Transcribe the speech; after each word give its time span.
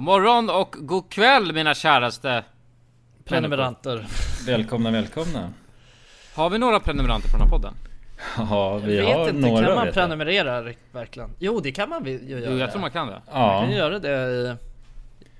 God 0.00 0.04
morgon 0.04 0.50
och 0.50 0.76
god 0.78 1.10
kväll 1.10 1.52
mina 1.52 1.74
käraste 1.74 2.44
Prenumeranter. 3.24 4.06
Välkomna, 4.46 4.90
välkomna. 4.90 5.52
Har 6.34 6.50
vi 6.50 6.58
några 6.58 6.80
prenumeranter 6.80 7.28
på 7.28 7.36
den 7.36 7.46
här 7.46 7.50
podden? 7.50 7.74
Ja, 8.50 8.76
vi 8.78 8.96
jag 8.96 9.04
vet 9.06 9.16
har 9.16 9.28
inte, 9.28 9.48
några 9.48 9.66
kan 9.66 9.74
man 9.74 9.84
jag. 9.84 9.94
prenumerera 9.94 10.72
verkligen? 10.92 11.30
Jo 11.38 11.60
det 11.60 11.72
kan 11.72 11.88
man 11.88 12.04
ju 12.04 12.20
göra. 12.28 12.50
Jo, 12.52 12.58
jag 12.58 12.70
tror 12.70 12.80
man 12.80 12.90
kan 12.90 13.06
det. 13.06 13.22
Man 13.32 13.60
kan 13.62 13.70
Ja, 13.70 13.76
göra 13.76 13.98
det 13.98 14.56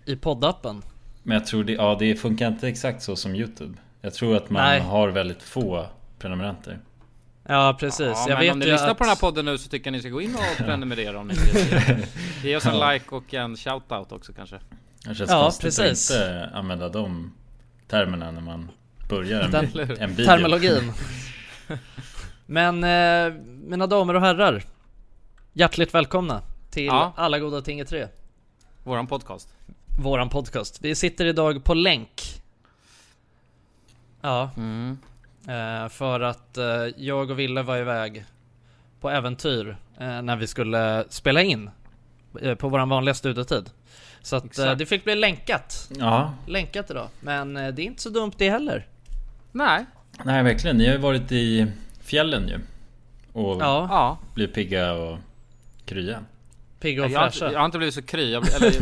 i, 0.04 0.12
i 0.12 0.16
poddappen. 0.16 0.82
men 1.22 1.34
jag 1.34 1.46
tror 1.46 1.64
det, 1.64 1.72
ja, 1.72 1.96
det 1.98 2.14
funkar 2.14 2.48
inte 2.48 2.68
exakt 2.68 3.02
så 3.02 3.16
som 3.16 3.34
YouTube. 3.34 3.74
Jag 4.00 4.14
tror 4.14 4.36
att 4.36 4.50
man 4.50 4.62
Nej. 4.62 4.80
har 4.80 5.08
väldigt 5.08 5.42
få 5.42 5.86
prenumeranter. 6.18 6.78
Ja 7.48 7.76
precis. 7.80 8.00
Ja, 8.00 8.24
jag 8.28 8.28
men 8.28 8.38
vet 8.40 8.52
om 8.52 8.58
ni 8.58 8.64
ju 8.66 8.72
lyssnar 8.72 8.90
att... 8.90 8.98
på 8.98 9.04
den 9.04 9.08
här 9.08 9.16
podden 9.16 9.44
nu 9.44 9.58
så 9.58 9.68
tycker 9.68 9.86
jag 9.86 9.92
ni 9.92 10.00
ska 10.00 10.08
gå 10.08 10.20
in 10.22 10.34
och 10.34 10.56
prenumerera 10.56 11.18
om 11.20 11.28
ni 11.28 11.34
vill. 11.34 12.06
Ge 12.42 12.56
oss 12.56 12.66
en 12.66 12.78
Ja. 12.78 12.92
like 12.92 13.14
och 13.14 13.34
en 13.34 13.56
shoutout 13.56 14.12
också 14.12 14.32
kanske. 14.32 14.58
Det 15.04 15.14
känns 15.14 15.30
Ja, 15.30 15.42
konstigt 15.42 15.64
precis. 15.78 16.10
att 16.10 16.16
inte 16.16 16.50
använda 16.54 16.88
de 16.88 17.32
termerna 17.88 18.30
när 18.30 18.40
man 18.40 18.70
börjar 19.08 19.40
en, 19.40 19.50
Den- 19.50 19.64
en 20.00 20.10
video. 20.10 20.26
Terminologin. 20.26 20.92
Men 22.46 22.84
eh, 22.84 23.34
mina 23.44 23.86
damer 23.86 24.14
och 24.14 24.20
herrar. 24.20 24.62
Hjärtligt 25.52 25.94
välkomna 25.94 26.42
till 26.70 26.84
Ja. 26.84 27.12
Alla 27.16 27.38
goda 27.38 27.60
ting 27.62 27.80
är 27.80 27.84
tre. 27.84 28.08
Våran 28.84 29.06
podcast. 29.06 29.48
Våran 29.98 30.28
podcast. 30.28 30.78
Vi 30.84 30.94
sitter 30.94 31.24
idag 31.24 31.64
på 31.64 31.74
länk. 31.74 32.22
Ja, 34.20 34.50
Mm. 34.56 34.98
Eh, 35.48 35.88
för 35.88 36.20
att 36.20 36.56
eh, 36.58 36.64
jag 36.96 37.30
och 37.30 37.38
Ville 37.38 37.62
var 37.62 37.76
iväg 37.76 38.24
på 39.00 39.10
äventyr 39.10 39.76
eh, 39.98 40.22
när 40.22 40.36
vi 40.36 40.46
skulle 40.46 41.04
spela 41.08 41.42
in 41.42 41.70
eh, 42.42 42.54
på 42.54 42.68
våran 42.68 42.88
vanliga 42.88 43.14
studiotid. 43.14 43.70
Så 44.22 44.36
att 44.36 44.42
eh, 44.44 44.48
Exakt. 44.48 44.78
det 44.78 44.86
fick 44.86 45.04
bli 45.04 45.14
länkat. 45.14 45.90
Ja, 45.98 46.34
Länkat 46.46 46.90
idag. 46.90 47.08
Men 47.20 47.56
eh, 47.56 47.68
det 47.68 47.82
är 47.82 47.86
inte 47.86 48.02
så 48.02 48.10
dumt 48.10 48.32
det 48.36 48.50
heller. 48.50 48.86
Nej. 49.52 49.84
nej 50.24 50.42
verkligen. 50.42 50.76
Ni 50.76 50.86
har 50.86 50.92
ju 50.94 51.00
varit 51.00 51.32
i 51.32 51.66
fjällen 52.00 52.48
ju. 52.48 52.60
Och 53.32 53.62
Ja. 53.62 54.18
blivit 54.34 54.54
pigga 54.54 54.92
och 54.92 55.18
krya. 55.84 56.24
Pigga 56.80 57.04
och 57.04 57.10
Jag 57.10 57.20
har, 57.20 57.52
jag 57.52 57.58
har 57.58 57.64
inte 57.66 57.78
blivit 57.78 57.94
så 57.94 58.02
kry. 58.02 58.32
Jag, 58.32 58.54
eller, 58.54 58.74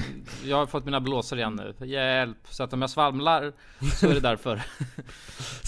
jag 0.45 0.57
har 0.57 0.67
fått 0.67 0.85
mina 0.85 1.01
blåsor 1.01 1.39
igen 1.39 1.55
nu. 1.79 1.87
Hjälp. 1.87 2.37
Så 2.51 2.63
att 2.63 2.73
om 2.73 2.81
jag 2.81 2.91
svamlar 2.91 3.53
så 4.01 4.09
är 4.09 4.15
det 4.15 4.21
därför. 4.21 4.55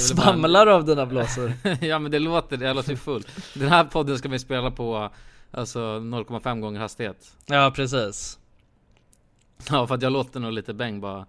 vill 0.08 0.16
bara- 0.16 0.24
Svamlar 0.24 0.66
av 0.66 0.84
dina 0.84 1.06
blåsor. 1.06 1.52
ja 1.80 1.98
men 1.98 2.10
det 2.10 2.18
låter, 2.18 2.62
jag 2.62 2.76
låter 2.76 2.90
ju 2.90 2.96
full. 2.96 3.22
Den 3.54 3.68
här 3.68 3.84
podden 3.84 4.18
ska 4.18 4.28
vi 4.28 4.38
spela 4.38 4.70
på 4.70 5.10
Alltså 5.52 5.80
0,5 5.80 6.60
gånger 6.60 6.80
hastighet. 6.80 7.36
Ja, 7.46 7.72
precis. 7.76 8.38
Ja 9.70 9.86
för 9.86 9.94
att 9.94 10.02
jag 10.02 10.12
låter 10.12 10.40
nog 10.40 10.52
lite 10.52 10.74
bäng 10.74 11.00
bara 11.00 11.26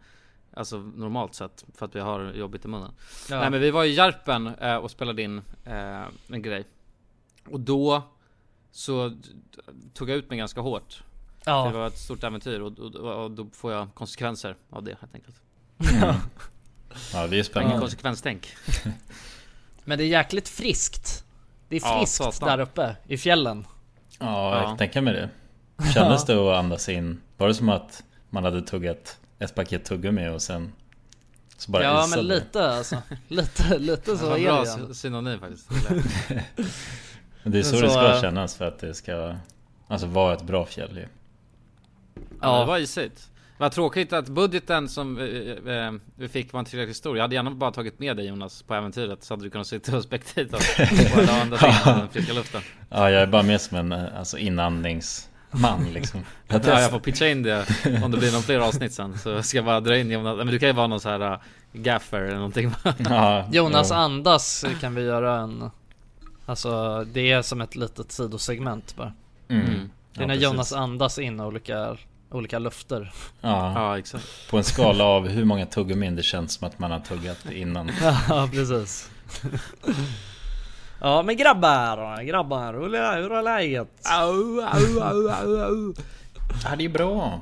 Alltså 0.53 0.77
normalt 0.77 1.35
sett 1.35 1.65
för 1.75 1.85
att 1.85 1.95
vi 1.95 1.99
har 1.99 2.33
jobbigt 2.33 2.65
i 2.65 2.67
munnen 2.67 2.91
Ja. 3.29 3.39
Nej 3.39 3.49
men 3.49 3.61
vi 3.61 3.71
var 3.71 3.83
i 3.83 3.93
Järpen 3.93 4.47
eh, 4.47 4.75
och 4.75 4.91
spelade 4.91 5.21
in 5.21 5.41
eh, 5.65 6.03
en 6.27 6.41
grej 6.41 6.65
Och 7.49 7.59
då 7.59 8.03
Så 8.71 9.17
tog 9.93 10.09
jag 10.09 10.17
ut 10.17 10.29
mig 10.29 10.37
ganska 10.37 10.61
hårt 10.61 11.03
Det 11.43 11.51
ja. 11.51 11.69
var 11.69 11.87
ett 11.87 11.97
stort 11.97 12.23
äventyr 12.23 12.59
och, 12.59 12.79
och, 12.79 13.23
och 13.23 13.31
då 13.31 13.47
får 13.53 13.73
jag 13.73 13.87
konsekvenser 13.93 14.55
av 14.69 14.83
det 14.83 14.97
helt 15.01 15.15
enkelt 15.15 15.35
Mm. 15.93 16.15
Ja, 17.13 17.19
det 17.19 17.25
är 17.27 17.33
Ingen 17.33 17.45
spännande. 17.45 17.79
konsekvenstänk 17.79 18.47
Men 19.83 19.97
det 19.97 20.03
är 20.03 20.07
jäkligt 20.07 20.49
friskt. 20.49 21.23
Det 21.69 21.75
är 21.75 21.81
Ja, 21.83 21.99
friskt 21.99 22.15
satan. 22.15 22.49
där 22.49 22.59
uppe 22.59 22.95
i 23.07 23.17
fjällen. 23.17 23.65
Ja, 24.19 24.53
jag 24.55 24.63
Ja. 24.63 24.67
kan 24.67 24.77
tänka 24.77 25.01
mig 25.01 25.13
det. 25.13 25.29
Kändes 25.93 26.25
det 26.25 26.33
att 26.51 26.57
andas 26.59 26.89
in? 26.89 27.21
Var 27.37 27.47
det 27.47 27.53
som 27.53 27.69
att 27.69 28.03
man 28.29 28.43
hade 28.43 28.61
tuggat 28.61 29.17
ett 29.39 29.55
paket 29.55 29.85
tuggummi 29.85 30.27
och 30.29 30.41
sen 30.41 30.71
så 31.57 31.71
bara 31.71 31.83
ja 31.83 32.05
isade 32.05 32.21
men 32.21 32.27
det? 32.29 32.35
lite 32.35 32.69
alltså. 32.71 33.01
Lite, 33.27 33.77
lite 33.77 34.11
Det 34.11 34.17
så 34.17 34.35
är 34.35 34.43
bra 34.43 34.61
det 34.61 34.67
sy- 34.67 34.93
synonym 34.93 35.39
faktiskt 35.39 35.69
det 37.43 37.59
är 37.59 37.63
så, 37.63 37.75
Men 37.75 37.83
det 37.83 37.89
så, 37.89 37.93
ska 37.93 38.15
äh, 38.15 38.21
kännas 38.21 38.55
för 38.55 38.67
att 38.67 38.79
det 38.79 38.93
ska 38.93 39.35
Alltså 39.91 40.07
vara 40.07 40.33
ett 40.33 40.43
bra 40.43 40.65
fjäll 40.65 40.97
ju. 40.97 41.05
Ja, 42.41 42.59
det 42.59 42.65
var 42.65 42.77
isigt. 42.77 43.29
Vad 43.57 43.71
tråkigt 43.71 44.13
att 44.13 44.29
budgeten 44.29 44.89
som 44.89 45.15
vi, 45.15 45.57
eh, 45.65 45.91
vi 46.15 46.27
fick 46.27 46.53
var 46.53 46.59
inte 46.59 46.71
tillräckligt 46.71 46.97
stor. 46.97 47.17
Jag 47.17 47.23
hade 47.23 47.35
gärna 47.35 47.51
bara 47.51 47.71
tagit 47.71 47.99
med 47.99 48.17
dig 48.17 48.25
Jonas 48.25 48.61
på 48.61 48.75
äventyret 48.75 49.23
så 49.23 49.33
hade 49.33 49.43
du 49.43 49.49
kunnat 49.49 49.67
sitta 49.67 49.95
och 49.95 50.03
alla 51.17 51.41
andra 51.41 51.57
sidan 51.57 51.99
den 51.99 52.09
friska 52.09 52.33
luften. 52.33 52.61
Ja, 52.89 53.11
jag 53.11 53.21
är 53.21 53.27
bara 53.27 53.43
med 53.43 53.61
som 53.61 53.77
en 53.77 53.91
eh, 53.91 54.17
alltså, 54.17 54.37
inandningsman 54.37 55.93
liksom. 55.93 56.25
Jag 56.47 56.65
Ja, 56.67 56.81
jag 56.81 56.91
får 56.91 56.99
pitcha 56.99 57.27
in 57.27 57.43
det 57.43 57.65
om 58.03 58.11
det 58.11 58.17
blir 58.17 58.31
någon 58.31 58.41
fler 58.41 58.59
avsnitt 58.59 58.93
sen. 58.93 59.17
Så 59.17 59.43
ska 59.43 59.57
jag 59.57 59.65
bara 59.65 59.79
dra 59.79 59.97
in 59.97 60.11
Jonas. 60.11 60.37
Men 60.37 60.47
du 60.47 60.59
kan 60.59 60.69
ju 60.69 60.73
vara 60.73 60.87
någon 60.87 60.99
så 60.99 61.09
här 61.09 61.31
uh, 61.31 61.39
gaffer 61.73 62.21
eller 62.21 62.35
någonting. 62.35 62.71
ja, 63.09 63.45
Jonas 63.51 63.87
jo. 63.89 63.95
andas 63.95 64.65
kan 64.81 64.95
vi 64.95 65.01
göra 65.01 65.39
en... 65.39 65.71
Alltså 66.51 67.03
det 67.13 67.31
är 67.31 67.41
som 67.41 67.61
ett 67.61 67.75
litet 67.75 68.11
sidosegment 68.11 68.95
bara. 68.95 69.13
Mm. 69.47 69.65
Mm. 69.67 69.89
Det 70.13 70.19
är 70.19 70.21
Ja, 70.21 70.27
när 70.27 70.33
precis. 70.35 70.43
Jonas 70.43 70.73
andas 70.73 71.19
in 71.19 71.39
olika, 71.39 71.97
olika 72.31 72.59
lufter. 72.59 73.13
Ja, 73.41 73.73
Ja, 73.75 73.97
exakt. 73.99 74.49
på 74.49 74.57
en 74.57 74.63
skala 74.63 75.03
av 75.03 75.27
hur 75.27 75.45
många 75.45 75.65
tuggummin 75.65 76.15
det 76.15 76.23
känns 76.23 76.53
som 76.53 76.67
att 76.67 76.79
man 76.79 76.91
har 76.91 76.99
tuggat 76.99 77.51
innan. 77.51 77.91
Ja 78.29 78.49
precis. 78.51 79.09
Ja 81.01 81.23
men 81.23 81.37
grabbar, 81.37 82.21
grabbar, 82.23 82.73
hur 82.73 82.95
är, 82.95 83.21
hur 83.21 83.31
är 83.33 83.41
läget? 83.41 83.89
Au, 84.03 84.61
au, 84.61 84.99
au, 85.01 85.29
au, 85.29 85.61
au. 85.61 85.93
Ja, 86.63 86.75
det 86.75 86.85
är 86.85 86.89
bra. 86.89 87.39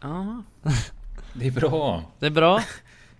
Ja. 0.00 0.42
Det 1.32 1.46
är 1.46 1.50
bra. 1.50 2.02
Det 2.18 2.26
är 2.26 2.30
bra? 2.30 2.62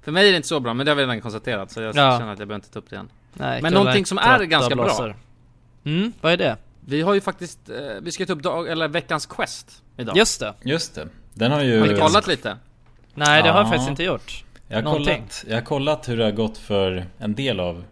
För 0.02 0.12
mig 0.12 0.26
är 0.28 0.30
det 0.30 0.36
inte 0.36 0.48
så 0.48 0.60
bra, 0.60 0.74
men 0.74 0.86
det 0.86 0.90
har 0.92 0.96
vi 0.96 1.02
redan 1.02 1.20
konstaterat. 1.20 1.70
Så 1.70 1.80
jag 1.80 1.96
Ja. 1.96 2.18
känner 2.18 2.32
att 2.32 2.38
jag 2.38 2.48
behöver 2.48 2.54
inte 2.64 2.70
ta 2.70 2.78
upp 2.78 2.90
det 2.90 2.94
igen. 2.96 3.08
Nej, 3.34 3.62
Men 3.62 3.72
någonting 3.72 4.06
som 4.06 4.18
är 4.18 4.44
ganska 4.44 4.76
bra. 4.76 5.14
Mm, 5.84 6.12
vad 6.20 6.32
är 6.32 6.36
det? 6.36 6.56
Vi 6.86 7.02
har 7.02 7.14
ju 7.14 7.20
faktiskt, 7.20 7.68
eh, 7.68 7.76
vi 8.02 8.12
ska 8.12 8.26
ta 8.26 8.32
upp 8.32 8.42
dag, 8.42 8.68
eller 8.68 8.88
veckans 8.88 9.26
quest 9.26 9.82
idag. 9.96 10.16
Just 10.16 10.40
det. 10.40 10.54
Just 10.62 10.94
det. 10.94 11.08
Den 11.34 11.52
har 11.52 11.60
ju... 11.60 11.80
Har 11.80 11.86
ni 11.86 11.98
kollat 11.98 12.26
lite? 12.26 12.56
Nej 13.14 13.42
det 13.42 13.48
har 13.48 13.56
jag 13.58 13.66
Ja. 13.66 13.70
faktiskt 13.70 13.90
inte 13.90 14.02
gjort. 14.04 14.44
Jag 14.68 14.76
har, 14.76 14.82
Någonting. 14.82 15.16
kollat, 15.16 15.44
jag 15.48 15.56
har 15.56 15.62
kollat 15.62 16.08
hur 16.08 16.16
det 16.16 16.24
har 16.24 16.30
gått 16.32 16.58
för 16.58 17.06
en 17.18 17.34
del 17.34 17.60
av 17.60 17.84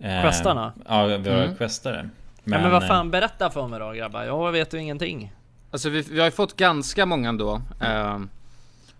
eh, 0.00 0.22
Questarna? 0.22 0.72
Ja, 0.88 1.02
våra 1.06 1.16
Mm. 1.44 1.56
questare 1.56 2.08
Men, 2.44 2.58
ja, 2.58 2.62
men 2.62 2.70
vad 2.72 2.82
eh, 2.82 2.88
fan, 2.88 3.10
berätta 3.10 3.50
för 3.50 3.68
mig 3.68 3.80
då 3.80 3.90
grabbar. 3.92 4.24
Jag 4.24 4.52
vet 4.52 4.74
ju 4.74 4.78
ingenting. 4.78 5.32
Alltså 5.70 5.88
vi, 5.88 6.02
vi 6.02 6.18
har 6.18 6.24
ju 6.26 6.30
fått 6.30 6.56
ganska 6.56 7.06
många 7.06 7.28
ändå. 7.28 7.62
ehm, 7.80 8.28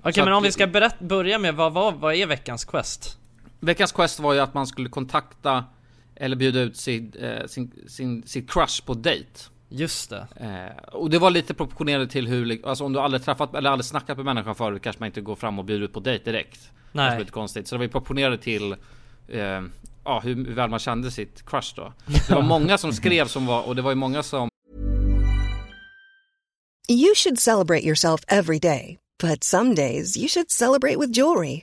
Okej 0.00 0.12
Så 0.12 0.20
men 0.24 0.32
att- 0.32 0.36
om 0.36 0.42
vi 0.42 0.52
ska 0.52 0.66
berätt, 0.66 0.98
börja 0.98 1.38
med 1.38 1.54
vad, 1.54 1.72
vad, 1.72 1.94
vad 1.94 2.14
är 2.14 2.26
veckans 2.26 2.64
quest? 2.64 3.18
Veckans 3.60 3.92
quest 3.92 4.20
var 4.20 4.32
ju 4.34 4.40
att 4.40 4.54
man 4.54 4.66
skulle 4.66 4.88
kontakta 4.88 5.64
eller 6.16 6.36
bjuda 6.36 6.60
ut 6.60 6.76
sin, 6.76 7.12
eh, 7.20 7.46
sin, 7.46 7.72
sin, 7.86 8.22
sitt 8.26 8.50
crush 8.50 8.84
på 8.84 8.94
dejt. 8.94 9.40
Just 9.68 10.10
det. 10.10 10.26
Eh, 10.36 10.94
och 10.94 11.10
det 11.10 11.18
var 11.18 11.30
lite 11.30 11.54
proportionerligt 11.54 12.12
till 12.12 12.28
hur, 12.28 12.66
alltså 12.66 12.84
om 12.84 12.92
du 12.92 13.00
aldrig 13.00 13.24
träffat 13.24 13.54
eller 13.54 13.70
aldrig 13.70 13.84
snackat 13.84 14.16
med 14.16 14.24
människan 14.24 14.54
förut 14.54 14.82
kanske 14.82 15.00
man 15.00 15.06
inte 15.06 15.20
går 15.20 15.36
fram 15.36 15.58
och 15.58 15.64
bjuder 15.64 15.84
ut 15.84 15.92
på 15.92 16.00
dejt 16.00 16.24
direkt. 16.24 16.70
Det 16.92 16.98
är 16.98 17.10
Nej. 17.10 17.18
lite 17.18 17.30
konstigt. 17.30 17.68
Så 17.68 17.74
det 17.74 17.78
var 17.78 17.84
ju 17.84 17.90
proportionerligt 17.90 18.42
till 18.42 18.72
eh, 19.28 19.62
ja, 20.04 20.20
hur, 20.24 20.34
hur 20.34 20.54
väl 20.54 20.70
man 20.70 20.78
kände 20.78 21.10
sitt 21.10 21.46
crush 21.46 21.72
då. 21.76 21.92
Det 22.28 22.34
var 22.34 22.42
många 22.48 22.78
som 22.78 22.92
skrev 22.92 23.26
som 23.26 23.46
var, 23.46 23.62
och 23.62 23.76
det 23.76 23.82
var 23.82 23.90
ju 23.90 23.96
många 23.96 24.22
som 24.22 24.48
You 26.88 27.14
should 27.14 27.40
celebrate 27.40 27.84
yourself 27.84 28.20
every 28.28 28.58
day, 28.58 28.98
but 29.18 29.44
some 29.44 29.74
days 29.74 30.16
you 30.16 30.28
should 30.28 30.50
celebrate 30.50 30.98
with 30.98 31.18
jewelry. 31.18 31.62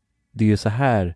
det 0.31 0.45
är 0.45 0.49
ju 0.49 0.57
så 0.57 0.69
här 0.69 1.15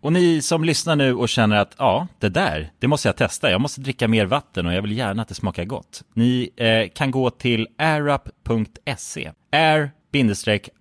Och 0.00 0.12
ni 0.12 0.42
som 0.42 0.64
lyssnar 0.64 0.96
nu 0.96 1.14
och 1.14 1.28
känner 1.28 1.56
att 1.56 1.74
ja, 1.78 2.06
det 2.18 2.28
där, 2.28 2.70
det 2.78 2.88
måste 2.88 3.08
jag 3.08 3.16
testa. 3.16 3.50
Jag 3.50 3.60
måste 3.60 3.80
dricka 3.80 4.08
mer 4.08 4.26
vatten 4.26 4.66
och 4.66 4.74
jag 4.74 4.82
vill 4.82 4.92
gärna 4.98 5.22
att 5.22 5.28
det 5.28 5.34
smakar 5.34 5.64
gott. 5.64 6.02
Ni 6.14 6.50
eh, 6.56 6.88
kan 6.94 7.10
gå 7.10 7.30
till 7.30 7.68
airup.se. 7.78 9.32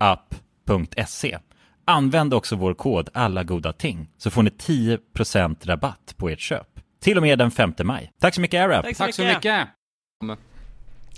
air-up.se. 0.09 1.37
Använd 1.85 2.33
också 2.33 2.55
vår 2.55 2.73
kod 2.73 3.09
alla 3.13 3.43
goda 3.43 3.73
ting 3.73 4.09
så 4.17 4.29
får 4.29 4.43
ni 4.43 4.49
10% 4.49 5.55
rabatt 5.67 6.13
på 6.17 6.29
ert 6.29 6.39
köp. 6.39 6.67
Till 7.01 7.17
och 7.17 7.23
med 7.23 7.39
den 7.39 7.51
5 7.51 7.73
maj. 7.83 8.11
Tack 8.19 8.35
så 8.35 8.41
mycket 8.41 8.61
AirUp! 8.61 8.97
Tack 8.97 9.13
så 9.15 9.23
mycket! 9.23 9.67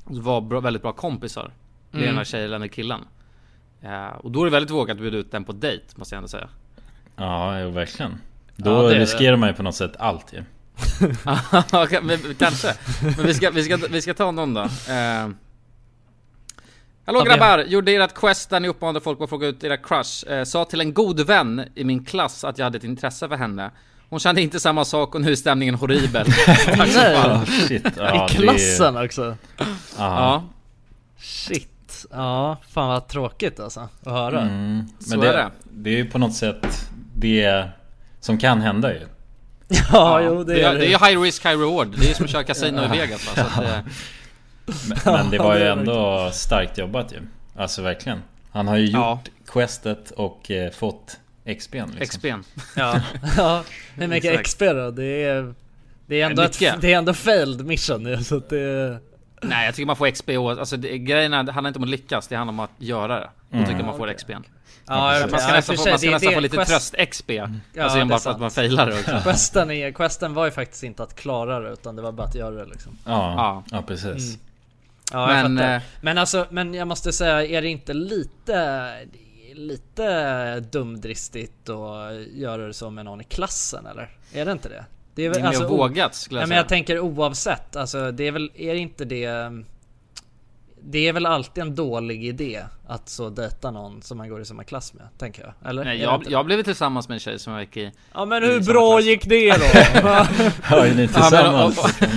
De 0.08 0.22
var 0.22 0.42
bra, 0.42 0.60
väldigt 0.60 0.82
bra 0.82 0.92
kompisar. 0.94 1.52
Det 1.92 1.98
är 1.98 2.02
Mm. 2.02 2.08
den 2.10 2.18
här 2.18 2.24
tjejen 2.24 2.54
eller 2.54 2.68
killen. 2.68 3.02
Ja, 3.82 4.10
och 4.12 4.32
då 4.32 4.42
är 4.42 4.46
det 4.46 4.52
väldigt 4.52 4.72
vågat 4.72 4.96
att 4.96 5.02
bjuda 5.02 5.18
ut 5.18 5.32
den 5.32 5.44
på 5.44 5.52
dejt, 5.52 5.86
måste 5.96 6.16
jag 6.16 6.18
ändå 6.18 6.28
säga. 6.28 6.50
Ja, 7.22 7.60
jo, 7.60 7.70
verkligen. 7.70 8.12
Ja, 8.56 8.64
Då 8.66 8.82
det 8.82 8.90
är 8.90 8.94
det. 8.96 9.00
riskerar 9.02 9.38
man 9.38 9.50
ju 9.50 9.56
på 9.56 9.64
något 9.64 9.76
sätt 9.76 9.92
allt 10.00 10.34
ju. 10.34 10.44
Kanske. 12.40 12.74
Men 13.18 13.26
vi 13.26 13.34
ska, 13.34 13.50
vi 13.50 13.64
ska, 13.64 13.78
vi 13.90 14.02
ska 14.02 14.14
ta 14.14 14.32
någon 14.32 14.54
då. 14.54 14.62
Eh. 14.62 15.30
Hallå 17.06 17.20
Ja, 17.20 17.24
grabbar! 17.24 17.60
Gjorde 17.60 17.92
ert 17.92 18.14
quest 18.14 18.50
där 18.50 18.60
ni 18.60 18.68
uppmanade 18.68 19.02
folk 19.02 19.22
att 19.22 19.30
fråga 19.30 19.48
ut 19.48 19.64
era 19.64 19.78
crush. 19.78 20.28
Eh, 20.32 20.44
sa 20.44 20.66
till 20.66 20.82
en 20.82 20.94
god 20.94 21.20
vän 21.20 21.66
i 21.76 21.84
min 21.84 22.06
klass 22.06 22.44
att 22.44 22.58
jag 22.58 22.66
hade 22.66 22.78
ett 22.78 22.84
intresse 22.84 23.28
för 23.30 23.36
henne. 23.36 23.72
Hon 24.10 24.20
kände 24.20 24.42
inte 24.42 24.60
samma 24.60 24.86
sak 24.86 25.16
och 25.16 25.22
nu 25.22 25.32
är 25.32 25.36
stämningen 25.36 25.76
horribel. 25.76 26.26
Tack 26.46 26.90
så 26.92 27.00
Nej. 27.00 27.16
Oh, 27.18 27.44
shit. 27.46 27.84
Ja, 27.98 28.16
I 28.16 28.18
det 28.18 28.24
är- 28.24 28.28
klassen 28.28 28.98
också. 28.98 29.36
Ja. 29.98 30.44
Shit. 31.20 32.06
Ja, 32.12 32.58
fan 32.70 32.88
vad 32.88 33.08
tråkigt 33.08 33.60
alltså 33.60 33.80
att 34.04 34.12
höra. 34.12 34.42
Mm, 34.42 34.84
Så 35.00 35.18
men 35.18 35.28
är 35.28 35.34
det, 35.34 35.38
det. 35.38 35.50
det 35.72 35.90
är 35.90 35.98
ju 35.98 36.06
på 36.10 36.18
något 36.18 36.34
sätt 36.36 36.91
det 37.22 37.70
som 38.20 38.38
kan 38.38 38.62
hända 38.62 38.94
ju. 38.94 39.00
Ja, 39.92 40.22
jo 40.22 40.44
det 40.44 40.54
Det 40.54 40.62
är 40.62 40.70
är, 40.74 40.80
det 40.80 40.86
är 40.86 40.90
ju 40.90 41.06
high 41.06 41.22
risk, 41.22 41.46
high 41.46 41.60
reward. 41.60 41.88
Det 42.00 42.10
är 42.10 42.14
som 42.14 42.26
att 42.26 42.32
köra 42.32 42.44
kasino 42.44 42.84
i 42.86 42.88
Vegas 42.98 43.28
va? 43.28 43.34
Så 43.36 43.62
att, 43.62 43.66
eh, 43.66 43.80
Men, 44.90 44.98
men 45.06 45.30
det 45.30 45.38
var 45.38 45.54
ju 45.54 45.60
det 45.64 45.68
är 45.68 45.72
ändå 45.72 46.30
starkt 46.34 46.78
jobbat 46.78 47.12
ju. 47.14 47.18
Alltså 47.56 47.82
verkligen. 47.82 48.22
Han 48.52 48.68
har 48.68 48.78
ju 48.78 48.86
gjort 48.86 48.94
Ja. 48.94 49.20
questet 49.48 50.12
och 50.12 50.52
eh, 50.52 50.72
fått 50.72 51.18
XP'n 51.46 52.00
liksom. 52.00 52.22
XP'n. 52.22 52.44
Ja, 52.76 53.02
ja. 53.38 53.64
Hur 53.96 54.08
mycket. 54.08 54.44
XP 54.44 54.60
då? 54.60 54.92
Det 54.92 55.24
är, 55.24 55.54
det 56.06 56.22
är 56.22 56.26
ändå, 56.26 56.42
ett, 56.42 56.60
det 56.82 56.94
är 56.94 56.98
ändå 56.98 57.14
failed 57.14 57.66
mission 57.66 58.04
nu 58.04 58.24
så 58.24 58.38
att 58.38 58.50
det... 58.50 59.00
Nej 59.42 59.66
jag 59.66 59.76
tycker 59.76 59.86
man 59.88 59.96
får 59.96 60.12
XP 60.12 60.30
och, 60.30 60.52
alltså 60.52 60.78
det, 60.78 60.98
grejen 60.98 61.34
är, 61.34 61.44
det 61.44 61.52
handlar 61.52 61.68
inte 61.70 61.78
om 61.80 61.84
att 61.84 61.90
lyckas, 61.90 62.28
det 62.28 62.36
handlar 62.36 62.52
om 62.54 62.60
att 62.60 62.72
göra 62.78 63.20
det. 63.20 63.30
Då 63.50 63.56
Mm. 63.58 63.66
tycker 63.68 63.80
jag 63.80 63.86
man 63.88 63.98
får 63.98 64.08
XP'n. 64.08 64.44
Ja, 64.88 65.28
man 65.32 65.40
ska 65.40 65.54
nästan 65.54 65.78
få, 65.78 65.90
man 65.90 66.00
ska 66.00 66.12
nästan 66.12 66.34
få 66.34 66.40
lite 66.40 66.66
tröst-XP. 66.66 67.30
Ja, 67.36 67.44
alltså 67.84 67.98
det 67.98 68.02
är 68.02 68.06
bara 68.06 68.20
för 68.20 68.32
att 68.32 68.40
man 68.40 68.52
failar 68.52 68.86
det 68.88 69.00
också. 69.00 69.20
Questen, 69.24 69.72
är, 69.72 69.92
questen 69.92 70.34
var 70.34 70.46
ju 70.46 70.52
faktiskt 70.52 70.84
inte 70.84 71.04
att 71.04 71.16
klara 71.16 71.60
det 71.60 71.70
utan 71.70 71.96
det 71.96 72.02
var 72.02 72.12
bara 72.12 72.28
att 72.28 72.36
göra 72.36 72.56
det 72.56 72.66
liksom. 72.66 72.98
Ja, 73.06 73.34
Ja. 73.38 73.64
ja. 73.72 73.82
precis. 73.88 74.06
Mm. 74.36 74.40
Ja, 75.14 75.36
jag 75.38 75.44
Men, 75.52 75.58
fattar. 75.58 75.76
eh, 75.76 75.82
men 76.02 76.18
alltså, 76.18 76.46
men 76.50 76.74
jag 76.74 76.88
måste 76.88 77.14
säga, 77.14 77.46
är 77.46 77.62
det 77.62 77.68
inte 77.70 77.94
lite, 77.94 78.92
lite 79.54 80.60
dumdristigt 80.60 81.70
att 81.70 82.14
göra 82.34 82.68
det 82.68 82.74
så 82.74 82.90
med 82.90 83.06
någon 83.06 83.22
i 83.22 83.24
klassen 83.24 83.86
eller? 83.86 84.10
Är 84.34 84.46
det 84.46 84.52
inte 84.52 84.70
det? 84.70 84.86
Det 85.16 85.26
är 85.26 85.30
Det 85.30 85.36
är 85.38 85.42
väl 85.42 85.48
alltså, 85.48 85.68
vågat 85.68 86.16
skulle 86.16 86.38
jag 86.40 86.42
ja, 86.42 86.48
men 86.48 86.50
säga. 86.50 86.60
jag 86.60 86.70
tänker 86.70 87.00
oavsett, 87.00 87.76
alltså 87.76 88.12
det 88.12 88.28
är 88.28 88.32
väl, 88.32 88.52
är 88.56 88.74
det 88.74 88.80
inte 88.80 89.06
det 89.06 89.30
Det 90.84 91.08
är 91.08 91.14
väl 91.14 91.26
alltid 91.26 91.62
en 91.64 91.76
dålig 91.76 92.26
idé 92.26 92.62
att 92.88 93.10
så 93.10 93.30
dejta 93.30 93.72
någon 93.72 94.02
som 94.02 94.18
man 94.18 94.30
går 94.30 94.42
i 94.42 94.46
samma 94.46 94.64
klass 94.64 94.94
med, 94.94 95.04
tänker 95.18 95.42
jag. 95.44 95.70
Eller? 95.70 95.84
Nej, 95.84 96.02
jag, 96.02 96.24
jag 96.30 96.46
blev 96.46 96.64
tillsammans 96.64 97.08
med 97.10 97.16
en 97.16 97.20
tjej 97.20 97.40
som 97.40 97.54
jag 97.54 97.62
gick 97.62 97.78
i 97.78 97.92
Ja 98.14 98.26
men 98.26 98.44
hur 98.44 98.60
bra 98.62 98.92
klass. 98.98 99.06
gick 99.06 99.26
det 99.26 99.50
då? 99.52 99.64
Ja, 100.70 100.86
är 100.86 100.94
ni 100.96 101.08
tillsammans? 101.08 101.80
Ja, 101.98 101.98
men, 102.00 102.08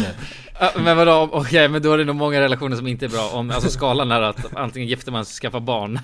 och- 0.75 0.81
men 0.85 0.97
vadå, 0.97 1.29
okej 1.33 1.69
men 1.69 1.83
då 1.83 1.93
är 1.93 1.99
det 1.99 2.05
nog 2.05 2.17
många 2.17 2.41
relationer 2.41 2.77
som 2.77 2.87
inte 2.87 3.05
är 3.05 3.09
bra 3.09 3.31
om, 3.33 3.51
alltså 3.51 3.71
skalan 3.71 4.11
är 4.13 4.23
att 4.23 4.57
antingen 4.57 4.89
gifter 4.89 5.13
man 5.13 5.25
sig, 5.25 5.41
skaffar 5.41 5.61
barn 5.61 5.99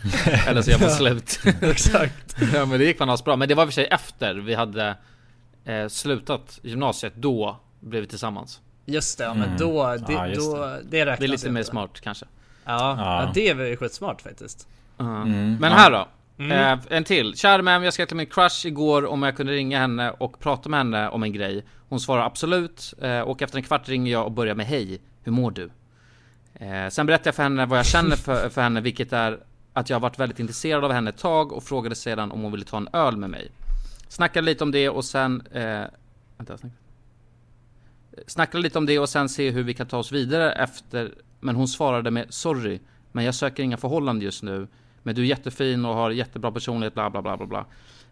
Eller 0.48 0.62
så 0.62 0.70
gör 0.70 0.78
man 0.78 0.88
Ja, 0.88 0.94
slut 0.94 1.40
Exakt 1.62 2.36
Ja 2.54 2.64
men 2.66 2.78
det 2.78 2.84
gick 2.84 2.98
fan 2.98 3.18
bra, 3.24 3.36
men 3.36 3.48
det 3.48 3.54
var 3.54 3.62
i 3.62 3.66
och 3.66 3.68
för 3.68 3.74
sig 3.74 3.84
efter 3.86 4.34
vi 4.34 4.54
hade 4.54 4.96
eh, 5.64 5.88
slutat 5.88 6.58
gymnasiet, 6.62 7.12
då 7.16 7.56
blev 7.80 8.00
vi 8.00 8.06
tillsammans 8.06 8.60
Just 8.86 9.18
det, 9.18 9.24
ja, 9.24 9.34
men 9.34 9.42
Mm. 9.44 9.56
då, 9.58 9.84
det, 10.06 10.12
Ja, 10.12 10.26
då, 10.36 10.56
det. 10.56 10.82
det 10.90 11.06
räknas 11.06 11.18
Det 11.18 11.24
är 11.24 11.28
lite 11.28 11.46
inte. 11.46 11.50
mer 11.50 11.62
smart 11.62 12.00
kanske 12.00 12.26
Ja, 12.64 12.96
Ja. 12.98 13.22
ja. 13.24 13.30
det 13.34 13.48
är 13.48 13.54
väl 13.54 13.76
skitsmart 13.76 14.22
faktiskt 14.22 14.68
Ja. 14.96 15.04
Mm. 15.22 15.56
Men 15.60 15.72
här 15.72 15.90
då. 15.90 16.08
Mm. 16.38 16.78
Eh, 16.78 16.84
en 16.96 17.04
till. 17.04 17.34
Kära 17.36 17.62
ma'am, 17.62 17.82
jag 17.84 17.92
skrev 17.92 18.06
till 18.06 18.16
min 18.16 18.26
crush 18.26 18.66
igår 18.66 19.06
om 19.06 19.22
jag 19.22 19.36
kunde 19.36 19.52
ringa 19.52 19.78
henne 19.78 20.10
och 20.10 20.38
prata 20.40 20.68
med 20.68 20.80
henne 20.80 21.08
om 21.08 21.22
en 21.22 21.32
grej. 21.32 21.64
Hon 21.88 22.00
svarar 22.00 22.22
absolut 22.26 22.94
eh, 23.02 23.20
och 23.20 23.42
efter 23.42 23.56
en 23.58 23.62
kvart 23.64 23.88
ringer 23.88 24.12
jag 24.12 24.24
och 24.24 24.32
börjar 24.32 24.54
med 24.54 24.66
hej, 24.66 25.00
hur 25.22 25.32
mår 25.32 25.50
du? 25.50 25.70
Eh, 26.54 26.88
sen 26.88 27.06
berättar 27.06 27.28
jag 27.28 27.34
för 27.34 27.42
henne 27.42 27.66
vad 27.66 27.78
jag 27.78 27.86
känner 27.86 28.16
för, 28.16 28.48
för 28.48 28.62
henne, 28.62 28.80
vilket 28.80 29.12
är 29.12 29.38
att 29.72 29.90
jag 29.90 29.94
har 29.94 30.00
varit 30.00 30.18
väldigt 30.18 30.38
intresserad 30.40 30.84
av 30.84 30.92
henne 30.92 31.10
ett 31.10 31.18
tag 31.18 31.52
och 31.52 31.62
frågade 31.64 31.94
sedan 31.94 32.32
om 32.32 32.40
hon 32.40 32.52
ville 32.52 32.64
ta 32.64 32.76
en 32.76 32.88
öl 32.92 33.16
med 33.16 33.30
mig. 33.30 33.50
Snackade 34.10 34.44
lite 34.44 34.64
om 34.64 34.70
det 34.70 34.88
och 34.88 35.04
sen... 35.04 35.42
Eh, 35.52 35.82
vänta, 36.36 36.58
snack. 36.58 36.72
Snackade 38.26 38.62
lite 38.62 38.78
om 38.78 38.86
det 38.86 38.98
och 38.98 39.08
sen 39.08 39.28
se 39.28 39.50
hur 39.50 39.62
vi 39.62 39.74
kan 39.74 39.86
ta 39.86 39.98
oss 39.98 40.12
vidare 40.12 40.52
efter 40.52 41.14
Men 41.40 41.54
hon 41.56 41.68
svarade 41.68 42.10
med 42.10 42.26
Sorry 42.28 42.80
Men 43.12 43.24
jag 43.24 43.34
söker 43.34 43.62
inga 43.62 43.76
förhållanden 43.76 44.24
just 44.24 44.42
nu 44.42 44.68
Men 45.02 45.14
du 45.14 45.22
är 45.22 45.26
jättefin 45.26 45.84
och 45.84 45.94
har 45.94 46.10
jättebra 46.10 46.52
personlighet 46.52 46.94
bla 46.94 47.10
bla 47.10 47.22
bla 47.22 47.36
bla 47.36 47.46
bla 47.46 47.66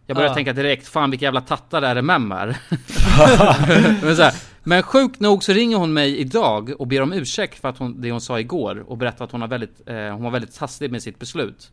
Jag 0.07 0.17
började 0.17 0.31
Ja. 0.31 0.35
tänka 0.35 0.53
direkt 0.53 0.89
Fan 0.89 1.11
vilka 1.11 1.25
jävla 1.25 1.41
tattar 1.41 2.03
Mem 2.03 2.33
är 2.33 2.47
men, 4.05 4.17
så 4.17 4.23
här, 4.23 4.35
men 4.65 4.83
sjukt 4.83 5.21
nog 5.21 5.45
så 5.45 5.53
ringer 5.53 5.77
hon 5.77 5.93
mig 5.93 6.19
idag 6.19 6.73
och 6.79 6.87
ber 6.87 7.03
om 7.03 7.13
ursäkt 7.13 7.61
för 7.61 7.69
att 7.69 7.79
hon, 7.79 8.01
det 8.01 8.11
hon 8.11 8.21
sa 8.21 8.41
igår 8.41 8.85
Och 8.87 8.97
berättar 8.97 9.25
att 9.25 9.33
hon, 9.33 9.41
har 9.41 9.49
väldigt, 9.49 9.81
eh, 9.89 9.97
hon 9.97 10.23
var 10.23 10.31
väldigt 10.31 10.57
hastig 10.57 10.91
med 10.91 11.03
sitt 11.03 11.19
beslut 11.19 11.71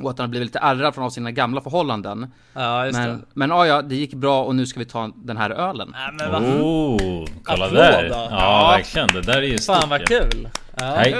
och 0.00 0.10
att 0.10 0.18
han 0.18 0.24
har 0.24 0.28
blivit 0.30 0.46
lite 0.48 0.58
ärrad 0.58 0.94
från 0.94 1.10
sina 1.10 1.30
gamla 1.30 1.60
förhållanden 1.60 2.32
Ja, 2.54 2.86
just 2.86 2.98
Men, 2.98 3.08
det. 3.08 3.18
men 3.34 3.50
ja, 3.50 3.66
ja, 3.66 3.82
det 3.82 3.94
gick 3.96 4.14
bra 4.14 4.44
och 4.44 4.54
nu 4.56 4.66
ska 4.66 4.78
vi 4.78 4.86
ta 4.86 5.10
den 5.16 5.36
här 5.36 5.50
ölen 5.50 5.88
Nej, 5.92 6.10
men 6.18 6.32
vad- 6.32 6.42
Oh, 6.60 7.26
kolla 7.44 7.64
Applåd 7.64 7.78
där! 7.78 8.08
då. 8.08 8.14
Ja, 8.14 8.28
Ja. 8.30 8.68
verkligen, 8.76 9.08
det 9.08 9.20
där 9.22 9.36
är 9.38 9.42
ju 9.42 9.58
Fan 9.58 9.76
stort 9.80 9.90
vad 9.90 10.00
ju. 10.00 10.06
kul! 10.06 10.48
Ja. 10.76 10.94
Nej, 10.94 11.14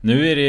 nu 0.00 0.28
är 0.28 0.36
det 0.36 0.42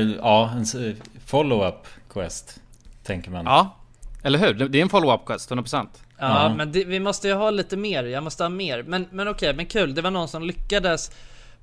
ju, 0.00 0.16
ja, 0.22 0.50
en 0.56 0.96
follow-up 1.26 1.86
quest 2.12 2.60
Tänker 3.04 3.30
man 3.30 3.44
Ja, 3.44 3.76
eller 4.22 4.38
hur? 4.38 4.54
Det 4.68 4.78
är 4.78 4.82
en 4.82 4.88
follow-up 4.88 5.26
quest, 5.26 5.50
100% 5.50 5.86
Ja, 6.18 6.54
men 6.56 6.72
det, 6.72 6.84
vi 6.84 7.00
måste 7.00 7.28
ju 7.28 7.34
ha 7.34 7.50
lite 7.50 7.76
mer, 7.76 8.04
jag 8.04 8.22
måste 8.24 8.44
ha 8.44 8.48
mer. 8.48 8.82
Men, 8.82 9.06
men 9.10 9.28
okej, 9.28 9.54
men 9.54 9.66
kul. 9.66 9.94
Det 9.94 10.02
var 10.02 10.10
någon 10.10 10.28
som 10.28 10.42
lyckades 10.42 11.10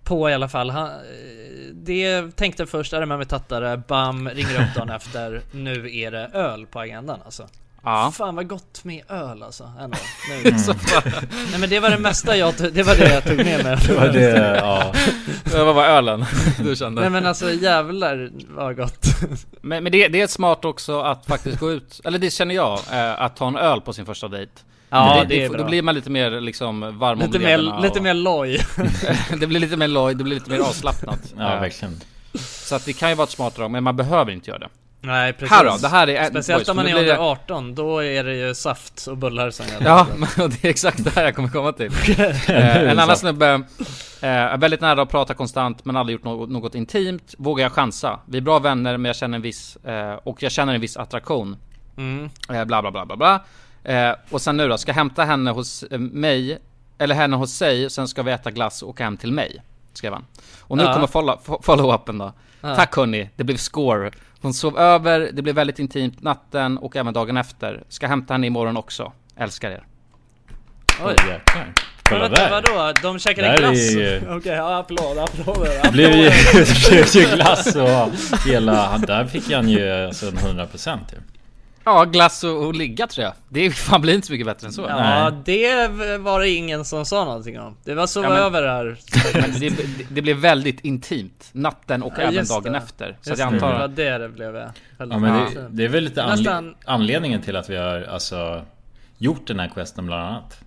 på 0.03 0.29
i 0.29 0.33
alla 0.33 0.49
fall. 0.49 0.69
Han, 0.69 0.89
det 1.73 2.35
tänkte 2.35 2.65
först, 2.65 2.93
är 2.93 2.99
det 2.99 3.05
med 3.05 3.17
med 3.17 3.29
tattare, 3.29 3.77
bam, 3.87 4.29
ringer 4.29 4.55
upp 4.55 4.75
dagen 4.75 4.89
efter. 4.89 5.41
Nu 5.51 5.95
är 5.97 6.11
det 6.11 6.25
öl 6.33 6.65
på 6.65 6.79
agendan 6.79 7.19
alltså. 7.25 7.47
Ja. 7.83 8.11
Fan 8.15 8.35
vad 8.35 8.47
gott 8.47 8.83
med 8.83 9.03
öl 9.11 9.43
alltså. 9.43 9.71
Ändå. 9.79 9.97
Nu. 10.43 10.51
Det 10.51 10.59
fan. 10.59 11.03
Nej 11.51 11.59
men 11.59 11.69
det 11.69 11.79
var 11.79 11.89
det 11.89 11.97
mesta 11.97 12.37
jag, 12.37 12.57
tog- 12.57 12.73
det 12.73 12.83
var 12.83 12.95
det 12.95 13.13
jag 13.13 13.23
tog 13.23 13.37
med 13.37 13.63
mig. 13.63 13.77
Det 13.87 13.93
var 13.93 14.07
det, 14.07 14.57
ja. 14.57 14.93
Vad 15.65 15.75
var 15.75 15.85
ölen 15.85 16.25
du 16.63 16.75
kände? 16.75 17.01
Nej 17.01 17.09
men 17.09 17.25
alltså 17.25 17.51
jävlar 17.51 18.29
vad 18.49 18.77
gott. 18.77 19.05
Men, 19.61 19.83
men 19.83 19.91
det, 19.91 20.07
det 20.07 20.21
är 20.21 20.27
smart 20.27 20.65
också 20.65 21.01
att 21.01 21.25
faktiskt 21.25 21.59
gå 21.59 21.71
ut, 21.71 22.01
eller 22.03 22.19
det 22.19 22.29
känner 22.31 22.55
jag, 22.55 22.79
eh, 22.91 23.21
att 23.21 23.35
ta 23.35 23.47
en 23.47 23.57
öl 23.57 23.81
på 23.81 23.93
sin 23.93 24.05
första 24.05 24.27
dejt. 24.27 24.51
Ja, 24.91 25.15
Men 25.15 25.27
det 25.27 25.43
är 25.43 25.49
Då 25.49 25.63
blir 25.63 25.81
man 25.81 25.95
lite 25.95 26.09
mer 26.09 26.41
liksom 26.41 26.79
varm 26.99 27.19
om 27.19 27.25
Lite 27.25 27.37
lederna 27.39 27.75
mer, 27.75 27.81
lite 27.81 27.99
och- 27.99 28.03
mer 28.03 28.13
loj. 28.13 28.59
det 29.39 29.47
blir 29.47 29.59
lite 29.59 29.77
mer 29.77 29.87
loj, 29.87 30.15
det 30.15 30.23
blir 30.23 30.35
lite 30.35 30.51
mer 30.51 30.59
avslappnat. 30.59 31.33
Ja, 31.37 31.59
verkligen 31.59 32.01
Så 32.39 32.75
att 32.75 32.85
det 32.85 32.93
kan 32.93 33.09
ju 33.09 33.15
vara 33.15 33.23
ett 33.23 33.29
smart 33.29 33.55
drag, 33.55 33.71
men 33.71 33.83
man 33.83 33.95
behöver 33.95 34.31
inte 34.31 34.49
göra 34.49 34.59
det. 34.59 34.69
Nej 35.03 35.33
precis. 35.33 35.49
Här 35.57 35.65
då, 35.65 35.77
det 35.81 35.87
här 35.87 36.09
är 36.09 36.29
Speciellt 36.29 36.69
om 36.69 36.75
man 36.75 36.87
är 36.87 36.93
det- 36.93 36.99
under 36.99 37.17
18, 37.17 37.75
då 37.75 38.03
är 38.03 38.23
det 38.23 38.35
ju 38.35 38.55
saft 38.55 39.07
och 39.07 39.17
bullar 39.17 39.51
som 39.51 39.65
gäller. 39.67 39.85
Ja, 39.87 40.07
men 40.15 40.49
det 40.49 40.63
är 40.65 40.69
exakt 40.69 41.03
det 41.03 41.09
här 41.15 41.23
jag 41.23 41.35
kommer 41.35 41.49
komma 41.49 41.71
till. 41.71 41.91
eh, 42.17 42.77
en 42.89 42.99
annan 42.99 43.17
snubbe 43.17 43.47
eh, 44.21 44.29
är 44.29 44.57
väldigt 44.57 44.81
nära 44.81 45.01
att 45.01 45.09
prata 45.09 45.33
konstant 45.33 45.85
men 45.85 45.97
aldrig 45.97 46.13
gjort 46.13 46.23
något, 46.23 46.49
något 46.49 46.75
intimt. 46.75 47.35
Vågar 47.37 47.63
jag 47.65 47.71
chansa? 47.71 48.19
Vi 48.25 48.37
är 48.37 48.41
bra 48.41 48.59
vänner 48.59 48.97
men 48.97 49.05
jag 49.09 49.15
känner 49.15 49.35
en 49.35 49.41
viss, 49.41 49.75
eh, 49.75 50.13
och 50.23 50.43
jag 50.43 50.51
känner 50.51 50.73
en 50.75 50.81
viss 50.81 50.97
attraktion. 50.97 51.57
Mm. 51.97 52.29
Eh, 52.49 52.65
bla 52.65 52.81
bla 52.81 52.91
bla 52.91 53.05
bla 53.05 53.15
bla. 53.17 53.41
Eh, 53.83 54.11
och 54.29 54.41
sen 54.41 54.57
nu 54.57 54.67
då, 54.67 54.77
ska 54.77 54.91
hämta 54.93 55.23
henne 55.23 55.51
hos 55.51 55.83
eh, 55.83 55.99
mig, 55.99 56.57
eller 56.97 57.15
henne 57.15 57.35
hos 57.35 57.51
sig, 57.53 57.89
sen 57.89 58.07
ska 58.07 58.23
vi 58.23 58.31
äta 58.31 58.51
glass 58.51 58.81
och 58.83 58.89
åka 58.89 59.03
hem 59.03 59.17
till 59.17 59.31
mig. 59.33 59.61
Skrev 59.93 60.13
han. 60.13 60.25
Och 60.61 60.77
nu 60.77 60.83
Ja. 60.83 60.93
kommer 60.93 61.07
follow- 61.07 61.39
fo- 61.45 61.61
follow-upen 61.63 62.19
då. 62.19 62.33
Ja. 62.61 62.75
Tack 62.75 62.95
hörni, 62.95 63.29
det 63.35 63.43
blev 63.43 63.57
score. 63.57 64.11
Hon 64.41 64.53
sov 64.53 64.79
över, 64.79 65.29
det 65.33 65.41
blev 65.41 65.55
väldigt 65.55 65.79
intimt 65.79 66.21
natten 66.23 66.77
och 66.77 66.95
även 66.95 67.13
dagen 67.13 67.37
efter. 67.37 67.83
Ska 67.89 68.07
hämta 68.07 68.33
henne 68.33 68.47
imorgon 68.47 68.77
också. 68.77 69.11
Älskar 69.37 69.71
er. 69.71 69.83
Oj. 71.05 71.15
jäklar. 71.29 71.41
Men 71.55 71.73
Kolla 72.03 72.21
vänta, 72.29 72.43
där 72.43 72.49
vadå? 72.75 72.93
De 73.01 73.19
käkade 73.19 73.47
Där 73.47 73.53
är 73.53 73.57
glass? 73.57 73.77
ju- 73.91 74.21
Okej, 74.37 74.51
ja, 74.51 74.77
applåd, 74.79 75.17
applåder, 75.17 75.83
Det 75.83 75.91
blev 75.91 76.11
ju, 76.11 76.27
applåder. 76.27 76.65
det 76.91 77.13
blev 77.13 77.29
ju 77.29 77.35
glass 77.35 77.75
och 77.75 78.11
hela, 78.51 78.97
där 78.97 79.25
fick 79.25 79.51
han 79.51 79.69
ju 79.69 79.91
alltså 80.05 80.25
en 80.27 80.37
100% 80.37 80.97
ju 81.11 81.17
Ja, 81.83 82.05
glass 82.05 82.43
och, 82.43 82.65
och 82.65 82.75
ligga 82.75 83.07
tror 83.07 83.23
jag. 83.23 83.33
Det 83.49 83.71
fan 83.75 84.01
blir 84.01 84.13
inte 84.13 84.27
så 84.27 84.33
mycket 84.33 84.47
bättre 84.47 84.67
än 84.67 84.73
så. 84.73 84.81
Ja, 84.81 85.31
det 85.45 85.87
var 86.19 86.39
det 86.39 86.49
ingen 86.49 86.85
som 86.85 87.05
sa 87.05 87.25
någonting 87.25 87.59
om. 87.59 87.77
Det 87.83 87.93
var 87.93 88.07
så 88.07 88.23
Ja, 88.23 88.33
över 88.37 88.63
här. 88.67 88.97
Men 89.41 89.59
det, 89.59 89.69
det, 89.69 90.05
det 90.09 90.21
blev 90.21 90.37
väldigt 90.37 90.79
intimt. 90.79 91.49
Natten 91.51 92.03
och 92.03 92.13
Ja, 92.17 92.21
även 92.21 92.45
dagen 92.45 92.71
det. 92.73 92.77
efter. 92.77 93.17
Så 93.21 93.29
jag 93.29 93.41
antar 93.41 93.67
det 93.67 93.73
var 93.77 93.85
att... 93.85 93.95
det 93.95 94.17
det 94.17 94.29
blev. 94.29 94.55
ja. 94.55 94.71
Ja 94.97 95.05
men 95.05 95.53
det, 95.53 95.67
det 95.69 95.83
är 95.85 95.89
väl 95.89 96.03
lite 96.03 96.21
anle- 96.23 96.35
Nästan- 96.35 96.75
anledningen 96.85 97.41
till 97.41 97.55
att 97.55 97.69
vi 97.69 97.75
har 97.77 98.01
alltså 98.01 98.61
gjort 99.17 99.47
den 99.47 99.59
här 99.59 99.67
questen 99.73 100.05
bland 100.05 100.23
annat 100.23 100.59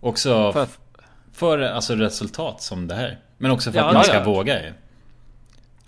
Också 0.00 0.52
För- 0.52 0.66
för, 0.66 0.74
för 1.32 1.58
alltså 1.58 1.94
resultat 1.94 2.62
som 2.62 2.88
det 2.88 2.94
här 2.94 3.18
Men 3.38 3.50
också 3.50 3.72
för 3.72 3.78
Ja, 3.78 3.84
att 3.88 3.94
man 3.94 4.04
ska 4.04 4.14
ja. 4.14 4.24
våga 4.24 4.62
ju 4.62 4.72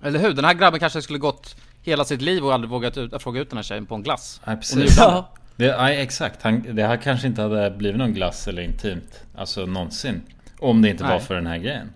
Eller 0.02 0.18
hur? 0.18 0.32
Den 0.32 0.44
här 0.44 0.54
grabben 0.54 0.80
kanske 0.80 1.02
skulle 1.02 1.18
gått 1.18 1.56
hela 1.82 2.04
sitt 2.04 2.22
liv 2.22 2.44
och 2.44 2.54
aldrig 2.54 2.70
vågat 2.70 2.98
ut, 2.98 3.12
att 3.12 3.22
fråga 3.22 3.40
ut 3.40 3.50
den 3.50 3.56
här 3.56 3.62
tjejen 3.62 3.86
på 3.86 3.94
en 3.94 4.02
glass. 4.02 4.40
Nej 4.44 4.56
precis 4.56 4.98
han 4.98 5.24
det. 5.56 5.76
nej, 5.76 6.00
exakt, 6.00 6.42
han, 6.42 6.76
det 6.76 6.86
här 6.86 6.96
kanske 6.96 7.26
inte 7.26 7.42
hade 7.42 7.70
blivit 7.70 7.98
någon 7.98 8.12
glass 8.12 8.48
eller 8.48 8.62
intimt 8.62 9.24
Alltså 9.34 9.66
någonsin 9.66 10.22
Om 10.58 10.82
det 10.82 10.88
inte 10.88 11.04
var 11.04 11.10
Nej. 11.10 11.20
för 11.20 11.34
den 11.34 11.46
här 11.46 11.58
grejen 11.58 11.92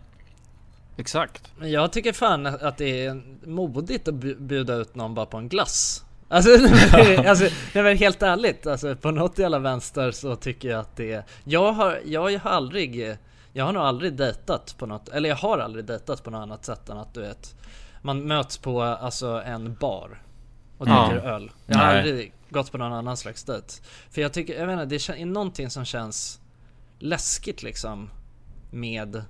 Exakt. 0.97 1.53
Men 1.59 1.71
jag 1.71 1.93
tycker 1.93 2.13
fan 2.13 2.47
att 2.47 2.77
det 2.77 3.07
är 3.07 3.23
modigt 3.47 4.09
att 4.09 4.15
bjuda 4.15 4.75
ut 4.75 4.95
någon 4.95 5.15
bara 5.15 5.27
på 5.27 5.37
en 5.37 5.49
glass. 5.49 6.03
Alltså, 6.29 6.51
nej, 6.93 7.27
alltså 7.27 7.45
nej, 7.75 7.85
men 7.85 7.97
helt 7.97 8.23
ärligt, 8.23 8.67
alltså 8.67 8.97
på 8.97 9.11
något 9.11 9.39
jävla 9.39 9.59
vänster 9.59 10.11
så 10.11 10.37
tycker 10.37 10.69
jag 10.69 10.81
att 10.81 10.97
det 10.97 11.13
är... 11.13 11.25
Jag 11.45 11.73
har, 11.73 12.01
jag 12.05 12.39
har 12.39 12.51
aldrig, 12.51 13.17
jag 13.53 13.65
har 13.65 13.73
nog 13.73 13.83
aldrig 13.83 14.13
dejtat 14.13 14.75
på 14.79 14.87
något, 14.87 15.09
eller 15.09 15.29
jag 15.29 15.37
har 15.37 15.59
aldrig 15.59 15.85
dejtat 15.85 16.25
på 16.25 16.31
något 16.31 16.39
annat 16.43 16.65
sätt 16.65 16.89
än 16.89 16.99
att 16.99 17.15
du 17.15 17.21
vet 17.21 17.55
Man 18.07 18.23
möts 18.27 18.59
på 18.59 18.83
alltså 18.83 19.43
en 19.47 19.75
bar 19.75 20.23
och 20.79 20.89
Ja. 20.89 21.09
dricker 21.11 21.27
öl. 21.27 21.51
Jag 21.67 21.79
har 21.79 21.87
Nej. 21.87 21.99
aldrig 21.99 22.33
gått 22.51 22.73
på 22.73 22.79
någon 22.79 22.93
annan 22.93 23.17
slags 23.17 23.45
dejt. 23.45 23.67
För 24.11 24.21
jag 24.23 24.33
tycker, 24.33 24.61
jag 24.61 24.67
vet 24.67 24.81
inte, 24.81 25.13
det 25.13 25.21
är 25.23 25.27
någonting 25.27 25.71
som 25.71 25.85
känns 25.85 26.41
läskigt 26.99 27.63
liksom 27.63 28.11
med 28.71 29.23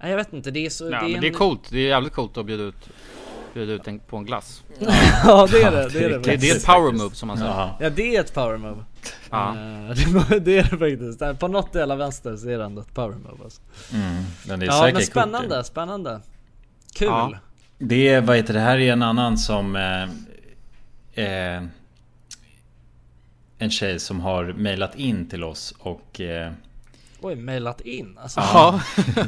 Nej, 0.00 0.10
jag 0.10 0.16
vet 0.16 0.32
inte, 0.32 0.50
det 0.50 0.66
är 0.66 0.70
så... 0.70 0.84
Ja, 0.84 0.90
det 0.90 0.96
är 0.96 1.02
men 1.02 1.14
en... 1.14 1.20
det 1.20 1.28
är 1.28 1.32
coolt. 1.32 1.70
Det 1.70 1.78
är 1.78 1.88
jävligt 1.88 2.12
coolt 2.12 2.36
att 2.36 2.46
bjuda 2.46 2.62
ut, 2.62 2.88
bjuda 3.54 3.72
ut 3.72 3.88
en, 3.88 3.98
på 3.98 4.16
en 4.16 4.24
glass. 4.24 4.62
ja 5.24 5.48
det 5.50 5.62
är 5.62 5.70
det, 5.70 5.88
det 5.88 6.04
är 6.04 6.08
det. 6.10 6.18
Det, 6.18 6.36
det 6.36 6.50
är 6.50 6.56
ett 6.56 6.66
power 6.66 6.92
move 6.92 7.14
som 7.14 7.26
man 7.26 7.38
säger. 7.38 7.50
Jaha. 7.50 7.70
Ja 7.80 7.90
det 7.90 8.16
är 8.16 8.20
ett 8.20 8.34
power 8.34 8.56
move. 8.56 8.84
Ja. 9.30 9.48
Eh, 9.48 10.28
det, 10.28 10.40
det 10.40 10.58
är 10.58 10.62
det 10.62 10.78
faktiskt. 10.78 11.40
På 11.40 11.48
något 11.48 11.74
jävla 11.74 11.96
vänster 11.96 12.36
så 12.36 12.48
är 12.48 12.58
det 12.58 12.64
ändå 12.64 12.82
ett 12.82 12.94
power 12.94 13.16
move 13.16 13.44
alltså. 13.44 13.62
mm, 13.92 14.24
men 14.48 14.60
det 14.60 14.66
är 14.66 14.68
Ja 14.68 14.80
säkert 14.80 14.94
men 14.94 14.94
coolt 14.94 15.06
spännande, 15.06 15.64
spännande. 15.64 16.20
Kul. 16.94 17.08
Ja. 17.08 17.32
Det 17.84 18.08
är, 18.08 18.20
vad 18.20 18.36
heter 18.36 18.54
det, 18.54 18.60
här 18.60 18.78
är 18.78 18.92
en 18.92 19.02
annan 19.02 19.38
som 19.38 19.76
eh, 19.76 20.02
eh, 21.24 21.62
En 23.58 23.70
tjej 23.70 24.00
som 24.00 24.20
har 24.20 24.44
mejlat 24.44 24.96
in 24.96 25.28
till 25.28 25.44
oss 25.44 25.74
och 25.78 26.20
eh, 26.20 26.52
Oj, 27.20 27.36
mejlat 27.36 27.80
in 27.80 28.18
alltså. 28.18 28.40
Ja. 28.40 28.80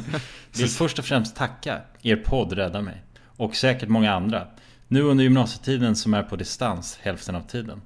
Vill 0.57 0.69
först 0.69 0.99
och 0.99 1.05
främst 1.05 1.35
tacka 1.35 1.81
Er 2.01 2.15
podd 2.15 2.53
räddar 2.53 2.81
mig 2.81 3.03
Och 3.37 3.55
säkert 3.55 3.89
många 3.89 4.13
andra 4.13 4.47
Nu 4.87 5.01
under 5.01 5.23
gymnasietiden 5.23 5.95
som 5.95 6.13
är 6.13 6.23
på 6.23 6.35
distans 6.35 6.99
hälften 7.01 7.35
av 7.35 7.41
tiden 7.41 7.81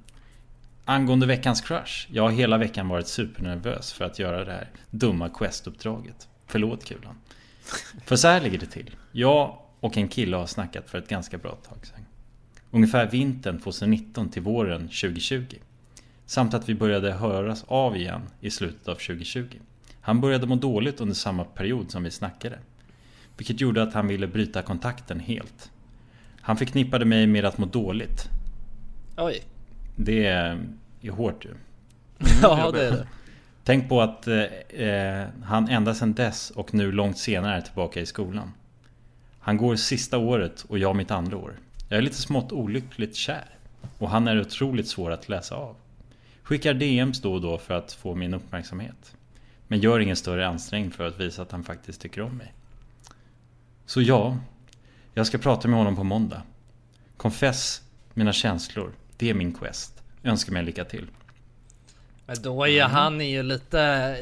Angående 0.84 1.26
veckans 1.26 1.60
crush. 1.60 2.06
Jag 2.10 2.22
har 2.22 2.30
hela 2.30 2.58
veckan 2.58 2.88
varit 2.88 3.08
supernervös 3.08 3.92
för 3.92 4.04
att 4.04 4.18
göra 4.18 4.44
det 4.44 4.52
här 4.52 4.68
dumma 4.90 5.28
quest-uppdraget. 5.28 6.28
Förlåt 6.46 6.84
Kulan. 6.84 7.18
För 8.04 8.16
så 8.16 8.28
här 8.28 8.40
ligger 8.40 8.58
det 8.58 8.66
till. 8.66 8.90
Jag 9.12 9.58
och 9.80 9.96
en 9.96 10.08
kille 10.08 10.36
har 10.36 10.46
snackat 10.46 10.90
för 10.90 10.98
ett 10.98 11.08
ganska 11.08 11.38
bra 11.38 11.50
tag 11.50 11.86
sedan. 11.86 12.06
Ungefär 12.70 13.10
vintern 13.10 13.60
2019 13.60 14.28
till 14.28 14.42
våren 14.42 14.80
2020. 14.80 15.44
Samt 16.26 16.54
att 16.54 16.68
vi 16.68 16.74
började 16.74 17.12
höras 17.12 17.64
av 17.68 17.96
igen 17.96 18.22
i 18.40 18.50
slutet 18.50 18.88
av 18.88 18.94
2020. 18.94 19.46
Han 20.00 20.20
började 20.20 20.46
må 20.46 20.56
dåligt 20.56 21.00
under 21.00 21.14
samma 21.14 21.44
period 21.44 21.90
som 21.90 22.02
vi 22.02 22.10
snackade. 22.10 22.58
Vilket 23.36 23.60
gjorde 23.60 23.82
att 23.82 23.94
han 23.94 24.06
ville 24.08 24.26
bryta 24.26 24.62
kontakten 24.62 25.20
helt. 25.20 25.70
Han 26.40 26.56
förknippade 26.56 27.04
mig 27.04 27.26
med 27.26 27.44
att 27.44 27.58
må 27.58 27.66
dåligt. 27.66 28.28
Oj. 29.16 29.42
Det 29.96 30.26
är, 30.26 30.64
är 31.00 31.10
hårt 31.10 31.44
ju. 31.44 31.50
Ja 32.42 32.70
det 32.70 32.86
är 32.86 32.90
det. 32.90 33.06
Tänk 33.64 33.88
på 33.88 34.00
att 34.00 34.26
eh, 34.26 34.42
eh, 34.88 35.28
han 35.44 35.68
ända 35.68 35.94
sedan 35.94 36.14
dess 36.14 36.50
och 36.50 36.74
nu 36.74 36.92
långt 36.92 37.18
senare 37.18 37.56
är 37.56 37.60
tillbaka 37.60 38.00
i 38.00 38.06
skolan. 38.06 38.52
Han 39.40 39.56
går 39.56 39.76
sista 39.76 40.18
året 40.18 40.64
och 40.68 40.78
jag 40.78 40.96
mitt 40.96 41.10
andra 41.10 41.36
år. 41.36 41.54
Jag 41.88 41.98
är 41.98 42.02
lite 42.02 42.16
smått 42.16 42.52
olyckligt 42.52 43.16
kär. 43.16 43.44
Och 43.98 44.10
han 44.10 44.28
är 44.28 44.40
otroligt 44.40 44.88
svår 44.88 45.10
att 45.10 45.28
läsa 45.28 45.54
av. 45.54 45.76
Skickar 46.42 46.74
DMs 46.74 47.20
då 47.20 47.34
och 47.34 47.40
då 47.40 47.58
för 47.58 47.74
att 47.74 47.92
få 47.92 48.14
min 48.14 48.34
uppmärksamhet. 48.34 49.16
Men 49.66 49.78
gör 49.80 50.00
ingen 50.00 50.16
större 50.16 50.46
ansträngning 50.46 50.90
för 50.90 51.06
att 51.06 51.20
visa 51.20 51.42
att 51.42 51.52
han 51.52 51.64
faktiskt 51.64 52.00
tycker 52.00 52.22
om 52.22 52.36
mig. 52.36 52.52
Så 53.86 54.02
ja, 54.02 54.36
jag 55.14 55.26
ska 55.26 55.38
prata 55.38 55.68
med 55.68 55.78
honom 55.78 55.96
på 55.96 56.04
måndag. 56.04 56.42
Confess 57.16 57.82
mina 58.14 58.32
känslor. 58.32 58.92
Det 59.16 59.30
är 59.30 59.34
min 59.34 59.52
quest. 59.52 60.02
Önskar 60.22 60.52
mig 60.52 60.62
lycka 60.62 60.84
till. 60.84 61.06
Men 62.26 62.42
då 62.42 62.64
är 62.64 62.68
ju 62.68 62.80
han 62.82 63.20
är 63.20 63.30
ju 63.30 63.42
lite 63.42 64.16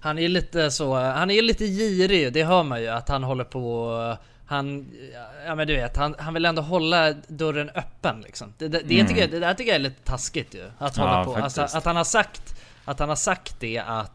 Han 0.00 0.18
är 0.18 0.28
lite 0.28 0.70
så 0.70 0.94
Han 0.94 1.30
är 1.30 1.42
lite 1.42 1.66
girig 1.66 2.32
det 2.32 2.44
hör 2.44 2.62
man 2.62 2.82
ju 2.82 2.88
att 2.88 3.08
han 3.08 3.24
håller 3.24 3.44
på 3.44 4.16
Han 4.46 4.90
Ja 5.46 5.54
men 5.54 5.66
du 5.66 5.76
vet 5.76 5.96
han, 5.96 6.14
han 6.18 6.34
vill 6.34 6.44
ändå 6.44 6.62
hålla 6.62 7.12
dörren 7.12 7.70
öppen 7.74 8.20
liksom 8.20 8.52
Det, 8.58 8.68
det, 8.68 8.80
det, 8.84 8.94
Mm. 8.94 9.06
tycker, 9.06 9.20
jag, 9.20 9.30
det 9.30 9.38
där 9.38 9.54
tycker 9.54 9.70
jag 9.70 9.76
är 9.76 9.82
lite 9.82 10.02
taskigt 10.04 10.54
ju 10.54 10.70
Att 10.78 10.96
Ja, 10.96 11.02
hålla 11.02 11.24
på 11.24 11.36
alltså. 11.36 11.62
Att 11.62 11.84
han 11.84 11.96
har 11.96 12.04
sagt 12.04 12.54
Att 12.84 12.98
han 12.98 13.08
har 13.08 13.16
sagt 13.16 13.60
det 13.60 13.78
att 13.78 14.10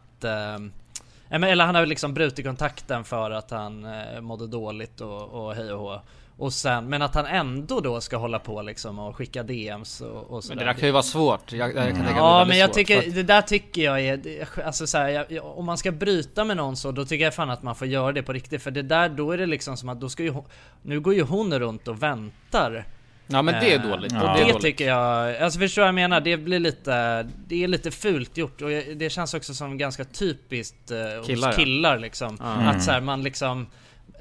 ja, 1.28 1.38
men, 1.38 1.44
Eller 1.44 1.64
han 1.64 1.74
har 1.74 1.86
liksom 1.86 2.14
brutit 2.14 2.46
kontakten 2.46 3.04
för 3.04 3.30
att 3.30 3.50
han 3.50 3.84
eh, 3.84 4.20
mådde 4.20 4.46
dåligt 4.46 5.00
och, 5.00 5.22
och 5.22 5.54
hej 5.54 5.72
och 5.72 5.80
hå 5.80 6.00
och 6.40 6.52
sen, 6.52 6.88
men 6.88 7.02
att 7.02 7.14
han 7.14 7.26
ändå 7.26 7.80
då 7.80 8.00
ska 8.00 8.16
hålla 8.16 8.38
på 8.38 8.62
liksom 8.62 8.98
och 8.98 9.16
skicka 9.16 9.42
DMs 9.42 10.00
och, 10.00 10.16
och 10.22 10.30
Men 10.32 10.42
sådär. 10.42 10.56
det 10.60 10.64
där 10.64 10.72
kan 10.72 10.88
ju 10.88 10.92
vara 10.92 11.02
svårt. 11.02 11.52
Jag, 11.52 11.68
jag 11.68 11.74
kan 11.74 11.84
tänka 11.84 12.02
mig 12.02 12.12
Ja 12.16 12.44
men 12.48 12.58
jag 12.58 12.72
tycker, 12.72 12.98
att- 12.98 13.14
det 13.14 13.22
där 13.22 13.42
tycker 13.42 13.82
jag 13.82 14.00
är, 14.00 14.20
alltså 14.64 14.86
så 14.86 14.98
här, 14.98 15.26
jag, 15.28 15.58
om 15.58 15.64
man 15.64 15.78
ska 15.78 15.92
bryta 15.92 16.44
med 16.44 16.56
någon 16.56 16.76
så 16.76 16.90
då 16.92 17.04
tycker 17.04 17.24
jag 17.24 17.34
fan 17.34 17.50
att 17.50 17.62
man 17.62 17.74
får 17.74 17.86
göra 17.86 18.12
det 18.12 18.22
på 18.22 18.32
riktigt 18.32 18.62
för 18.62 18.70
det 18.70 18.82
där 18.82 19.08
då 19.08 19.32
är 19.32 19.38
det 19.38 19.46
liksom 19.46 19.76
som 19.76 19.88
att 19.88 20.00
då 20.00 20.08
ska 20.08 20.22
ju 20.22 20.30
hon, 20.30 20.44
nu 20.82 21.00
går 21.00 21.14
ju 21.14 21.22
hon 21.22 21.58
runt 21.58 21.88
och 21.88 22.02
väntar 22.02 22.84
Ja 23.32 23.42
men 23.42 23.54
det 23.64 23.72
är 23.74 23.78
Eh, 23.84 23.90
dåligt. 23.90 24.12
Och 24.12 24.18
Det 24.18 24.24
är 24.26 24.34
det 24.36 24.42
dåligt. 24.42 24.60
tycker 24.60 24.86
jag, 24.86 25.36
alltså 25.36 25.58
förstår 25.58 25.82
vad 25.82 25.88
jag 25.88 25.94
menar? 25.94 26.20
Det 26.20 26.36
blir 26.36 26.58
lite, 26.60 27.22
det 27.46 27.64
är 27.64 27.68
lite 27.68 27.90
fult 27.90 28.36
gjort 28.36 28.62
och 28.62 28.68
det 28.96 29.10
känns 29.12 29.34
också 29.34 29.54
som 29.54 29.78
ganska 29.78 30.04
typiskt 30.04 30.90
eh, 30.90 30.96
Killar, 30.98 31.22
killar, 31.26 31.42
ja. 31.42 31.46
hos 31.48 31.56
killar 31.56 31.98
liksom. 31.98 32.36
Ja. 32.40 32.46
Att 32.46 32.82
så 32.82 32.90
här, 32.90 33.00
man 33.00 33.22
liksom 33.22 33.66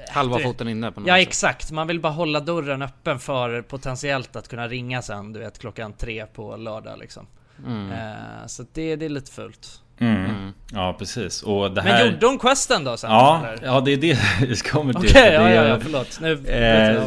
Halva 0.10 0.38
du 0.38 0.44
foten 0.44 0.68
inne 0.68 0.92
på 0.92 1.00
något 1.00 1.08
Ja 1.10 1.16
sätt. 1.16 1.28
exakt, 1.28 1.72
man 1.72 1.88
vill 1.88 2.00
bara 2.00 2.14
hålla 2.14 2.40
dörren 2.40 2.82
öppen 2.82 3.20
för 3.20 3.62
potentiellt 3.62 4.36
att 4.36 4.48
kunna 4.48 4.68
ringa 4.68 5.02
sen 5.02 5.34
du 5.34 5.40
vet 5.40 5.60
klockan 5.60 5.94
tre 5.94 6.26
på 6.26 6.56
lördag 6.58 7.00
liksom. 7.00 7.28
Mm. 7.66 7.92
Eh, 7.92 8.48
så 8.48 8.66
det, 8.74 8.96
det 8.96 9.06
är 9.06 9.10
lite 9.10 9.32
fult. 9.32 9.82
Mm. 10.00 10.54
Ja 10.74 10.96
precis. 11.00 11.44
Och 11.44 11.72
det 11.72 11.82
här... 11.82 12.04
Men 12.04 12.14
gjorde 12.14 12.26
hon 12.28 12.40
questen 12.40 12.84
då 12.84 12.98
sen? 12.98 13.12
Ja, 13.12 13.46
eller? 13.48 13.66
ja 13.66 13.82
det 13.82 13.92
är 13.94 13.98
det 13.98 14.18
vi 14.48 14.56
kommer 14.56 14.94
till. 14.94 15.10
Okej, 15.10 15.34
ja, 15.34 15.42
Det 15.44 15.50
är- 15.50 15.56
ja, 15.56 15.68
ja, 15.68 15.80
förlåt. 15.82 16.20
Nu 16.22 16.32
eh, 16.48 17.06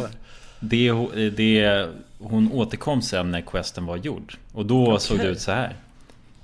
det, 0.59 0.91
det, 1.29 1.87
hon 2.19 2.51
återkom 2.51 3.01
sen 3.01 3.31
när 3.31 3.41
questen 3.41 3.85
var 3.85 3.97
gjord. 3.97 4.35
Och 4.53 4.65
då 4.65 4.87
Okej. 4.87 4.99
såg 4.99 5.17
det 5.17 5.27
ut 5.27 5.41
så 5.41 5.51
här. 5.51 5.75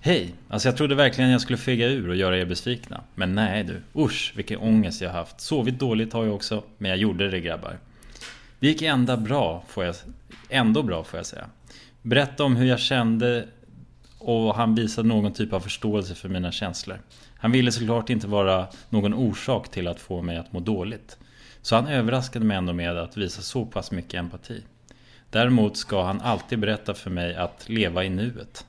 Hej! 0.02 0.36
Alltså 0.50 0.68
jag 0.68 0.78
trodde 0.78 0.96
verkligen 0.96 1.30
jag 1.30 1.42
skulle 1.42 1.58
fega 1.58 1.88
ur 1.88 2.10
och 2.10 2.16
göra 2.16 2.38
er 2.38 2.46
besvikna. 2.46 3.04
Men 3.16 3.36
nej 3.36 3.64
du. 3.64 4.02
Usch, 4.02 4.34
vilken 4.36 4.60
ångest 4.60 5.02
jag 5.02 5.10
haft. 5.10 5.42
Sovit 5.42 5.80
dåligt 5.80 6.14
har 6.14 6.26
jag 6.26 6.36
också. 6.36 6.64
Men 6.78 6.90
jag 6.90 6.98
gjorde 6.98 7.30
det 7.30 7.40
grabbar. 7.40 7.78
Det 8.60 8.68
gick 8.68 8.82
ända 8.82 9.18
bra, 9.18 9.64
får 9.68 9.86
jag, 9.86 9.96
ändå 10.50 10.84
bra 10.84 11.04
får 11.04 11.18
jag 11.18 11.26
säga. 11.26 11.46
Berätta 12.02 12.44
om 12.44 12.56
hur 12.56 12.66
jag 12.66 12.80
kände 12.80 13.48
och 14.18 14.56
han 14.56 14.76
visade 14.76 15.08
någon 15.08 15.34
typ 15.34 15.54
av 15.54 15.60
förståelse 15.60 16.16
för 16.16 16.30
mina 16.30 16.52
känslor. 16.52 17.00
Han 17.38 17.52
ville 17.52 17.72
såklart 17.72 18.10
inte 18.10 18.28
vara 18.28 18.68
någon 18.90 19.14
orsak 19.14 19.72
till 19.72 19.88
att 19.88 20.00
få 20.00 20.22
mig 20.22 20.38
att 20.38 20.54
må 20.54 20.60
dåligt. 20.60 21.18
Så 21.62 21.76
han 21.76 21.88
överraskade 21.88 22.46
mig 22.46 22.58
ändå 22.58 22.74
med 22.74 22.98
att 22.98 23.18
visa 23.18 23.42
så 23.42 23.66
pass 23.66 23.92
mycket 23.92 24.14
empati. 24.14 24.64
Däremot 25.30 25.78
ska 25.78 26.04
han 26.04 26.22
alltid 26.22 26.60
berätta 26.60 26.94
för 26.94 27.10
mig 27.10 27.36
att 27.36 27.70
leva 27.70 28.04
i 28.04 28.10
nuet. 28.10 28.66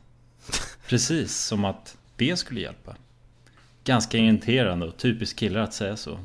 Precis 0.91 1.37
som 1.37 1.65
att 1.65 1.97
det 2.17 2.37
skulle 2.37 2.61
hjälpa. 2.61 2.97
Ganska 3.85 4.19
irriterande 4.19 4.87
och 4.87 4.97
typiskt 4.97 5.39
killar 5.39 5.61
att 5.61 5.75
säga 5.75 5.97
så. 5.97 6.19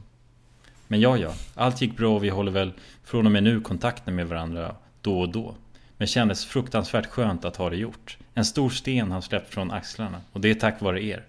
Men 0.88 1.02
ja, 1.02 1.18
ja. 1.18 1.34
Allt 1.56 1.82
gick 1.82 1.98
bra 1.98 2.16
och 2.16 2.24
vi 2.24 2.30
håller 2.30 2.52
väl 2.52 2.74
från 3.04 3.26
och 3.26 3.32
med 3.32 3.44
nu 3.44 3.62
kontakten 3.62 4.16
med 4.16 4.28
varandra 4.28 4.76
då 5.02 5.20
och 5.20 5.30
då. 5.30 5.56
Men 5.98 6.08
kändes 6.08 6.46
fruktansvärt 6.46 7.06
skönt 7.06 7.46
att 7.46 7.56
ha 7.56 7.70
det 7.70 7.76
gjort. 7.76 8.18
En 8.34 8.46
stor 8.46 8.70
sten 8.70 9.12
har 9.12 9.22
släppt 9.22 9.54
från 9.54 9.72
axlarna 9.72 10.22
och 10.32 10.42
det 10.42 10.50
är 10.50 10.56
tack 10.56 10.82
vare 10.82 11.04
er. 11.04 11.24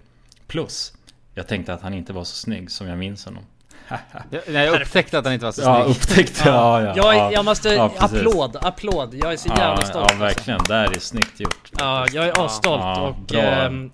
Plus, 0.47 0.93
jag 1.35 1.47
tänkte 1.47 1.75
att 1.75 1.83
han 1.83 1.95
inte 1.95 2.13
var 2.13 2.25
så 2.25 2.37
snygg 2.37 2.71
som 2.71 2.87
jag 2.87 2.99
minns 2.99 3.25
honom. 3.25 3.43
Jag, 4.31 4.65
jag 4.67 4.81
upptäckte 4.83 5.19
att 5.19 5.25
han 5.25 5.35
inte 5.35 5.45
var 5.45 5.53
så 5.53 5.63
Ja, 5.63 5.85
snygg. 5.85 5.97
upptäckte, 5.97 6.49
ja, 6.49 6.83
ja. 6.83 6.93
Jag, 6.97 7.15
ja. 7.17 7.33
jag 7.33 7.45
måste, 7.45 7.69
Ja, 7.69 7.89
precis. 7.89 8.03
applåd, 8.19 8.57
applåd. 8.61 9.15
Jag 9.15 9.33
är 9.33 9.37
så 9.37 9.49
jävla 9.49 9.65
Ja, 9.65 9.77
stolt. 9.77 9.95
ja 9.95 10.01
alltså. 10.03 10.19
verkligen. 10.19 10.61
Där 10.69 10.97
är 10.97 11.01
snyggt 11.01 11.41
gjort. 11.41 11.71
Ja, 11.79 12.07
jag 12.13 12.27
är 12.27 12.45
asstolt 12.45 12.81
Ja, 12.83 13.01
och... 13.09 13.15
bra. 13.17 13.41
ehm, 13.41 13.91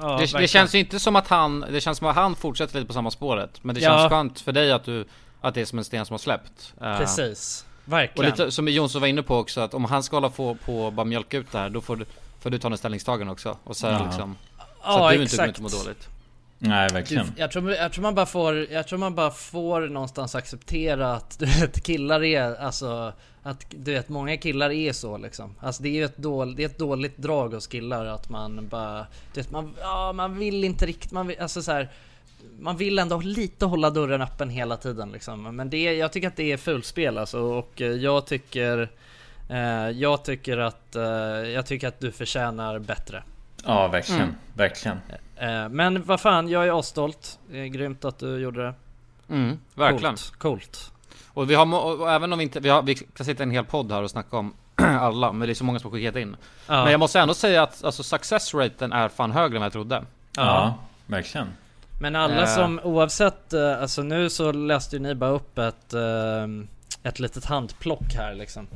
ja, 0.00 0.18
det, 0.32 0.38
det 0.38 0.48
känns 0.48 0.74
ju 0.74 0.78
inte 0.78 1.00
som 1.00 1.16
att 1.16 1.28
han, 1.28 1.60
det 1.72 1.80
känns 1.80 1.98
som 1.98 2.06
att 2.06 2.14
han 2.16 2.36
fortsätter 2.36 2.74
lite 2.74 2.86
på 2.86 2.92
samma 2.92 3.10
spåret. 3.10 3.50
Men 3.62 3.74
det 3.74 3.80
Ja. 3.80 3.90
känns 3.98 4.10
skönt 4.10 4.40
för 4.40 4.52
dig 4.52 4.72
att 4.72 4.84
du, 4.84 5.04
att 5.40 5.54
det 5.54 5.60
är 5.60 5.64
som 5.64 5.78
en 5.78 5.84
sten 5.84 6.06
som 6.06 6.14
har 6.14 6.18
släppt. 6.18 6.72
Eh, 6.82 6.98
Precis. 6.98 7.64
Och 7.86 7.92
Verkligen. 7.92 8.30
lite 8.30 8.50
som 8.50 8.68
Jonsson 8.68 9.00
var 9.00 9.08
inne 9.08 9.22
på 9.22 9.36
också, 9.36 9.60
att 9.60 9.74
om 9.74 9.84
han 9.84 10.02
ska 10.02 10.16
hålla 10.16 10.28
på, 10.30 10.54
på 10.64 10.82
och 10.84 10.92
bara 10.92 11.04
mjölka 11.04 11.36
ut 11.38 11.52
det 11.52 11.58
här, 11.58 11.70
då 11.70 11.80
får 11.80 11.96
du, 11.96 12.06
får 12.40 12.50
du 12.50 12.58
ta 12.58 12.68
en 12.68 12.78
ställningstagande 12.78 13.32
också. 13.32 13.56
Och 13.64 13.76
säga 13.76 13.92
Ja. 13.92 14.04
liksom, 14.06 14.36
så 14.56 14.64
Ja, 14.84 15.04
att 15.06 15.10
du 15.10 15.22
inte 15.22 15.24
exakt. 15.24 15.56
kommer 15.56 15.68
inte 15.68 15.76
må 15.76 15.82
dåligt. 15.84 16.08
Nej, 16.62 16.88
Du, 16.88 16.94
verkligen. 16.94 17.26
jag, 17.36 17.50
tror, 17.50 17.72
jag 17.72 17.92
tror 17.92 18.02
man 18.02 18.14
bara 18.14 18.26
får, 18.26 18.66
jag 18.70 18.86
tror 18.86 18.98
man 18.98 19.14
bara 19.14 19.30
får 19.30 19.80
någonstans 19.80 20.34
acceptera 20.34 21.14
att 21.14 21.38
du 21.38 21.46
vet, 21.46 21.82
killar 21.82 22.22
är, 22.24 22.54
alltså 22.54 23.12
att 23.42 23.66
du 23.70 23.92
vet, 23.92 24.08
många 24.08 24.36
killar 24.36 24.70
är 24.70 24.92
så 24.92 25.18
liksom. 25.18 25.54
Alltså 25.60 25.82
det 25.82 25.88
är 25.88 25.92
ju 25.92 26.04
ett, 26.04 26.16
dål, 26.16 26.56
det 26.56 26.62
är 26.62 26.66
ett 26.66 26.78
dåligt 26.78 27.16
drag 27.16 27.54
hos 27.54 27.66
killar 27.66 28.06
att 28.06 28.30
man 28.30 28.68
bara, 28.68 29.06
du 29.34 29.40
vet, 29.40 29.50
man, 29.50 29.74
ja, 29.80 30.12
man 30.12 30.38
vill 30.38 30.64
inte 30.64 30.86
riktigt, 30.86 31.12
man 31.12 31.26
vill, 31.26 31.40
alltså 31.40 31.62
så 31.62 31.72
här, 31.72 31.88
man 32.58 32.76
vill 32.76 32.98
ändå 32.98 33.20
lite 33.20 33.66
hålla 33.66 33.90
dörren 33.90 34.22
öppen 34.22 34.50
hela 34.50 34.76
tiden 34.76 35.12
liksom. 35.12 35.56
Men 35.56 35.70
det, 35.70 35.82
jag 35.82 36.12
tycker 36.12 36.28
att 36.28 36.36
det 36.36 36.52
är 36.52 36.56
fulspel 36.56 37.18
alltså 37.18 37.40
och 37.40 37.80
eh, 37.80 37.92
jag 37.92 38.26
tycker 38.26 38.90
eh, 39.50 39.90
Jag 39.90 40.24
tycker 40.24 40.58
att, 40.58 40.96
eh, 40.96 41.02
jag 41.54 41.66
tycker 41.66 41.88
att 41.88 42.00
du 42.00 42.12
förtjänar 42.12 42.78
bättre. 42.78 43.22
Ja, 43.64 43.88
verkligen. 43.88 44.22
Mm. 44.22 44.34
Verkligen. 44.54 44.98
Eh, 45.40 45.68
Men 45.68 46.02
vad 46.04 46.20
fan, 46.20 46.48
jag 46.48 46.66
är 46.66 46.78
asstolt. 46.78 47.38
Det 47.50 47.58
är 47.58 47.66
grymt 47.66 48.04
att 48.04 48.18
du 48.18 48.38
gjorde 48.38 48.62
det. 48.62 48.74
Mm, 49.34 49.58
verkligen. 49.74 50.16
Coolt. 50.16 50.32
Coolt. 50.38 50.92
Och 51.28 51.50
vi 51.50 51.54
har, 51.54 51.74
och 52.00 52.10
även 52.12 52.32
om 52.32 52.38
vi 52.38 52.42
inte, 52.42 52.60
vi, 52.60 52.68
har, 52.68 52.82
vi 52.82 52.94
kan 52.94 53.26
sitta 53.26 53.42
en 53.42 53.50
hel 53.50 53.64
podd 53.64 53.92
här 53.92 54.02
och 54.02 54.10
snacka 54.10 54.36
om 54.36 54.52
alla, 54.74 55.32
men 55.32 55.48
det 55.48 55.52
är 55.52 55.54
så 55.54 55.64
många 55.64 55.78
som 55.78 55.90
har 55.90 55.98
skickat 55.98 56.16
in. 56.16 56.36
Ja. 56.66 56.82
Men 56.82 56.90
jag 56.90 56.98
måste 57.00 57.20
ändå 57.20 57.34
säga 57.34 57.62
att 57.62 57.84
alltså, 57.84 58.02
success 58.02 58.54
raten 58.54 58.92
är 58.92 59.08
fan 59.08 59.30
högre 59.32 59.56
än 59.56 59.60
vad 59.60 59.66
jag 59.66 59.72
trodde. 59.72 60.02
Ja, 60.36 60.74
verkligen. 61.06 61.46
Men 62.00 62.16
alla 62.16 62.42
Eh. 62.42 62.54
som 62.54 62.80
oavsett, 62.84 63.52
eh, 63.52 63.80
alltså 63.82 64.02
nu 64.02 64.30
så 64.30 64.52
läste 64.52 64.96
ju 64.96 65.02
ni 65.02 65.14
bara 65.14 65.30
upp 65.30 65.58
ett, 65.58 65.94
ett 67.02 67.20
litet 67.20 67.44
handplock 67.44 68.14
här 68.14 68.34
liksom. 68.34 68.66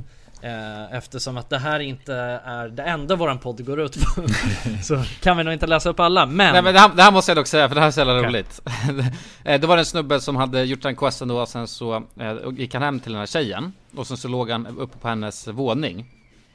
Eh, 0.44 0.96
Eftersom 0.96 1.37
att 1.37 1.50
det 1.50 1.59
här 1.59 1.80
inte 1.80 2.14
är 2.44 2.68
det 2.68 2.83
enda 2.83 3.16
våran 3.16 3.38
podd 3.38 3.66
går 3.66 3.80
ut 3.80 3.96
på 4.00 4.22
Så 4.83 5.04
kan 5.20 5.37
vi 5.37 5.44
nog 5.44 5.52
inte 5.52 5.66
läsa 5.66 5.90
upp 5.90 6.00
alla 6.00 6.26
men, 6.26 6.52
Nej 6.52 6.62
men 6.62 6.74
det 6.74 6.80
här, 6.80 6.90
det 6.94 7.02
här 7.02 7.12
måste 7.12 7.30
jag 7.30 7.37
dock 7.37 7.46
säga 7.46 7.68
för 7.68 7.74
det 7.74 7.80
här 7.80 7.88
är 7.88 7.92
så 7.92 8.00
jävla 8.00 8.18
Okej. 8.18 8.28
roligt. 8.28 8.61
Eh, 9.44 9.61
det 9.61 9.66
var 9.66 9.78
en 9.78 9.85
snubbe 9.85 10.20
som 10.20 10.37
hade 10.37 10.64
gjort 10.64 10.83
den 10.83 10.96
questen 10.96 11.28
då, 11.28 11.40
och 11.40 11.48
sen 11.48 11.66
så 11.66 12.02
eh, 12.20 12.35
gick 12.52 12.74
han 12.74 12.83
hem 12.83 13.00
till 13.00 13.12
den 13.12 13.18
här 13.18 13.26
tjejen. 13.26 13.72
Och 13.96 14.07
sen 14.07 14.16
så 14.16 14.28
låg 14.28 14.50
han 14.50 14.66
uppe 14.66 14.98
på 14.98 15.09
hennes 15.09 15.48
våning. 15.48 16.07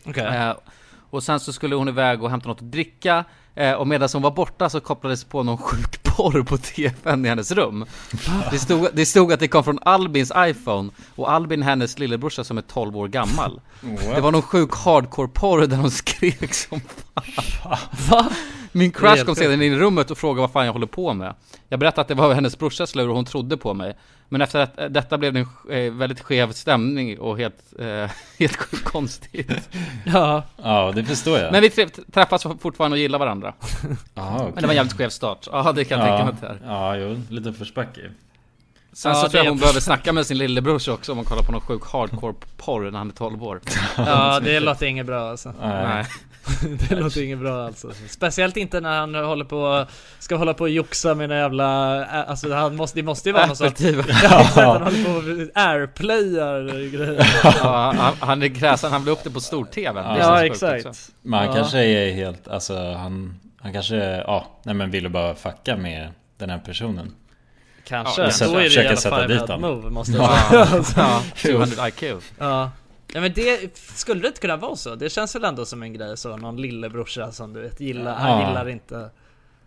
Okej. 0.06 0.26
Eh, 0.26 0.54
och 1.10 1.24
sen 1.24 1.40
så 1.40 1.54
skulle 1.54 1.76
hon 1.76 1.88
iväg 1.88 2.24
och 2.24 2.30
hämta 2.30 2.48
något 2.48 2.62
att 2.62 2.72
dricka. 2.72 3.26
Eh, 3.56 3.74
och 3.74 3.88
medan 3.88 4.10
hon 4.14 4.22
var 4.22 4.32
borta 4.32 4.70
så 4.70 4.80
kopplades 4.80 5.24
på 5.24 5.44
någon 5.44 5.58
sjuk 5.58 6.04
porr 6.20 6.44
på 6.44 6.58
tvn 6.58 7.26
i 7.26 7.30
hennes 7.30 7.52
rum. 7.52 7.86
Det 8.52 8.60
stod, 8.60 8.88
det 8.94 9.06
stod 9.06 9.34
att 9.34 9.40
det 9.40 9.48
kom 9.48 9.64
från 9.64 9.80
Albins 9.82 10.32
iPhone 10.38 10.90
och 11.16 11.32
Albin 11.32 11.62
hennes 11.62 12.00
lillebrorsa 12.00 12.44
som 12.44 12.58
är 12.58 12.62
12 12.62 12.98
år 12.98 13.08
gammal. 13.08 13.62
Det 14.16 14.22
var 14.22 14.32
någon 14.32 14.42
sjuk 14.42 14.72
hardcore-porr 14.72 15.68
där 15.68 15.78
hon 15.78 15.92
skrek 15.92 16.54
som 16.54 16.82
fan. 16.82 17.78
Va? 18.10 18.30
Min 18.72 18.92
crush 18.92 19.26
kom 19.26 19.36
sedan 19.36 19.62
in 19.62 19.74
i 19.74 19.76
rummet 19.76 20.12
och 20.12 20.18
frågade 20.18 20.42
vad 20.42 20.52
fan 20.52 20.66
jag 20.66 20.74
håller 20.74 20.88
på 20.88 21.14
med. 21.14 21.34
Jag 21.70 21.80
berättade 21.80 22.02
att 22.02 22.08
det 22.08 22.14
var 22.16 22.34
hennes 22.34 22.58
brorsas 22.60 22.96
lur 22.96 23.10
och 23.10 23.16
hon 23.16 23.26
trodde 23.26 23.58
på 23.58 23.74
mig. 23.74 23.98
Men 24.32 24.42
efter 24.42 24.60
att, 24.60 24.94
detta 24.94 25.18
blev 25.18 25.34
det 25.34 25.40
en 25.70 25.86
eh, 25.88 25.94
väldigt 25.94 26.20
skev 26.22 26.52
stämning 26.52 27.20
och 27.20 27.38
helt, 27.38 27.56
eh, 27.80 28.10
helt 28.40 28.84
konstigt. 28.84 29.70
Ja. 30.06 30.44
Ja, 30.64 30.92
det 30.96 31.04
förstår 31.04 31.38
jag. 31.40 31.52
Men 31.52 31.62
vi 31.62 31.70
trä- 31.70 32.12
träffas 32.12 32.44
fortfarande 32.60 32.96
och 32.96 33.00
gillar 33.00 33.20
varandra. 33.20 33.54
Aha, 34.16 34.36
okej. 34.40 34.52
Men 34.54 34.62
det 34.62 34.68
var 34.68 34.74
en 34.74 34.76
jävligt 34.76 34.98
skev 34.98 35.10
start. 35.10 35.48
Ja, 35.52 35.72
det 35.72 35.86
kan 35.86 36.00
jag 36.00 36.08
tänka 36.08 36.24
mig 36.26 36.34
att 36.34 36.42
det 36.42 36.66
är. 36.66 36.72
Ja, 36.74 36.96
jo, 36.98 37.22
lite 37.30 37.54
försbacke. 37.54 38.02
Sen 38.94 39.12
Ja, 39.12 39.16
så 39.16 39.30
tror 39.30 39.38
jag 39.38 39.46
är- 39.46 39.50
hon 39.50 39.58
behöver 39.60 39.80
snacka 39.80 40.14
med 40.14 40.26
sin 40.26 40.38
lillebror 40.38 40.90
också 40.94 41.12
om 41.12 41.16
man 41.16 41.26
kollar 41.26 41.44
på 41.44 41.52
någon 41.52 41.62
sjuk 41.62 41.82
hardcore-porr 41.84 42.92
när 42.92 42.98
han 42.98 43.10
är 43.10 43.14
12 43.14 43.44
år. 43.44 43.62
Ja, 43.98 44.40
det 44.40 44.60
låter 44.60 44.86
inget 44.86 45.06
bra 45.06 45.30
alltså. 45.30 45.54
Nej. 45.62 46.06
det 46.90 46.96
låter 46.96 47.24
inget 47.24 47.40
bra 47.40 47.66
alltså. 47.66 47.92
Speciellt 48.10 48.58
inte 48.58 48.80
när 48.82 48.98
han 49.00 49.16
håller 49.16 49.46
på, 49.46 49.86
ska 50.20 50.36
hålla 50.36 50.54
på 50.54 50.64
och 50.64 50.70
joxa 50.70 51.16
med 51.16 51.30
några 51.30 51.42
jävla, 51.42 52.06
alltså 52.06 52.54
han 52.54 52.76
måste, 52.76 53.00
det 53.00 53.04
måste 53.04 53.30
ju 53.30 53.34
vara 53.34 53.46
någon 53.46 53.56
sorts... 53.56 53.82
Ja, 53.82 54.00
exakt, 54.00 54.56
han 54.56 54.82
håller 54.82 55.04
på 55.04 55.12
och 55.12 55.62
airplayar 55.64 56.90
grejer. 56.90 57.28
Ja, 57.64 57.94
han, 57.98 58.14
han 58.20 58.44
är 58.44 58.48
kräsen, 58.56 58.92
han 58.92 59.04
blir 59.04 59.14
upp 59.14 59.24
det 59.24 59.30
på 59.32 59.40
stor-tv. 59.42 60.02
Det 60.02 60.20
Ja, 60.20 60.40
sjukt 60.42 60.64
exakt. 60.64 61.12
Men 61.22 61.40
han 61.40 61.48
Ja. 61.48 61.54
kanske 61.56 61.80
är 61.80 62.14
helt, 62.14 62.48
alltså 62.48 62.94
han, 62.94 63.40
han 63.62 63.74
kanske, 63.74 63.96
ja, 64.28 64.48
nej 64.64 64.76
men 64.76 64.92
ville 64.92 65.10
bara 65.10 65.36
fucka 65.36 65.78
med 65.78 66.08
den 66.38 66.50
här 66.50 66.60
personen. 66.60 67.12
Kanske, 67.88 68.22
Ja, 68.22 68.30
då 68.48 68.58
är 68.58 68.64
det 68.64 69.28
dit 69.28 69.40
head 69.40 69.48
honom. 69.48 69.62
move 69.62 69.90
måste 69.90 70.12
jag 70.14 70.30
Ja, 70.52 70.84
säga. 70.84 70.84
ja, 70.98 71.22
200 71.36 71.88
IQ. 71.88 72.04
Ja. 72.38 72.72
Ja 73.14 73.22
men 73.22 73.34
det, 73.34 73.78
skulle 73.78 74.22
det 74.22 74.28
inte 74.28 74.42
kunna 74.42 74.58
vara 74.58 74.76
så? 74.76 74.96
Det 74.96 75.10
känns 75.10 75.36
väl 75.36 75.44
ändå 75.44 75.66
som 75.66 75.84
en 75.84 75.94
grej 75.94 76.18
så, 76.18 76.38
någon 76.38 76.62
lillebrorsa 76.62 77.32
som 77.32 77.54
du 77.54 77.62
vet 77.62 77.80
gillar, 77.80 78.16
han 78.16 78.42
Ja. 78.42 78.48
gillar 78.48 78.70
inte 78.70 79.10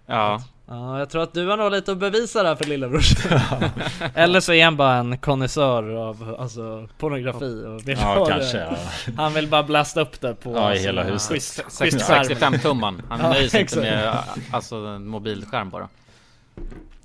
Ja. 0.06 0.42
Ja, 0.68 0.98
jag 0.98 1.10
tror 1.10 1.22
att 1.22 1.34
du 1.34 1.46
har 1.46 1.56
nog 1.56 1.70
lite 1.72 1.92
att 1.92 1.98
bevisa 1.98 2.42
där 2.42 2.56
för 2.56 2.64
lillebrorsan 2.64 3.38
Eller 4.14 4.40
så 4.40 4.52
är 4.52 4.64
han 4.64 4.76
bara 4.76 4.94
en 4.94 5.18
konnässör 5.18 5.94
av 5.94 6.36
alltså, 6.38 6.88
pornografi 6.98 7.64
och 7.66 7.88
vill 7.88 7.98
Ja, 8.00 8.06
ha 8.18 8.26
kanske, 8.26 8.56
det. 8.58 8.78
ja. 9.06 9.12
Han 9.16 9.34
vill 9.34 9.48
bara 9.48 9.62
blasta 9.62 10.00
upp 10.00 10.20
det 10.20 10.34
på 10.34 10.52
Ja, 10.56 10.74
i 10.74 10.78
sina 10.78 10.88
hela 10.88 11.02
huset. 11.02 11.30
schysst- 11.32 11.54
Sex- 11.54 11.78
schysst 11.78 12.06
skärm. 12.06 12.24
65 12.24 12.58
tumman. 12.58 13.02
Han 13.08 13.20
Ja, 13.20 13.28
nöjer 13.28 13.48
sig 13.48 13.60
inte 13.60 13.80
med 13.80 14.18
alltså, 14.52 14.76
en 14.76 15.06
mobilskärm 15.06 15.70
bara. 15.70 15.88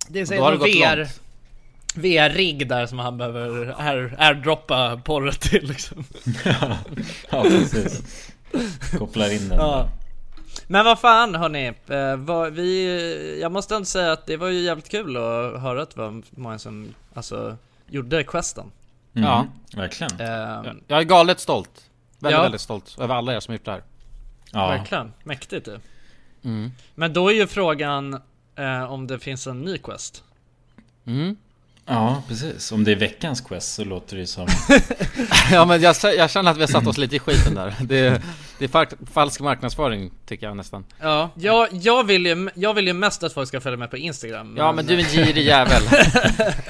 Det 0.10 0.20
är 0.20 0.26
så 0.26 0.34
då 0.34 0.42
har 0.42 0.52
det 0.52 0.58
gått 0.58 0.68
VR, 0.68 0.98
långt. 0.98 1.22
VR-rigg 1.96 2.68
där 2.70 2.86
som 2.86 3.00
han 3.00 3.18
behöver 3.18 3.76
air, 3.78 4.16
airdroppa 4.18 5.02
porret 5.04 5.42
till 5.42 5.68
liksom 5.68 6.04
Ja, 7.32 7.42
precis. 7.44 8.02
Kopplar 8.98 9.34
in 9.34 9.50
den. 9.50 9.58
Ja. 9.60 9.90
Men 10.68 10.86
vad 10.86 11.00
fan 11.00 11.36
hörni, 11.36 11.68
eh, 11.88 12.16
vad, 12.16 12.54
vi, 12.54 13.40
jag 13.42 13.52
måste 13.52 13.76
ändå 13.76 13.86
säga 13.86 14.12
att 14.12 14.26
det 14.26 14.38
var 14.38 14.48
ju 14.48 14.60
jävligt 14.60 14.90
kul 14.90 15.18
att 15.18 15.62
höra 15.62 15.82
att 15.82 15.90
det 15.96 16.02
var 16.02 16.22
många 16.30 16.60
som 16.60 16.94
alltså, 17.14 17.58
gjorde 17.90 18.24
questen 18.24 18.72
Mm, 19.16 19.30
Ja. 19.30 19.48
Verkligen. 19.76 20.12
eh, 20.20 20.74
Jag 20.88 21.00
är 21.00 21.04
galet 21.04 21.40
stolt. 21.40 21.90
Väldigt, 22.20 22.38
Ja. 22.38 22.42
väldigt 22.44 22.62
stolt 22.62 22.96
över 23.00 23.16
alla 23.16 23.36
er 23.36 23.40
som 23.40 23.54
gjort 23.54 23.66
det 23.66 23.72
här. 23.72 23.84
Ja. 24.52 24.68
Verkligen, 24.68 25.14
mäktigt 25.24 25.66
du 25.66 25.80
Mm. 26.44 26.72
Men 26.96 27.14
då 27.14 27.30
är 27.32 27.34
ju 27.36 27.48
frågan 27.48 28.22
eh, 28.56 28.92
om 28.92 29.08
det 29.08 29.20
finns 29.20 29.48
en 29.48 29.62
ny 29.62 29.78
quest 29.78 30.24
Mm. 31.06 31.36
Ja, 31.88 32.24
precis. 32.28 32.72
Om 32.72 32.84
det 32.84 32.92
är 32.92 32.96
veckans 32.96 33.42
quest 33.42 33.76
så 33.76 33.84
låter 33.84 34.18
det 34.18 34.28
som... 34.28 34.48
Ja 35.52 35.66
men 35.66 35.82
jag, 35.82 35.96
jag 36.18 36.30
känner 36.30 36.52
att 36.52 36.58
vi 36.58 36.62
har 36.62 36.68
satt 36.68 36.88
oss 36.88 36.98
lite 36.98 37.16
i 37.16 37.20
skiten 37.20 37.56
där. 37.56 37.76
Det, 37.82 38.22
det 38.60 38.66
är 38.66 38.70
fa- 38.70 39.08
falsk 39.14 39.40
marknadsföring 39.42 40.12
tycker 40.26 40.46
jag 40.48 40.58
nästan. 40.58 40.86
Ja, 41.02 41.30
jag, 41.36 41.68
jag, 41.72 42.04
vill 42.04 42.26
ju, 42.26 42.50
jag 42.56 42.74
vill 42.74 42.88
ju 42.88 42.94
mest 42.94 43.24
att 43.24 43.34
folk 43.34 43.48
ska 43.48 43.62
följa 43.62 43.78
med 43.78 43.90
på 43.92 43.98
Instagram 43.98 44.56
Ja 44.58 44.72
men 44.72 44.86
du 44.86 44.94
är 44.94 44.98
en 44.98 45.06
girig 45.06 45.46
jävel. 45.46 45.82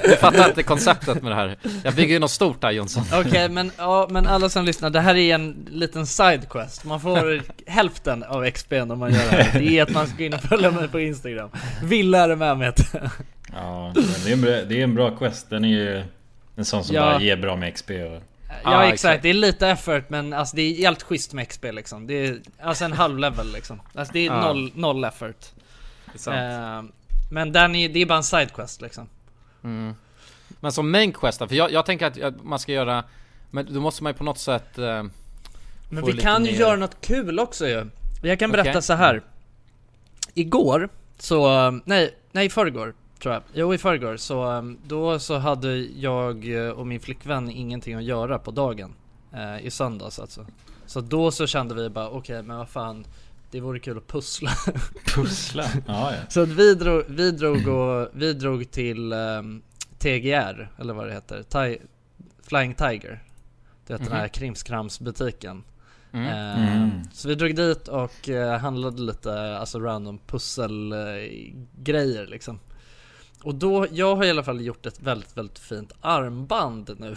Du 0.04 0.16
fattar 0.16 0.48
inte 0.50 0.64
konceptet 0.64 1.24
med 1.24 1.32
det 1.32 1.36
här. 1.36 1.58
Jag 1.84 1.94
bygger 1.94 2.14
ju 2.14 2.20
något 2.20 2.32
stort 2.32 2.62
där 2.62 2.72
Jonsson. 2.72 3.04
Okej 3.14 3.50
men, 3.50 3.72
ja, 3.78 4.08
men 4.12 4.28
alla 4.28 4.50
som 4.50 4.66
lyssnar, 4.66 4.90
det 4.90 5.00
här 5.02 5.16
är 5.16 5.36
en 5.36 5.68
liten 5.72 6.08
sidequest 6.08 6.84
Man 6.86 7.02
får 7.02 7.42
hälften 7.72 8.24
av 8.24 8.46
XP'n 8.46 8.92
om 8.92 9.00
man 9.00 9.14
gör 9.14 9.32
det 9.32 9.44
här 9.44 9.60
Det 9.60 9.80
är 9.80 9.84
att 9.84 9.90
man 9.90 10.08
ska 10.08 10.26
in 10.26 10.34
och 10.34 10.42
följa 10.42 10.72
mig 10.72 10.88
på 10.88 11.00
Instagram 11.00 11.50
Villa 11.84 12.20
är 12.20 12.28
det 12.28 12.36
med 12.36 12.58
mig 12.58 12.74
Ja, 13.54 13.94
det 13.96 14.30
är, 14.30 14.34
en 14.34 14.42
bra, 14.42 14.52
det 14.52 14.80
är 14.80 14.84
en 14.84 14.96
bra 14.96 15.18
quest. 15.18 15.50
Den 15.50 15.66
är 15.66 15.70
ju 15.70 16.04
en 16.56 16.66
sån 16.66 16.84
som 16.84 16.96
Ja. 16.96 17.02
bara 17.02 17.22
ger 17.22 17.38
bra 17.38 17.56
med 17.56 17.74
XP 17.76 17.90
och... 17.90 17.96
Ja, 17.96 18.22
Ja, 18.64 18.84
exakt. 18.84 18.94
exakt. 18.94 19.24
det 19.24 19.30
är 19.30 19.34
lite 19.34 19.68
effort 19.68 20.10
men 20.10 20.34
alltså 20.34 20.56
det 20.56 20.62
är 20.62 20.76
helt 20.78 21.04
schysst 21.04 21.34
med 21.34 21.48
XP 21.50 21.64
liksom 21.72 22.08
Det 22.08 22.14
är 22.28 22.40
alltså 22.62 22.86
en 22.86 22.94
halv 22.94 23.18
level 23.20 23.52
liksom 23.54 23.82
Alltså 23.96 24.14
det 24.14 24.20
är 24.20 24.26
Ja. 24.26 24.42
noll, 24.42 24.72
noll 24.76 25.04
effort 25.04 25.46
Det 26.06 26.14
är 26.14 26.18
sant. 26.18 26.90
eh, 26.90 26.96
Men 27.32 27.52
den 27.52 27.76
är, 27.76 27.90
det 27.90 28.02
är 28.02 28.06
bara 28.06 28.18
en 28.18 28.24
sidequest 28.24 28.82
liksom 28.82 29.10
Mm. 29.64 29.96
Men 30.60 30.72
som 30.72 30.92
main 30.92 31.14
quest 31.14 31.38
för 31.38 31.54
jag, 31.56 31.72
jag 31.72 31.86
tänker 31.86 32.26
att 32.26 32.44
man 32.44 32.60
ska 32.60 32.72
göra 32.72 33.04
Men 33.50 33.74
då 33.74 33.80
måste 33.80 34.04
man 34.04 34.12
ju 34.14 34.18
på 34.18 34.24
något 34.24 34.40
sätt 34.40 34.78
eh, 34.78 35.04
Men 35.90 36.06
vi 36.06 36.14
kan 36.14 36.46
ju 36.46 36.52
göra 36.52 36.76
något 36.76 37.02
kul 37.02 37.40
också 37.40 37.68
ju 37.68 37.86
Jag 38.24 38.40
kan 38.40 38.52
berätta 38.52 38.70
Okej. 38.70 38.82
så 38.82 38.94
här. 38.94 39.22
Igår, 40.34 40.90
så, 41.20 41.72
nej, 41.86 42.16
nej 42.32 42.50
förrgår 42.50 42.94
tror 43.20 43.34
jag 43.34 43.44
Jo 43.54 43.74
i 43.74 43.78
förrgår, 43.78 44.18
så 44.18 44.52
um, 44.52 44.78
då 44.88 45.20
så 45.20 45.38
hade 45.38 45.78
jag 45.78 46.56
eh, 46.66 46.70
och 46.70 46.88
min 46.88 47.00
flickvän 47.00 47.50
ingenting 47.50 47.94
att 47.96 48.04
göra 48.04 48.40
på 48.40 48.52
dagen 48.52 48.94
eh, 49.34 49.66
I 49.66 49.72
söndags 49.72 50.20
alltså 50.20 50.46
Så 50.86 51.02
då 51.02 51.32
så 51.32 51.48
kände 51.48 51.76
vi 51.76 51.90
bara 51.90 52.10
okej 52.10 52.44
men 52.44 52.58
vad 52.58 52.70
fan 52.70 53.06
Det 53.52 53.60
vore 53.60 53.80
kul 53.80 53.98
att 53.98 54.08
pussla 54.08 54.52
Pussla? 55.16 55.64
Ja, 55.88 56.12
ja. 56.12 56.18
Så 56.30 56.42
att 56.42 56.50
vi 56.50 56.76
drog, 56.76 57.04
vi 57.08 57.32
drog, 57.32 57.68
och, 57.68 58.10
vi 58.14 58.34
drog 58.34 58.72
till 58.72 59.14
ehm, 59.14 59.62
TGR, 59.98 60.70
eller 60.80 60.94
vad 60.94 61.08
det 61.08 61.14
heter, 61.14 61.44
Ti- 61.44 61.82
Flying 62.44 62.74
Tiger 62.74 63.24
Du 63.88 63.94
vet 63.94 64.04
den 64.04 64.14
här 64.14 64.28
krimskramsbutiken 64.28 65.64
Mm. 66.12 66.28
Eh, 66.28 66.74
Mm. 66.78 66.92
Så 67.14 67.28
vi 67.28 67.36
drog 67.36 67.56
dit 67.56 67.88
och 67.88 68.30
eh, 68.30 68.60
handlade 68.60 69.02
lite 69.02 69.58
alltså 69.58 69.80
random 69.80 70.20
pusselgrejer 70.28 72.28
liksom 72.28 72.60
Och 73.44 73.56
då, 73.56 73.88
jag 73.92 74.16
har 74.16 74.24
i 74.24 74.30
alla 74.30 74.44
fall 74.44 74.62
gjort 74.62 74.86
ett 74.86 75.02
väldigt, 75.02 75.38
väldigt 75.38 75.60
fint 75.60 75.92
armband 76.02 76.96
nu 77.00 77.16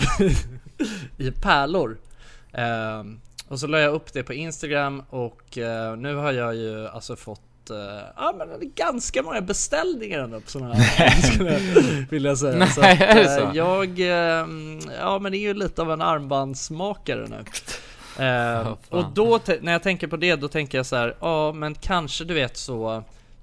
I 1.27 1.31
pärlor 1.31 1.99
Eh, 2.53 3.05
Och 3.49 3.61
så 3.61 3.67
la 3.67 3.79
jag 3.79 3.95
upp 3.95 4.13
det 4.13 4.23
på 4.23 4.33
Instagram 4.33 5.03
och 5.11 5.59
eh, 5.59 5.97
nu 5.97 6.15
har 6.15 6.33
jag 6.33 6.55
ju 6.55 6.89
alltså 6.89 7.17
fått 7.17 7.71
eh, 7.71 7.77
Ja 8.17 8.35
men 8.39 8.73
ganska 8.75 9.23
många 9.23 9.41
beställningar 9.41 10.19
ändå 10.19 10.41
på 10.41 10.51
sådana 10.51 10.75
här 10.75 11.21
skulle 11.23 11.53
jag 11.53 11.61
vilja 12.11 12.37
säga 12.37 12.59
Nej, 12.59 12.69
så 12.69 12.81
att, 12.81 12.87
är 13.01 13.15
det 13.15 13.37
eh, 13.37 13.51
så? 13.51 13.57
Jag, 13.57 14.01
eh, 14.01 14.47
ja 15.01 15.19
men 15.19 15.33
det 15.33 15.39
är 15.39 15.41
ju 15.41 15.55
lite 15.55 15.83
av 15.83 15.93
en 15.93 16.03
armbandsmakare 16.03 17.27
nu 17.29 17.45
fan. 18.17 18.77
och 18.89 19.05
då, 19.15 19.41
när 19.61 19.73
jag 19.73 19.83
tänker 19.83 20.07
på 20.07 20.17
det, 20.17 20.37
då 20.37 20.49
tänker 20.49 20.79
jag 20.79 20.87
så 20.87 20.97
här, 20.97 21.17
ja 21.21 21.53
men 21.53 21.75
kanske 21.75 22.25
du 22.25 22.35
vet 22.35 22.57
så 22.57 23.03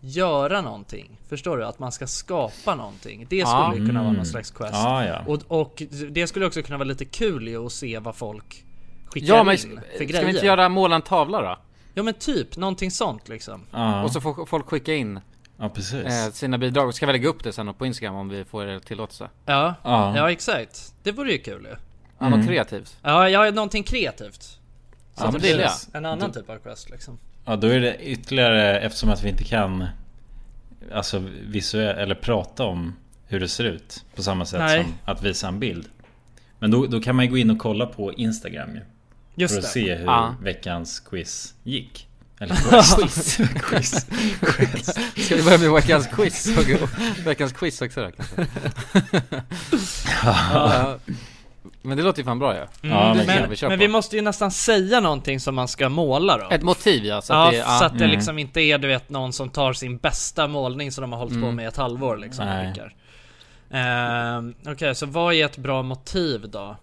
Göra 0.09 0.61
någonting, 0.61 1.17
förstår 1.29 1.57
du? 1.57 1.65
Att 1.65 1.79
man 1.79 1.91
ska 1.91 2.07
skapa 2.07 2.75
någonting 2.75 3.25
Det 3.29 3.47
skulle 3.47 3.75
ju 3.79 3.85
kunna 3.87 3.99
vara 3.99 4.07
Mm. 4.09 4.13
någon 4.17 4.25
slags 4.25 4.51
quest 4.51 4.73
Ja, 4.73 5.05
ja. 5.05 5.21
och, 5.27 5.41
och 5.61 5.83
det 6.09 6.27
skulle 6.27 6.45
också 6.45 6.61
kunna 6.61 6.77
vara 6.77 6.87
lite 6.87 7.05
kul 7.05 7.47
ju 7.47 7.65
att 7.65 7.71
se 7.71 7.99
vad 7.99 8.15
folk 8.15 8.63
skickar 9.05 9.27
Ja 9.27 9.43
men 9.43 9.53
in 9.53 9.59
ska 9.59 9.69
för 9.69 9.99
vi 9.99 10.05
grejer 10.05 10.29
inte 10.29 10.45
göra 10.45 10.69
måla 10.69 10.95
en 10.95 11.01
tavla 11.01 11.41
då? 11.41 11.57
Ja 11.93 12.03
men 12.03 12.13
typ, 12.13 12.57
någonting 12.57 12.91
sånt 12.91 13.27
liksom 13.29 13.61
Ja, 13.71 14.03
Och 14.03 14.11
så 14.11 14.21
får 14.21 14.45
folk 14.45 14.65
skicka 14.69 14.93
in 14.93 15.19
ja 15.57 15.69
precis. 15.69 16.05
eh, 16.05 16.31
sina 16.31 16.57
bidrag, 16.57 16.87
och 16.87 16.95
ska 16.95 17.05
vi 17.05 17.11
lägga 17.11 17.29
upp 17.29 17.43
det 17.43 17.53
sen 17.53 17.73
på 17.73 17.85
Instagram 17.85 18.15
om 18.15 18.29
vi 18.29 18.45
får 18.45 18.65
er 18.65 18.79
tillåtelse? 18.79 19.29
Ja, 19.45 19.73
Ja. 19.83 20.17
ja 20.17 20.31
exakt 20.31 20.93
Det 21.03 21.11
vore 21.11 21.31
ju 21.31 21.37
kul 21.37 21.63
ju 21.63 21.75
Ja, 22.19 22.25
något 22.29 22.33
Mm. 22.35 22.47
kreativt? 22.47 22.97
Ja, 23.01 23.29
ja 23.29 23.51
någonting 23.51 23.83
kreativt 23.83 24.59
Ja, 25.17 25.31
men 25.31 25.41
det 25.41 25.49
jag. 25.49 25.71
En 25.93 26.05
annan 26.05 26.31
typ 26.31 26.49
av 26.49 26.57
quest 26.57 26.89
liksom 26.89 27.19
Ja, 27.47 27.55
då 27.55 27.67
är 27.67 27.79
det 27.79 27.97
ytterligare 28.03 28.79
eftersom 28.79 29.09
att 29.09 29.23
vi 29.23 29.29
inte 29.29 29.43
kan 29.43 29.87
Alltså 30.93 31.23
visuellt 31.47 31.97
eller 31.97 32.15
prata 32.15 32.63
om 32.63 32.95
hur 33.27 33.39
det 33.39 33.47
ser 33.47 33.63
ut 33.63 34.03
på 34.15 34.23
samma 34.23 34.45
sätt 34.45 34.59
Nej. 34.59 34.83
som 34.83 34.93
att 35.05 35.23
visa 35.23 35.47
en 35.47 35.59
bild. 35.59 35.85
Men 36.59 36.71
då, 36.71 36.85
då 36.85 37.01
kan 37.01 37.15
man 37.15 37.25
ju 37.25 37.31
gå 37.31 37.37
in 37.37 37.49
och 37.49 37.59
kolla 37.59 37.85
på 37.85 38.13
Instagram 38.13 38.75
ju. 38.75 38.81
Just 39.35 39.53
för 39.53 39.59
att 39.59 39.65
det 39.65 39.69
se 39.71 39.95
hur 39.95 40.05
Ja. 40.05 40.35
veckans 40.41 40.99
quiz 40.99 41.53
gick. 41.63 42.07
Eller 42.39 42.55
quest. 42.55 43.37
quiz. 43.61 44.05
Ska 45.25 45.35
vi 45.35 45.43
börja 45.43 45.57
med 45.57 45.71
veckans 45.71 46.07
quiz? 46.07 46.57
Och- 46.57 47.27
Veckans 47.27 47.53
quiz 47.53 47.81
också 47.81 48.01
då 48.03 48.11
kanske? 48.11 48.47
Ja. 51.87 51.89
Men 51.89 51.97
det 51.97 52.03
låter 52.03 52.19
ju 52.19 52.25
fan 52.25 52.39
bra 52.39 52.53
ju. 52.55 52.59
Ja, 52.59 52.65
Mm, 53.11 53.17
men- 53.17 53.25
men, 53.41 53.49
vi 53.49 53.55
kör 53.55 53.69
men 53.69 53.79
vi 53.79 53.87
måste 53.87 54.15
ju 54.15 54.21
nästan 54.21 54.51
säga 54.51 54.99
någonting 54.99 55.39
som 55.39 55.55
man 55.55 55.67
ska 55.67 55.89
måla 55.89 56.37
då. 56.37 56.49
Ett 56.49 56.63
motiv 56.63 57.05
ja, 57.05 57.21
så 57.21 57.33
ja, 57.33 57.45
att 57.47 57.51
det, 57.53 57.63
så 57.63 57.83
att 57.85 57.97
det 57.97 58.03
Mm. 58.05 58.15
liksom 58.15 58.39
inte 58.39 58.61
är 58.61 58.77
du 58.77 58.87
vet 58.87 59.09
någon 59.09 59.33
som 59.33 59.49
tar 59.49 59.73
sin 59.73 59.97
bästa 59.97 60.47
målning 60.47 60.91
som 60.91 61.01
de 61.01 61.11
har 61.11 61.19
hållit 61.19 61.33
på 61.33 61.37
Mm. 61.45 61.55
med 61.55 61.63
i 61.63 61.67
ett 61.67 61.77
halvår 61.77 62.17
liksom. 62.17 62.45
Nej. 62.45 62.73
Ehm, 63.71 64.53
Okej, 64.67 64.95
så 64.95 65.05
vad 65.05 65.33
är 65.33 65.45
ett 65.45 65.57
bra 65.57 65.81
motiv 65.83 66.49
då? 66.49 66.75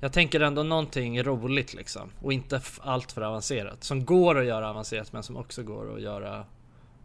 Jag 0.00 0.12
tänker 0.12 0.40
ändå 0.40 0.62
någonting 0.62 1.22
roligt 1.22 1.74
liksom. 1.74 2.10
Och 2.22 2.32
inte 2.32 2.60
allt 2.80 3.12
för 3.12 3.22
avancerat. 3.22 3.84
Som 3.84 4.04
går 4.04 4.38
att 4.40 4.46
göra 4.46 4.70
avancerat 4.70 5.12
men 5.12 5.22
som 5.22 5.36
också 5.36 5.62
går 5.62 5.94
att 5.96 6.02
göra 6.02 6.44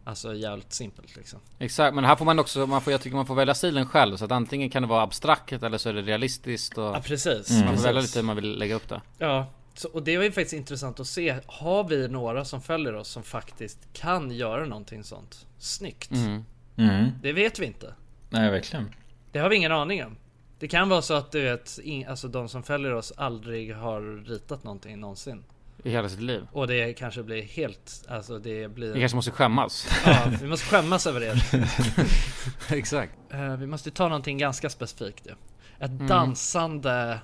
Alltså 0.06 0.34
jävligt 0.34 0.72
simpelt 0.72 1.16
liksom. 1.16 1.40
Exakt, 1.58 1.94
men 1.94 2.04
här 2.04 2.16
får 2.16 2.24
man 2.24 2.38
också, 2.38 2.66
man 2.66 2.80
får, 2.80 2.92
jag 2.92 3.00
tycker 3.00 3.16
man 3.16 3.26
får 3.26 3.34
välja 3.34 3.54
stilen 3.54 3.86
själv. 3.86 4.16
Så 4.16 4.24
att 4.24 4.32
antingen 4.32 4.70
kan 4.70 4.82
det 4.82 4.88
vara 4.88 5.02
abstrakt 5.02 5.52
eller 5.52 5.78
så 5.78 5.88
är 5.88 5.92
det 5.92 6.02
realistiskt 6.02 6.78
och 6.78 6.84
Ja 6.84 7.00
precis. 7.04 7.50
man 7.50 7.60
får 7.60 7.68
precis. 7.68 7.86
välja 7.86 8.00
lite 8.00 8.18
hur 8.18 8.26
man 8.26 8.36
vill 8.36 8.58
lägga 8.58 8.74
upp 8.74 8.88
det. 8.88 9.00
Ja, 9.18 9.46
så, 9.74 9.88
och 9.88 10.02
det 10.02 10.16
var 10.16 10.24
ju 10.24 10.32
faktiskt 10.32 10.52
intressant 10.52 11.00
att 11.00 11.06
se. 11.06 11.36
Har 11.46 11.84
vi 11.84 12.08
några 12.08 12.44
som 12.44 12.62
följer 12.62 12.94
oss 12.94 13.08
som 13.08 13.22
faktiskt 13.22 13.78
kan 13.92 14.30
göra 14.30 14.66
någonting 14.66 15.04
sånt 15.04 15.46
snyggt? 15.58 16.10
Mm. 16.10 16.44
Mm. 16.76 17.10
Det 17.22 17.32
vet 17.32 17.58
vi 17.58 17.66
inte. 17.66 17.94
Nej, 18.30 18.50
verkligen. 18.50 18.94
Det 19.32 19.38
har 19.38 19.48
vi 19.48 19.56
ingen 19.56 19.72
aning 19.72 20.04
om. 20.04 20.16
Det 20.58 20.68
kan 20.68 20.88
vara 20.88 21.02
så 21.02 21.14
att 21.14 21.32
du 21.32 21.42
vet, 21.42 21.78
in, 21.78 22.08
alltså 22.08 22.28
de 22.28 22.48
som 22.48 22.62
följer 22.62 22.92
oss 22.92 23.12
aldrig 23.16 23.74
har 23.76 24.24
ritat 24.24 24.64
någonting 24.64 25.00
någonsin. 25.00 25.44
I 25.86 25.90
hela 25.90 26.08
sitt 26.08 26.20
liv. 26.20 26.46
Och 26.52 26.66
det 26.66 26.92
kanske 26.92 27.22
blir 27.22 27.42
helt, 27.42 28.04
alltså 28.08 28.38
det 28.38 28.68
blir... 28.74 28.92
Vi 28.92 29.00
kanske 29.00 29.16
måste 29.16 29.30
skämmas. 29.30 29.86
Ja, 30.06 30.18
vi 30.42 30.46
måste 30.48 30.66
skämmas 30.66 31.06
över 31.06 31.20
er. 31.22 31.42
Exakt. 32.74 33.12
Eh, 33.32 33.56
vi 33.56 33.66
måste 33.66 33.90
ta 33.90 34.08
någonting 34.08 34.38
ganska 34.38 34.70
specifikt 34.70 35.26
ju. 35.26 35.32
Ett 35.80 35.90
Mm. 35.90 36.06
dansande... 36.06 37.18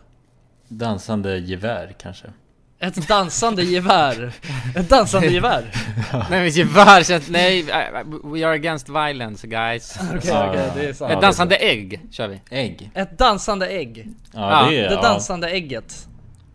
Dansande 0.68 1.38
gevär 1.38 1.94
kanske. 2.00 2.26
Ett 2.78 3.08
dansande 3.08 3.62
gevär. 3.62 4.32
Ett 4.76 4.88
dansande 4.88 5.26
gevär. 5.32 5.70
nej 6.12 6.40
men 6.40 6.48
gevär 6.48 7.02
känns, 7.02 7.28
nej, 7.28 7.62
we 8.24 8.46
are 8.46 8.54
against 8.54 8.88
violence 8.88 9.46
guys. 9.46 9.98
Okej, 10.16 10.20
Ja. 10.30 10.48
okej, 10.50 10.70
det 10.74 10.88
är 10.88 10.92
sant. 10.92 11.12
Ett 11.12 11.20
dansande 11.20 11.56
ägg 11.56 12.00
kör 12.10 12.28
vi. 12.28 12.40
Ägg. 12.50 12.90
Ett 12.94 13.18
dansande 13.18 13.66
ägg. 13.68 14.08
Ja, 14.32 14.66
det 14.70 14.78
är... 14.78 14.88
Det 14.88 14.94
ja. 14.94 15.02
dansande 15.02 15.48
ägget. 15.50 16.06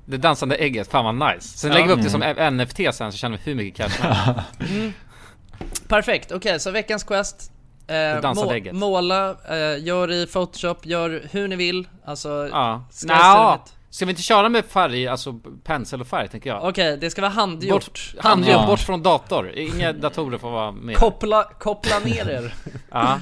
Det 0.06 0.18
dansande 0.18 0.56
ägget, 0.56 0.91
fan 0.91 1.06
vad 1.18 1.34
nice. 1.36 1.58
Sen 1.58 1.70
Ja. 1.70 1.74
lägger 1.74 1.88
vi 1.88 1.94
upp 1.94 2.02
det 2.04 2.10
som 2.10 2.22
NFT 2.58 2.78
sen 2.94 3.12
så 3.12 3.18
tjänar 3.18 3.38
vi 3.38 3.44
hur 3.44 3.56
mycket 3.56 3.78
cash 3.78 3.89
som 3.98 4.06
helst. 4.06 4.39
Perfekt, 5.88 6.32
okej 6.32 6.60
så 6.60 6.72
veckans 6.72 7.04
quest 7.04 7.52
eh, 7.88 8.52
ägget. 8.52 8.76
Måla, 8.76 9.30
eh, 9.50 9.84
gör 9.86 10.12
i 10.12 10.28
photoshop, 10.28 10.86
gör 10.86 11.28
hur 11.32 11.48
ni 11.48 11.56
vill 11.56 11.88
Alltså 12.06 12.50
Ja. 12.52 12.84
limit. 13.04 13.74
ska 13.89 14.06
vi 14.06 14.10
inte 14.10 14.22
köra 14.22 14.50
med 14.50 14.65
färg, 14.65 15.08
alltså 15.08 15.39
pensel 15.63 16.02
och 16.02 16.08
färg 16.08 16.28
tänker 16.28 16.50
jag? 16.50 16.63
Okej, 16.63 16.98
det 16.98 17.10
ska 17.10 17.22
vara 17.22 17.32
handgjort 17.32 17.72
Bort, 17.86 18.15
handgjort, 18.20 18.52
Ja. 18.56 18.65
bort 18.68 18.80
från 18.80 19.04
dator. 19.04 19.52
Inga 19.56 19.94
datorer 19.94 20.38
får 20.38 20.52
vara 20.52 20.72
med. 20.72 20.96
Koppla, 20.96 21.44
koppla 21.60 22.00
ner 22.00 22.30
er 22.30 22.54
Ja. 22.91 23.20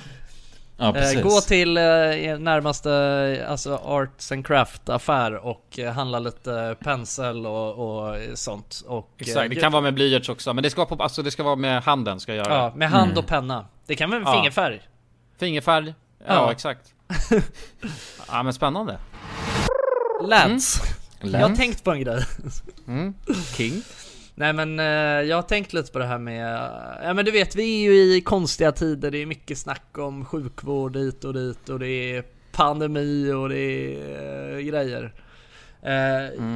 Ja, 0.78 0.98
eh, 0.98 1.22
Gå 1.22 1.42
till 1.42 1.78
eh, 1.78 1.84
er 1.84 2.38
närmaste 2.38 3.46
alltså 3.50 3.76
arts 3.76 4.32
and 4.32 4.48
craft 4.48 4.90
affär 4.90 5.34
och 5.46 5.80
eh, 5.80 5.92
handla 5.94 6.20
lite 6.20 6.76
pensel 6.80 7.46
och, 7.46 7.74
och 8.08 8.16
sånt 8.34 8.84
och 8.88 9.10
Exakt, 9.18 9.50
det 9.50 9.56
kan 9.56 9.72
vara 9.72 9.82
med 9.82 9.94
blyerts 9.94 10.30
också, 10.30 10.54
men 10.54 10.64
det 10.64 10.70
ska 10.70 10.86
vara 10.86 10.98
på, 10.98 11.04
alltså 11.04 11.22
det 11.24 11.32
ska 11.32 11.44
vara 11.44 11.56
med 11.56 11.84
handen 11.84 12.20
ska 12.20 12.36
jag 12.36 12.46
göra. 12.48 12.58
Ja, 12.58 12.74
med 12.76 12.90
hand 12.90 13.18
och 13.18 13.28
penna 13.28 13.66
Det 13.88 13.96
kan 13.96 14.10
vara 14.10 14.20
med 14.20 14.28
Ja. 14.28 14.34
fingerfärg 14.34 14.82
Fingerfärg, 15.40 15.94
ja, 16.28 16.34
Ja. 16.34 16.52
exakt. 16.52 16.94
ja 18.28 18.44
men 18.44 18.54
spännande. 18.54 18.98
Lads 20.28 20.82
Mm. 21.24 21.42
Jag 21.42 21.50
har 21.50 21.56
tänkt 21.56 21.84
på 21.84 21.92
en 21.92 22.02
grej 22.02 22.24
King. 23.58 23.82
Nej 24.36 24.54
men 24.54 24.80
eh, 24.80 24.86
jag 25.30 25.36
har 25.36 25.42
tänkt 25.42 25.74
lite 25.74 25.92
på 25.92 26.00
det 26.00 26.06
här 26.06 26.18
med, 26.18 26.72
ja 27.04 27.14
men 27.14 27.26
du 27.26 27.32
vet 27.32 27.56
vi 27.56 27.86
är 27.86 27.92
ju 27.92 28.16
i 28.16 28.22
konstiga 28.22 28.72
tider, 28.72 29.12
det 29.12 29.18
är 29.18 29.26
mycket 29.26 29.58
snack 29.58 29.98
om 29.98 30.26
sjukvård 30.26 30.96
hit 30.96 31.24
och 31.24 31.34
dit 31.34 31.70
och 31.70 31.80
det 31.80 31.88
är 31.88 32.24
pandemi 32.52 33.32
och 33.32 33.50
det 33.50 33.58
är 33.60 34.56
eh, 34.56 34.60
grejer. 34.60 35.14
Eh, 35.82 35.94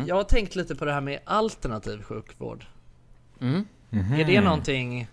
Jag 0.07 0.15
har 0.15 0.23
tänkt 0.23 0.55
lite 0.55 0.75
på 0.75 0.85
det 0.85 0.93
här 0.93 1.01
med 1.01 1.19
alternativ 1.25 2.03
sjukvård. 2.03 2.65
Mm. 3.41 3.65
Är 3.91 4.25
det 4.25 4.41
någonting 4.41 5.07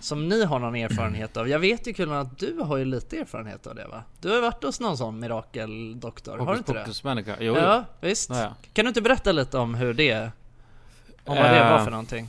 som 0.00 0.28
ni 0.28 0.44
har 0.44 0.58
någon 0.58 0.74
erfarenhet 0.76 1.36
av? 1.36 1.48
Jag 1.48 1.58
vet 1.58 1.86
ju 1.88 1.92
Kulan 1.94 2.16
att 2.18 2.38
du 2.38 2.58
har 2.60 2.76
ju 2.76 2.84
lite 2.84 3.18
erfarenhet 3.18 3.66
av 3.66 3.74
det 3.74 3.86
va? 3.86 4.02
Du 4.20 4.28
har 4.28 4.34
ju 4.36 4.42
varit 4.42 4.64
hos 4.64 4.80
någon 4.80 4.96
sån 4.96 5.18
mirakeldoktor, 5.20 6.38
har 6.38 6.52
du 6.52 6.58
inte 6.58 6.72
det? 6.72 7.04
Människa. 7.04 7.36
Jo, 7.40 7.56
Ja, 7.56 7.84
visst. 8.00 8.30
Ja, 8.30 8.40
ja. 8.42 8.54
Kan 8.72 8.84
du 8.84 8.88
inte 8.88 9.02
berätta 9.02 9.32
lite 9.32 9.58
om 9.58 9.74
hur 9.74 9.94
det, 9.94 10.30
om 11.26 11.36
vad 11.36 11.44
det 11.50 11.58
Eh, 11.60 11.70
var 11.72 11.84
för 11.84 11.90
någonting? 11.90 12.28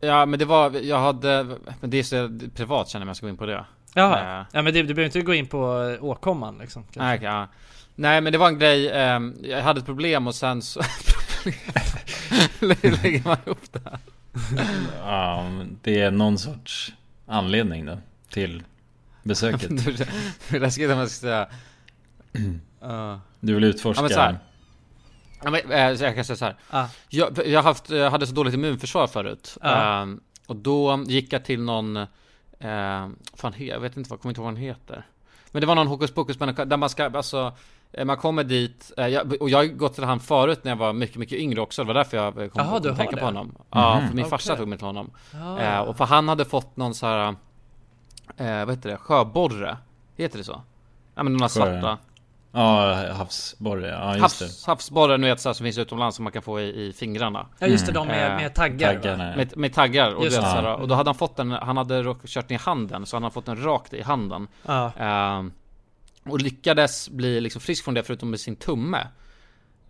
Ja 0.00 0.26
men 0.26 0.38
det 0.38 0.44
var, 0.44 0.70
jag 0.70 0.98
hade, 0.98 1.46
men 1.80 1.90
det 1.90 1.98
är 1.98 2.02
så 2.02 2.38
privat 2.56 2.88
känner 2.88 3.02
jag 3.02 3.04
om 3.04 3.08
jag 3.08 3.16
ska 3.16 3.26
gå 3.26 3.30
in 3.30 3.36
på 3.36 3.46
det. 3.46 3.64
Jaha, 3.94 4.40
Eh, 4.40 4.46
ja 4.52 4.62
men 4.62 4.74
det, 4.74 4.82
du 4.82 4.94
behöver 4.94 5.04
inte 5.04 5.20
gå 5.20 5.34
in 5.34 5.46
på 5.46 5.82
eh, 5.98 6.04
åkomman 6.04 6.58
liksom. 6.58 6.84
Nej, 6.94 7.16
okej, 7.16 7.28
ja. 7.28 7.48
Nej 7.94 8.20
men 8.20 8.32
det 8.32 8.38
var 8.38 8.48
en 8.48 8.58
grej, 8.58 8.90
ehm, 8.90 9.36
jag 9.42 9.62
hade 9.62 9.78
ett 9.80 9.86
problem 9.86 10.26
och 10.26 10.34
sen 10.34 10.62
så 10.62 10.80
lägger 12.60 13.28
man 13.28 13.36
upp 13.44 13.72
det 13.72 13.80
här. 13.84 13.98
Ja, 15.04 15.50
det 15.82 16.00
är 16.00 16.10
någon 16.10 16.38
sorts 16.38 16.92
anledning 17.26 17.86
då 17.86 17.98
till 18.30 18.62
besöket. 19.22 19.84
Det 20.48 20.56
är 20.56 20.60
läskigt 20.60 20.90
om 20.90 20.98
jag 20.98 21.10
ska 21.10 21.20
säga 21.20 21.48
uh. 22.84 23.16
Du 23.40 23.54
vill 23.54 23.64
utforska? 23.64 23.98
Ja, 23.98 24.02
men 24.02 24.10
så 24.14 24.20
här. 24.20 24.38
Ja, 25.42 25.50
men, 25.50 25.98
så 25.98 26.04
jag 26.04 26.14
kan 26.14 26.24
säga 26.24 26.36
så 26.36 26.44
här. 26.44 26.56
Ah. 26.70 26.86
Jag, 27.08 27.46
jag, 27.46 27.62
haft, 27.62 27.90
jag 27.90 28.10
hade 28.10 28.26
så 28.26 28.34
dåligt 28.34 28.54
immunförsvar 28.54 29.06
förut. 29.06 29.58
Ja. 29.62 30.02
Ehm, 30.02 30.20
och 30.46 30.56
då 30.56 31.04
gick 31.06 31.32
jag 31.32 31.44
till 31.44 31.62
någon, 31.62 31.96
eh, 31.96 32.06
fan, 33.34 33.52
jag 33.58 33.80
vet 33.80 33.96
inte 33.96 34.10
vad, 34.10 34.20
kommer 34.20 34.30
inte 34.30 34.40
ihåg 34.40 34.44
vad 34.44 34.54
han 34.54 34.62
heter. 34.62 35.06
Men 35.50 35.60
det 35.60 35.66
var 35.66 35.74
någon 35.74 35.86
hokus 35.86 36.10
pokus 36.10 36.40
människa 36.40 36.64
där 36.64 36.76
man 36.76 36.88
ska, 36.90 37.04
alltså 37.04 37.52
eh, 37.92 38.04
man 38.04 38.16
kommer 38.16 38.44
dit, 38.44 38.92
eh, 38.96 39.06
jag, 39.06 39.42
och 39.42 39.50
jag 39.50 39.58
har 39.58 39.64
gått 39.64 39.94
till 39.94 40.04
han 40.04 40.20
förut 40.20 40.64
när 40.64 40.70
jag 40.72 40.76
var 40.76 40.92
mycket, 40.92 41.16
mycket 41.16 41.38
yngre 41.38 41.60
också. 41.60 41.82
Det 41.82 41.86
var 41.86 41.94
därför 41.94 42.16
jag 42.16 42.34
kom, 42.34 42.80
du 42.82 42.90
att 42.90 42.96
tänka 42.96 43.14
det? 43.16 43.20
på 43.20 43.24
honom. 43.26 43.54
Ja, 43.70 43.98
Mhm. 43.98 44.08
för 44.08 44.16
min 44.16 44.24
farsa 44.24 44.52
Okej. 44.52 44.58
tog 44.58 44.68
mig 44.68 44.78
till 44.78 44.86
honom. 44.86 45.10
Ja. 45.32 45.58
Eh, 45.60 45.78
och 45.80 45.96
för 45.96 46.04
han 46.04 46.28
hade 46.28 46.44
fått 46.44 46.76
någon 46.76 46.94
så 46.94 47.06
här, 47.06 47.28
eh, 48.36 48.64
vad 48.64 48.70
heter 48.70 48.90
det, 48.90 48.96
sjöborre? 48.96 49.76
Heter 50.16 50.38
det 50.38 50.44
så? 50.44 50.62
Ja 51.14 51.22
men 51.22 51.32
de 51.32 51.42
här 51.42 51.48
svarta. 51.48 51.98
Ja, 52.52 53.12
havsborre. 53.12 53.88
Ja, 53.88 54.16
just 54.16 54.38
det. 54.38 54.44
Havs, 54.44 54.66
havsborrar 54.66 55.18
nu 55.18 55.26
vet 55.26 55.40
så 55.40 55.48
här, 55.48 55.54
som 55.54 55.64
finns 55.64 55.78
utomlands 55.78 56.16
som 56.16 56.22
man 56.24 56.32
kan 56.32 56.42
få 56.42 56.60
i, 56.60 56.86
i 56.86 56.92
fingrarna. 56.92 57.46
Ja 57.58 57.66
just 57.66 57.86
det, 57.86 57.92
de 57.92 58.06
med, 58.06 58.30
Eh, 58.32 58.36
med 58.36 58.54
taggar? 58.54 58.94
Taggarna. 58.94 59.36
Med, 59.36 59.56
med 59.56 59.72
taggar 59.72 60.14
och, 60.14 60.24
Just 60.24 60.36
vet, 60.36 60.44
det. 60.44 60.50
så 60.50 60.56
här, 60.56 60.74
och 60.74 60.88
då 60.88 60.94
hade 60.94 61.08
han 61.08 61.14
fått 61.14 61.36
den, 61.36 61.50
han 61.50 61.76
hade 61.76 62.14
kört 62.26 62.48
ner 62.48 62.58
handen 62.58 63.06
så 63.06 63.16
han 63.16 63.22
hade 63.22 63.32
fått 63.32 63.46
den 63.46 63.64
rakt 63.64 63.94
i 63.94 64.02
handen. 64.02 64.48
Ja. 64.66 64.92
Ehm, 64.98 65.52
och 66.24 66.40
lyckades 66.40 67.08
bli 67.10 67.40
liksom 67.40 67.60
frisk 67.60 67.84
från 67.84 67.94
det 67.94 68.02
förutom 68.02 68.30
med 68.30 68.40
sin 68.40 68.56
tumme. 68.56 69.06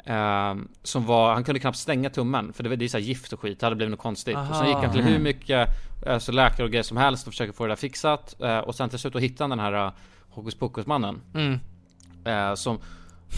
Ehm, 0.04 0.68
som 0.82 1.06
var, 1.06 1.34
han 1.34 1.44
kunde 1.44 1.60
knappt 1.60 1.78
stänga 1.78 2.10
tummen 2.10 2.52
för 2.52 2.62
det, 2.62 2.68
var- 2.68 2.76
det 2.76 2.84
är 2.84 2.88
så 2.88 2.96
här 2.98 3.04
gift 3.04 3.32
och 3.32 3.40
skit, 3.40 3.60
det 3.60 3.66
hade 3.66 3.76
blivit 3.76 3.90
något 3.90 4.00
konstigt. 4.00 4.36
Och 4.50 4.56
sen 4.56 4.66
gick 4.66 4.76
han 4.76 4.92
till 4.92 5.02
hur 5.02 5.18
mycket 5.18 5.68
alltså, 6.06 6.32
läkare 6.32 6.64
och 6.64 6.70
grejer 6.70 6.82
som 6.82 6.96
helst 6.96 7.26
och 7.26 7.32
försöker 7.32 7.52
få 7.52 7.64
det 7.66 7.70
där 7.70 7.76
fixat. 7.76 8.40
Eh, 8.40 8.58
och 8.58 8.74
sen 8.74 8.88
till 8.90 8.98
slut 8.98 9.12
då 9.12 9.18
hittade 9.18 9.42
han 9.42 9.50
den 9.50 9.58
här 9.74 9.86
uh, 9.86 9.92
hokus 10.30 10.54
pokus 10.54 10.86
mannen. 10.86 11.20
Mm. 11.34 11.60
Eh, 12.24 12.54
som, 12.54 12.80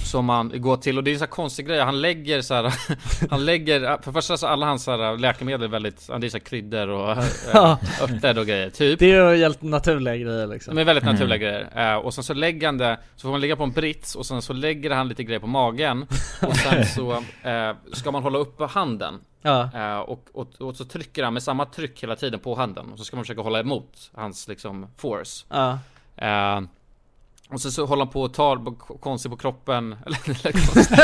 som 0.05 0.25
man 0.25 0.53
går 0.63 0.77
till 0.77 0.99
och 0.99 1.05
det 1.05 1.11
är 1.11 1.13
en 1.13 1.19
sån 1.19 1.27
här 1.27 1.31
konstig 1.31 1.67
grej, 1.67 1.81
han 1.81 2.01
lägger 2.01 2.43
så 2.43 2.55
här, 2.55 2.75
Han 3.31 3.45
lägger, 3.45 4.03
för 4.03 4.13
första 4.13 4.37
så 4.37 4.47
alla 4.47 4.67
hans 4.67 4.85
så 4.85 4.91
här, 4.91 5.19
läkemedel 5.19 5.63
är 5.63 5.69
väldigt, 5.69 6.07
det 6.21 6.27
är 6.27 6.29
så 6.31 6.37
här 6.37 6.45
kryddor 6.45 6.89
och 6.89 7.17
Ja. 7.55 7.79
äh, 7.83 8.03
örter 8.03 8.39
och 8.39 8.47
grejer, 8.47 8.71
typ 8.71 8.99
Det 8.99 9.13
är 9.13 9.33
ju 9.33 9.39
helt 9.39 9.63
naturliga 9.63 10.17
grejer 10.17 10.47
liksom. 10.47 10.79
Är 10.79 10.85
väldigt 10.85 11.05
naturliga 11.05 11.39
grejer. 11.39 11.93
Eh, 11.93 11.97
och 11.97 12.15
sen 12.15 12.25
så 12.25 12.35
lägger 12.35 12.69
han 12.69 12.79
det, 12.79 12.99
så 13.17 13.23
får 13.23 13.31
man 13.31 13.41
ligga 13.41 13.57
på 13.57 13.63
en 13.63 13.73
brits 13.73 14.15
och 14.15 14.27
sen 14.27 14.43
så 14.43 14.53
lägger 14.53 14.91
han 14.91 15.09
lite 15.09 15.25
grejer 15.25 15.41
på 15.41 15.47
magen. 15.47 16.07
Och 16.43 16.57
sen 16.57 16.87
så 16.87 17.13
eh, 17.49 17.77
ska 17.93 18.11
man 18.11 18.23
hålla 18.23 18.39
uppe 18.39 18.65
handen. 18.65 19.21
Ja. 19.43 19.71
Eh, 19.75 19.99
och, 19.99 20.25
och, 20.33 20.49
och 20.61 20.77
så 20.77 20.85
trycker 20.85 21.25
han 21.25 21.33
med 21.33 21.43
samma 21.43 21.65
tryck 21.67 22.03
hela 22.03 22.17
tiden 22.17 22.41
på 22.41 22.55
handen. 22.55 22.93
Och 22.93 22.99
så 22.99 23.05
ska 23.05 23.17
man 23.17 23.25
försöka 23.25 23.41
hålla 23.41 23.61
emot 23.61 24.11
hans 24.15 24.49
liksom 24.49 24.87
force. 24.97 25.47
Ja. 25.49 25.79
Eh, 26.17 26.61
och 27.53 27.61
så, 27.61 27.71
så 27.71 27.87
håller 27.87 28.05
han 28.05 28.13
på 28.13 28.23
och 28.23 28.35
tar 28.35 28.57
på- 28.57 28.99
konstigt 28.99 29.31
på 29.33 29.37
kroppen. 29.39 29.97
Eller 30.07 30.19
eller 30.31 30.53
konstigt. 30.53 30.99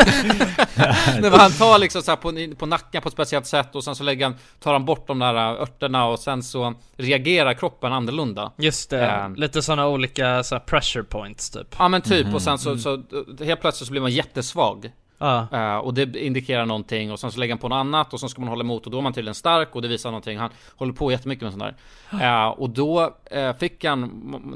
Nej, 0.76 1.20
men 1.30 1.32
Han 1.40 1.50
tar 1.52 1.78
liksom 1.78 2.02
så 2.02 2.10
här 2.10 2.16
på, 2.16 2.56
på 2.56 2.66
nacken 2.66 3.02
på 3.02 3.08
ett 3.08 3.12
speciellt 3.12 3.46
sätt 3.46 3.74
Och 3.74 3.84
sen 3.84 3.94
så 3.94 4.04
lägger 4.04 4.24
han, 4.24 4.34
tar 4.60 4.72
han 4.72 4.84
bort 4.84 5.06
de 5.06 5.18
där 5.18 5.34
örterna 5.34 6.06
Och 6.06 6.18
sen 6.18 6.42
så 6.42 6.74
reagerar 6.96 7.54
kroppen 7.54 7.92
annorlunda. 7.92 8.52
Just 8.58 8.90
det, 8.90 9.06
Eh. 9.06 9.30
lite 9.36 9.62
sådana 9.62 9.88
olika 9.88 10.42
så 10.42 10.54
här, 10.54 10.60
pressure 10.62 11.04
points 11.04 11.50
typ. 11.50 11.74
Ja 11.78 11.88
men 11.88 12.02
typ. 12.02 12.34
Och 12.34 12.42
sen 12.42 12.58
så, 12.58 12.78
så 12.78 13.02
helt 13.44 13.60
plötsligt 13.60 13.86
så 13.86 13.90
blir 13.90 14.00
man 14.00 14.10
jättesvag 14.10 14.90
Ja. 15.18 15.46
Eh, 15.52 15.76
Och 15.76 15.94
det 15.94 16.16
indikerar 16.16 16.66
någonting 16.66 17.12
och 17.12 17.20
sen 17.20 17.32
så 17.32 17.40
lägger 17.40 17.54
han 17.54 17.58
på 17.58 17.68
något 17.68 17.76
annat 17.76 18.12
och 18.12 18.20
sen 18.20 18.28
ska 18.28 18.40
man 18.40 18.48
hålla 18.48 18.64
emot 18.64 18.84
och 18.86 18.92
då 18.92 18.98
är 18.98 19.02
man 19.02 19.12
tydligen 19.12 19.34
stark 19.34 19.74
och 19.74 19.82
det 19.82 19.88
visar 19.88 20.10
någonting 20.10 20.38
Han 20.38 20.50
håller 20.76 20.92
på 20.92 21.10
jättemycket 21.12 21.42
med 21.42 21.52
sånt 21.52 21.64
där 22.10 22.42
Eh, 22.44 22.48
Och 22.48 22.70
då 22.70 23.16
eh, 23.30 23.56
fick 23.56 23.84
han 23.84 24.00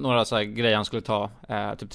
några 0.00 0.24
så 0.24 0.36
här 0.36 0.42
grejer 0.44 0.76
han 0.76 0.84
skulle 0.84 1.02
ta 1.02 1.30
Typ 1.78 1.88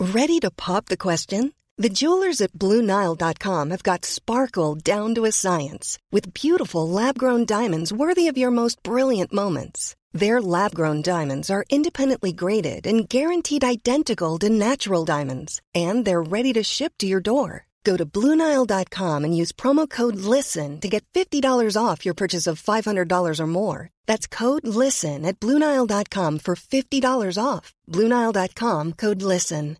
Ready 0.00 0.40
to 0.40 0.50
pop 0.66 0.86
the 0.86 0.96
question? 0.96 1.52
The 1.82 1.88
jewelers 1.88 2.40
at 2.40 2.52
BlueNile.com 2.52 3.70
have 3.70 3.82
got 3.82 4.04
sparkle 4.04 4.74
down 4.96 5.14
to 5.14 5.24
a 5.24 5.32
science 5.32 5.98
with 6.10 6.32
beautiful 6.48 6.88
lab 6.88 7.18
grown 7.18 7.44
diamonds 7.44 7.92
worthy 7.92 8.26
of 8.30 8.36
your 8.36 8.50
most 8.50 8.82
brilliant 8.82 9.32
moments. 9.32 9.94
Their 10.12 10.40
lab 10.40 10.74
grown 10.74 11.02
diamonds 11.02 11.50
are 11.50 11.64
independently 11.70 12.32
graded 12.32 12.86
and 12.86 13.08
guaranteed 13.08 13.64
identical 13.64 14.38
to 14.38 14.48
natural 14.48 15.04
diamonds, 15.04 15.60
and 15.74 16.04
they're 16.04 16.22
ready 16.22 16.52
to 16.54 16.62
ship 16.62 16.94
to 16.98 17.06
your 17.06 17.20
door. 17.20 17.66
Go 17.84 17.96
to 17.96 18.04
BlueNile.com 18.04 19.24
and 19.24 19.36
use 19.36 19.52
promo 19.52 19.88
code 19.88 20.16
LISTEN 20.16 20.80
to 20.80 20.88
get 20.88 21.04
$50 21.14 21.76
off 21.76 22.04
your 22.04 22.14
purchase 22.14 22.46
of 22.46 22.62
$500 22.62 23.40
or 23.40 23.46
more. 23.46 23.90
That's 24.06 24.26
code 24.26 24.66
LISTEN 24.66 25.24
at 25.24 25.40
BlueNile.com 25.40 26.40
for 26.40 26.54
$50 26.54 27.42
off. 27.42 27.74
BlueNile.com 27.90 28.92
code 28.92 29.22
LISTEN. 29.22 29.78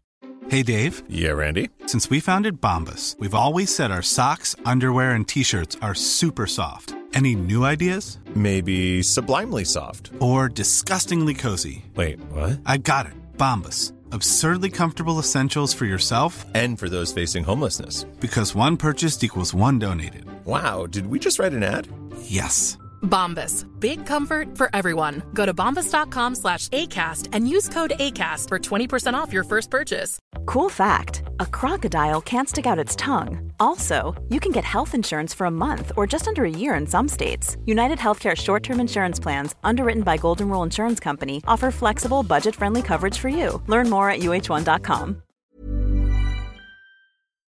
Hey 0.48 0.62
Dave. 0.62 1.02
Yeah, 1.10 1.32
Randy. 1.32 1.68
Since 1.86 2.08
we 2.08 2.20
founded 2.20 2.60
Bombus, 2.60 3.16
we've 3.18 3.34
always 3.34 3.74
said 3.74 3.90
our 3.90 4.02
socks, 4.02 4.56
underwear, 4.64 5.12
and 5.12 5.28
t 5.28 5.42
shirts 5.42 5.76
are 5.82 5.94
super 5.94 6.46
soft. 6.46 6.94
Any 7.14 7.34
new 7.34 7.64
ideas? 7.64 8.18
Maybe 8.34 9.02
sublimely 9.02 9.64
soft. 9.64 10.10
Or 10.20 10.48
disgustingly 10.48 11.34
cozy. 11.34 11.84
Wait, 11.96 12.20
what? 12.32 12.60
I 12.64 12.76
got 12.78 13.06
it. 13.06 13.12
Bombus. 13.36 13.92
Absurdly 14.12 14.70
comfortable 14.70 15.18
essentials 15.18 15.74
for 15.74 15.84
yourself 15.84 16.46
and 16.54 16.78
for 16.78 16.88
those 16.88 17.12
facing 17.12 17.44
homelessness. 17.44 18.04
Because 18.20 18.54
one 18.54 18.76
purchased 18.76 19.22
equals 19.22 19.52
one 19.52 19.78
donated. 19.78 20.24
Wow, 20.46 20.86
did 20.86 21.06
we 21.06 21.18
just 21.18 21.38
write 21.38 21.52
an 21.52 21.62
ad? 21.62 21.88
Yes. 22.22 22.78
Bombas. 23.02 23.66
Big 23.80 24.06
comfort 24.06 24.56
for 24.56 24.70
everyone. 24.72 25.22
Go 25.34 25.44
to 25.44 25.52
bombas.com 25.54 26.34
slash 26.34 26.68
ACAST 26.68 27.28
and 27.32 27.48
use 27.48 27.68
code 27.68 27.92
ACAST 27.98 28.48
for 28.48 28.58
20% 28.58 29.14
off 29.14 29.32
your 29.32 29.44
first 29.44 29.70
purchase. 29.70 30.18
Cool 30.46 30.68
fact 30.68 31.22
a 31.40 31.46
crocodile 31.46 32.20
can't 32.20 32.48
stick 32.48 32.66
out 32.66 32.78
its 32.78 32.96
tongue. 32.96 33.52
Also, 33.60 34.14
you 34.28 34.40
can 34.40 34.52
get 34.52 34.64
health 34.64 34.94
insurance 34.94 35.34
for 35.34 35.46
a 35.46 35.50
month 35.50 35.92
or 35.96 36.06
just 36.06 36.26
under 36.26 36.44
a 36.44 36.50
year 36.50 36.74
in 36.74 36.86
some 36.86 37.08
states. 37.08 37.56
United 37.66 37.98
Healthcare 37.98 38.36
short 38.36 38.62
term 38.62 38.80
insurance 38.80 39.20
plans, 39.20 39.54
underwritten 39.62 40.02
by 40.02 40.16
Golden 40.16 40.48
Rule 40.48 40.62
Insurance 40.62 41.00
Company, 41.00 41.42
offer 41.46 41.70
flexible, 41.70 42.22
budget 42.22 42.56
friendly 42.56 42.82
coverage 42.82 43.18
for 43.18 43.28
you. 43.28 43.62
Learn 43.66 43.88
more 43.90 44.10
at 44.10 44.20
uh1.com. 44.20 45.22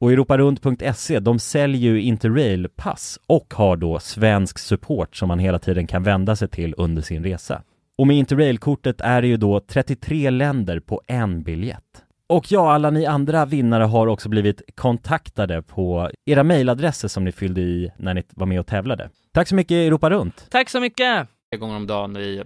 Och 0.00 0.12
europarunt.se, 0.12 1.20
de 1.20 1.38
säljer 1.38 1.92
ju 1.92 2.02
Interrail-pass 2.02 3.18
och 3.26 3.54
har 3.54 3.76
då 3.76 3.98
svensk 3.98 4.58
support 4.58 5.16
som 5.16 5.28
man 5.28 5.38
hela 5.38 5.58
tiden 5.58 5.86
kan 5.86 6.02
vända 6.02 6.36
sig 6.36 6.48
till 6.48 6.74
under 6.76 7.02
sin 7.02 7.24
resa. 7.24 7.62
Och 7.98 8.06
med 8.06 8.16
Interrail-kortet 8.16 9.00
är 9.00 9.22
det 9.22 9.28
ju 9.28 9.36
då 9.36 9.60
33 9.60 10.30
länder 10.30 10.80
på 10.80 11.00
en 11.06 11.42
biljett. 11.42 12.04
Och 12.26 12.52
ja, 12.52 12.72
alla 12.72 12.90
ni 12.90 13.06
andra 13.06 13.44
vinnare 13.44 13.84
har 13.84 14.06
också 14.06 14.28
blivit 14.28 14.62
kontaktade 14.74 15.62
på 15.62 16.10
era 16.24 16.42
mejladresser 16.42 17.08
som 17.08 17.24
ni 17.24 17.32
fyllde 17.32 17.60
i 17.60 17.92
när 17.96 18.14
ni 18.14 18.22
var 18.30 18.46
med 18.46 18.60
och 18.60 18.66
tävlade. 18.66 19.10
Tack 19.32 19.48
så 19.48 19.54
mycket 19.54 19.74
Europa 19.74 20.10
Runt! 20.10 20.46
Tack 20.50 20.70
så 20.70 20.80
mycket! 20.80 21.28
Tre 21.50 21.58
gånger 21.58 21.76
om 21.76 21.86
dagen 21.86 22.16
i 22.16 22.42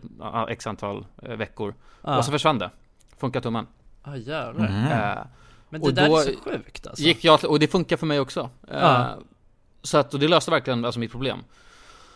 x 0.48 0.66
antal 0.66 1.06
eh, 1.22 1.36
veckor. 1.36 1.74
Ja. 2.02 2.18
Och 2.18 2.24
så 2.24 2.32
försvann 2.32 2.58
det. 2.58 2.70
Funkar 3.16 3.40
tummen. 3.40 3.66
Ja 4.04 4.16
jävlar. 4.16 4.64
Eh, 4.66 5.26
Men 5.70 5.80
det 5.80 5.86
och 5.86 5.94
där 5.94 6.08
då 6.08 6.18
är 6.18 6.24
så 6.24 6.32
sjukt 6.44 6.86
alltså. 6.86 7.02
Gick 7.04 7.24
jag, 7.24 7.44
och 7.44 7.58
det 7.58 7.68
funkar 7.68 7.96
för 7.96 8.06
mig 8.06 8.20
också. 8.20 8.40
Eh, 8.68 8.78
Ja. 8.80 9.18
Så 9.82 9.98
att, 9.98 10.14
och 10.14 10.20
det 10.20 10.28
löste 10.28 10.50
verkligen 10.50 10.84
alltså 10.84 11.00
mitt 11.00 11.10
problem. 11.10 11.38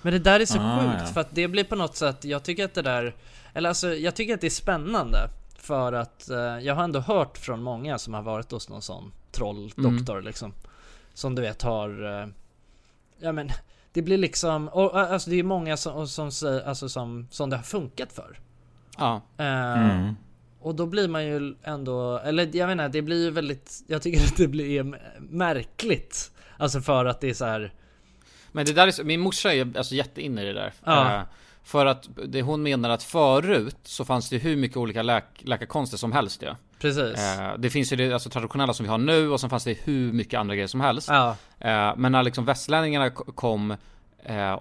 Men 0.02 0.12
det 0.12 0.18
där 0.18 0.40
är 0.40 0.44
så 0.46 0.58
Ah, 0.60 0.80
sjukt 0.80 0.94
ja. 1.00 1.06
för 1.06 1.20
att 1.20 1.28
det 1.34 1.48
blir 1.48 1.64
på 1.64 1.76
något 1.76 1.96
sätt, 1.96 2.24
jag 2.24 2.42
tycker 2.42 2.64
att 2.64 2.74
det 2.74 2.82
där, 2.82 3.14
eller 3.54 3.68
alltså 3.68 3.94
jag 3.94 4.14
tycker 4.14 4.34
att 4.34 4.40
det 4.40 4.46
är 4.46 4.50
spännande 4.50 5.18
för 5.56 5.92
att 5.92 6.30
eh, 6.30 6.36
jag 6.38 6.74
har 6.74 6.84
ändå 6.84 7.00
hört 7.00 7.38
från 7.38 7.62
många 7.62 7.98
som 7.98 8.14
har 8.14 8.22
varit 8.22 8.50
hos 8.50 8.68
någon 8.68 8.82
sån 8.82 9.12
trolldoktor 9.30 10.12
Mm. 10.14 10.24
liksom. 10.24 10.52
Som 11.14 11.34
du 11.34 11.42
vet 11.42 11.62
har, 11.62 12.20
eh, 12.22 12.28
ja 13.18 13.32
men 13.32 13.50
det 13.92 14.02
blir 14.02 14.18
liksom, 14.18 14.68
och, 14.68 15.00
eh, 15.00 15.12
alltså 15.12 15.30
det 15.30 15.36
är 15.38 15.42
många 15.42 15.76
som, 15.76 16.08
som 16.08 16.32
säger, 16.32 16.68
alltså 16.68 16.88
som, 16.88 17.28
som 17.30 17.50
det 17.50 17.56
har 17.56 17.62
funkat 17.62 18.12
för. 18.12 18.38
Ja. 18.98 19.20
Eh, 19.36 19.46
Mm. 19.46 20.14
Och 20.62 20.74
då 20.74 20.86
blir 20.86 21.08
man 21.08 21.24
ju 21.26 21.54
ändå, 21.62 22.18
eller 22.18 22.56
jag 22.56 22.66
menar 22.66 22.88
det 22.88 23.02
blir 23.02 23.24
ju 23.24 23.30
väldigt, 23.30 23.82
jag 23.86 24.02
tycker 24.02 24.24
att 24.24 24.36
det 24.36 24.48
blir 24.48 24.98
märkligt. 25.18 26.30
Alltså 26.58 26.80
för 26.80 27.04
att 27.04 27.20
det 27.20 27.30
är 27.30 27.34
så 27.34 27.44
här. 27.44 27.72
Men 28.52 28.66
det 28.66 28.72
där 28.72 28.86
är 28.86 28.90
så, 28.90 29.04
min 29.04 29.20
morsa 29.20 29.54
är 29.54 29.76
alltså 29.76 29.94
jätteinne 29.94 30.42
i 30.42 30.44
det 30.44 30.52
där. 30.52 30.72
Ja. 30.84 31.16
Eh, 31.16 31.22
för 31.64 31.86
att 31.86 32.08
det, 32.26 32.42
hon 32.42 32.62
menar 32.62 32.90
att 32.90 33.02
förut 33.02 33.76
så 33.82 34.04
fanns 34.04 34.28
det 34.28 34.38
hur 34.38 34.56
mycket 34.56 34.76
olika 34.76 35.02
läk, 35.02 35.24
läkarkonster 35.38 35.96
som 35.96 36.12
helst 36.12 36.42
ju. 36.42 36.54
Precis. 36.78 37.18
Eh, 37.38 37.58
det 37.58 37.70
finns 37.70 37.92
ju 37.92 37.96
det 37.96 38.12
alltså, 38.12 38.30
traditionella 38.30 38.74
som 38.74 38.84
vi 38.84 38.90
har 38.90 38.98
nu 38.98 39.28
och 39.30 39.40
sen 39.40 39.50
fanns 39.50 39.64
det 39.64 39.78
hur 39.84 40.12
mycket 40.12 40.40
andra 40.40 40.54
grejer 40.54 40.66
som 40.68 40.80
helst. 40.80 41.08
Ja. 41.08 41.36
Eh, 41.58 41.92
men 41.96 42.12
när 42.12 42.22
liksom 42.22 42.44
västlänningarna 42.44 43.10
ko- 43.10 43.32
kom 43.32 43.76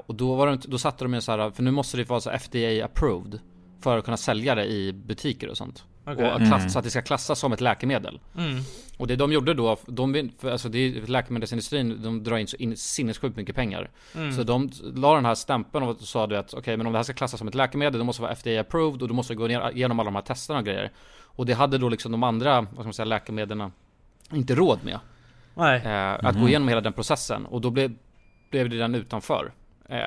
och 0.05 0.15
då 0.15 0.35
var 0.35 0.53
inte, 0.53 0.67
då 0.67 0.77
satte 0.77 1.03
de 1.05 1.13
ju 1.13 1.21
så 1.21 1.31
här, 1.31 1.51
för 1.51 1.63
nu 1.63 1.71
måste 1.71 1.97
det 1.97 2.09
vara 2.09 2.21
så 2.21 2.29
FDA 2.31 2.85
approved 2.85 3.39
för 3.81 3.97
att 3.97 4.05
kunna 4.05 4.17
sälja 4.17 4.55
det 4.55 4.65
i 4.65 4.93
butiker 4.93 5.47
och 5.47 5.57
sånt. 5.57 5.83
Okej. 6.13 6.31
Och 6.31 6.37
klass, 6.37 6.59
Mm. 6.59 6.69
så 6.69 6.79
att 6.79 6.85
det 6.85 6.91
ska 6.91 7.01
klassas 7.01 7.39
som 7.39 7.53
ett 7.53 7.61
läkemedel. 7.61 8.19
Mm. 8.37 8.59
Och 8.97 9.07
det 9.07 9.15
de 9.15 9.31
gjorde 9.31 9.53
då, 9.53 9.77
de, 9.85 10.29
alltså 10.43 10.69
det 10.69 10.77
är, 10.79 11.07
läkemedelsindustrin, 11.07 12.01
de 12.03 12.23
drar 12.23 12.37
in 12.37 12.47
så 12.47 12.57
in, 12.57 12.77
sinnessjukt 12.77 13.37
mycket 13.37 13.55
pengar. 13.55 13.89
Mm. 14.15 14.31
Så 14.33 14.43
de 14.43 14.69
la 14.95 15.15
den 15.15 15.25
här 15.25 15.35
stämpeln 15.35 15.85
och 15.87 16.01
sa 16.01 16.27
du 16.27 16.37
att 16.37 16.53
okej 16.53 16.77
men 16.77 16.87
om 16.87 16.93
det 16.93 16.99
här 16.99 17.03
ska 17.03 17.13
klassas 17.13 17.37
som 17.37 17.47
ett 17.47 17.55
läkemedel, 17.55 17.99
då 17.99 18.05
måste 18.05 18.21
vara 18.21 18.31
FDA 18.35 18.59
approved 18.61 19.01
och 19.01 19.07
då 19.07 19.13
måste 19.13 19.35
gå 19.35 19.49
igenom 19.49 19.99
alla 19.99 20.07
de 20.07 20.15
här 20.15 20.21
testerna 20.21 20.59
och 20.59 20.65
grejer. 20.65 20.91
Och 21.23 21.45
det 21.45 21.53
hade 21.53 21.77
då 21.77 21.89
liksom 21.89 22.11
de 22.11 22.23
andra, 22.23 22.61
vad 22.61 22.73
ska 22.73 22.83
man 22.83 22.93
säga, 22.93 23.05
läkemedlen 23.05 23.71
inte 24.33 24.55
råd 24.55 24.79
med. 24.83 24.99
Nej. 25.55 25.81
Eh, 25.85 26.25
att 26.25 26.39
gå 26.39 26.47
igenom 26.47 26.67
hela 26.67 26.81
den 26.81 26.93
processen 26.93 27.45
och 27.45 27.61
då 27.61 27.69
blev, 27.69 27.95
blev 28.51 28.69
det 28.69 28.77
den 28.77 28.95
utanför. 28.95 29.51
Eh, 29.89 29.99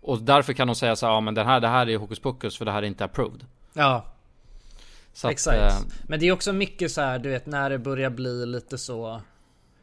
och 0.00 0.22
därför 0.22 0.52
kan 0.52 0.66
de 0.66 0.76
säga 0.76 0.96
så 0.96 1.06
här, 1.06 1.12
ja 1.12 1.20
men 1.20 1.34
det 1.34 1.44
här, 1.44 1.60
det 1.60 1.68
här 1.68 1.88
är 1.88 1.96
hokus 1.96 2.18
pokus 2.20 2.58
för 2.58 2.64
det 2.64 2.72
här 2.72 2.82
är 2.82 2.86
inte 2.86 3.04
approved. 3.04 3.44
Ja. 3.72 4.04
Så 5.18 5.26
att, 5.26 5.32
Exakt. 5.32 5.58
eh, 5.58 5.78
Men 6.08 6.20
det 6.20 6.28
är 6.28 6.32
också 6.32 6.52
mycket 6.52 6.92
så 6.92 7.00
här, 7.00 7.18
du 7.18 7.28
vet 7.28 7.46
när 7.46 7.70
det 7.70 7.78
börjar 7.78 8.10
bli 8.10 8.46
lite 8.46 8.78
så 8.78 9.20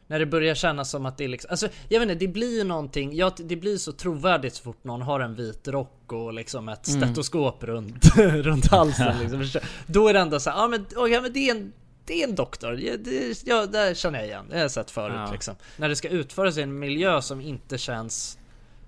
när 0.06 0.18
det 0.18 0.26
börjar 0.26 0.54
kännas 0.54 0.90
som 0.90 1.06
att 1.06 1.18
det 1.18 1.24
är 1.24 1.28
liksom, 1.28 1.50
alltså 1.50 1.68
jag 1.88 2.00
vet 2.00 2.08
inte, 2.10 2.26
det 2.26 2.32
blir 2.32 2.64
någonting, 2.64 3.16
ja 3.16 3.32
det 3.38 3.56
blir 3.56 3.76
så 3.76 3.92
trovärdigt 3.92 4.54
så 4.54 4.62
fort 4.62 4.84
någon 4.84 5.02
har 5.02 5.20
en 5.20 5.34
vit 5.34 5.68
rock 5.68 6.12
och 6.12 6.32
liksom 6.32 6.68
ett 6.68 6.88
Mm. 6.88 7.00
stetoskop 7.00 7.64
runt, 7.64 8.16
runt 8.18 8.66
halsen 8.66 9.18
liksom. 9.38 9.60
Då 9.86 10.08
är 10.08 10.12
det 10.12 10.20
ändå 10.20 10.40
så 10.40 10.50
ja 10.50 10.68
men, 10.68 10.86
ja, 11.10 11.20
men 11.20 11.32
det 11.32 11.48
är 11.50 11.54
en 11.56 11.72
det 12.04 12.22
är 12.22 12.28
en 12.28 12.34
doktor, 12.34 12.80
ja, 12.80 12.92
det, 13.04 13.42
ja 13.46 13.66
där 13.66 13.94
känner 13.94 14.18
jag 14.18 14.28
igen, 14.28 14.44
det 14.48 14.54
har 14.54 14.62
jag 14.62 14.70
sett 14.70 14.90
förut 14.90 15.14
Ja. 15.16 15.32
liksom. 15.32 15.54
När 15.76 15.88
det 15.88 15.96
ska 15.96 16.08
utföras 16.08 16.58
i 16.58 16.62
en 16.62 16.78
miljö 16.78 17.22
som 17.22 17.40
inte 17.40 17.78
känns 17.78 18.38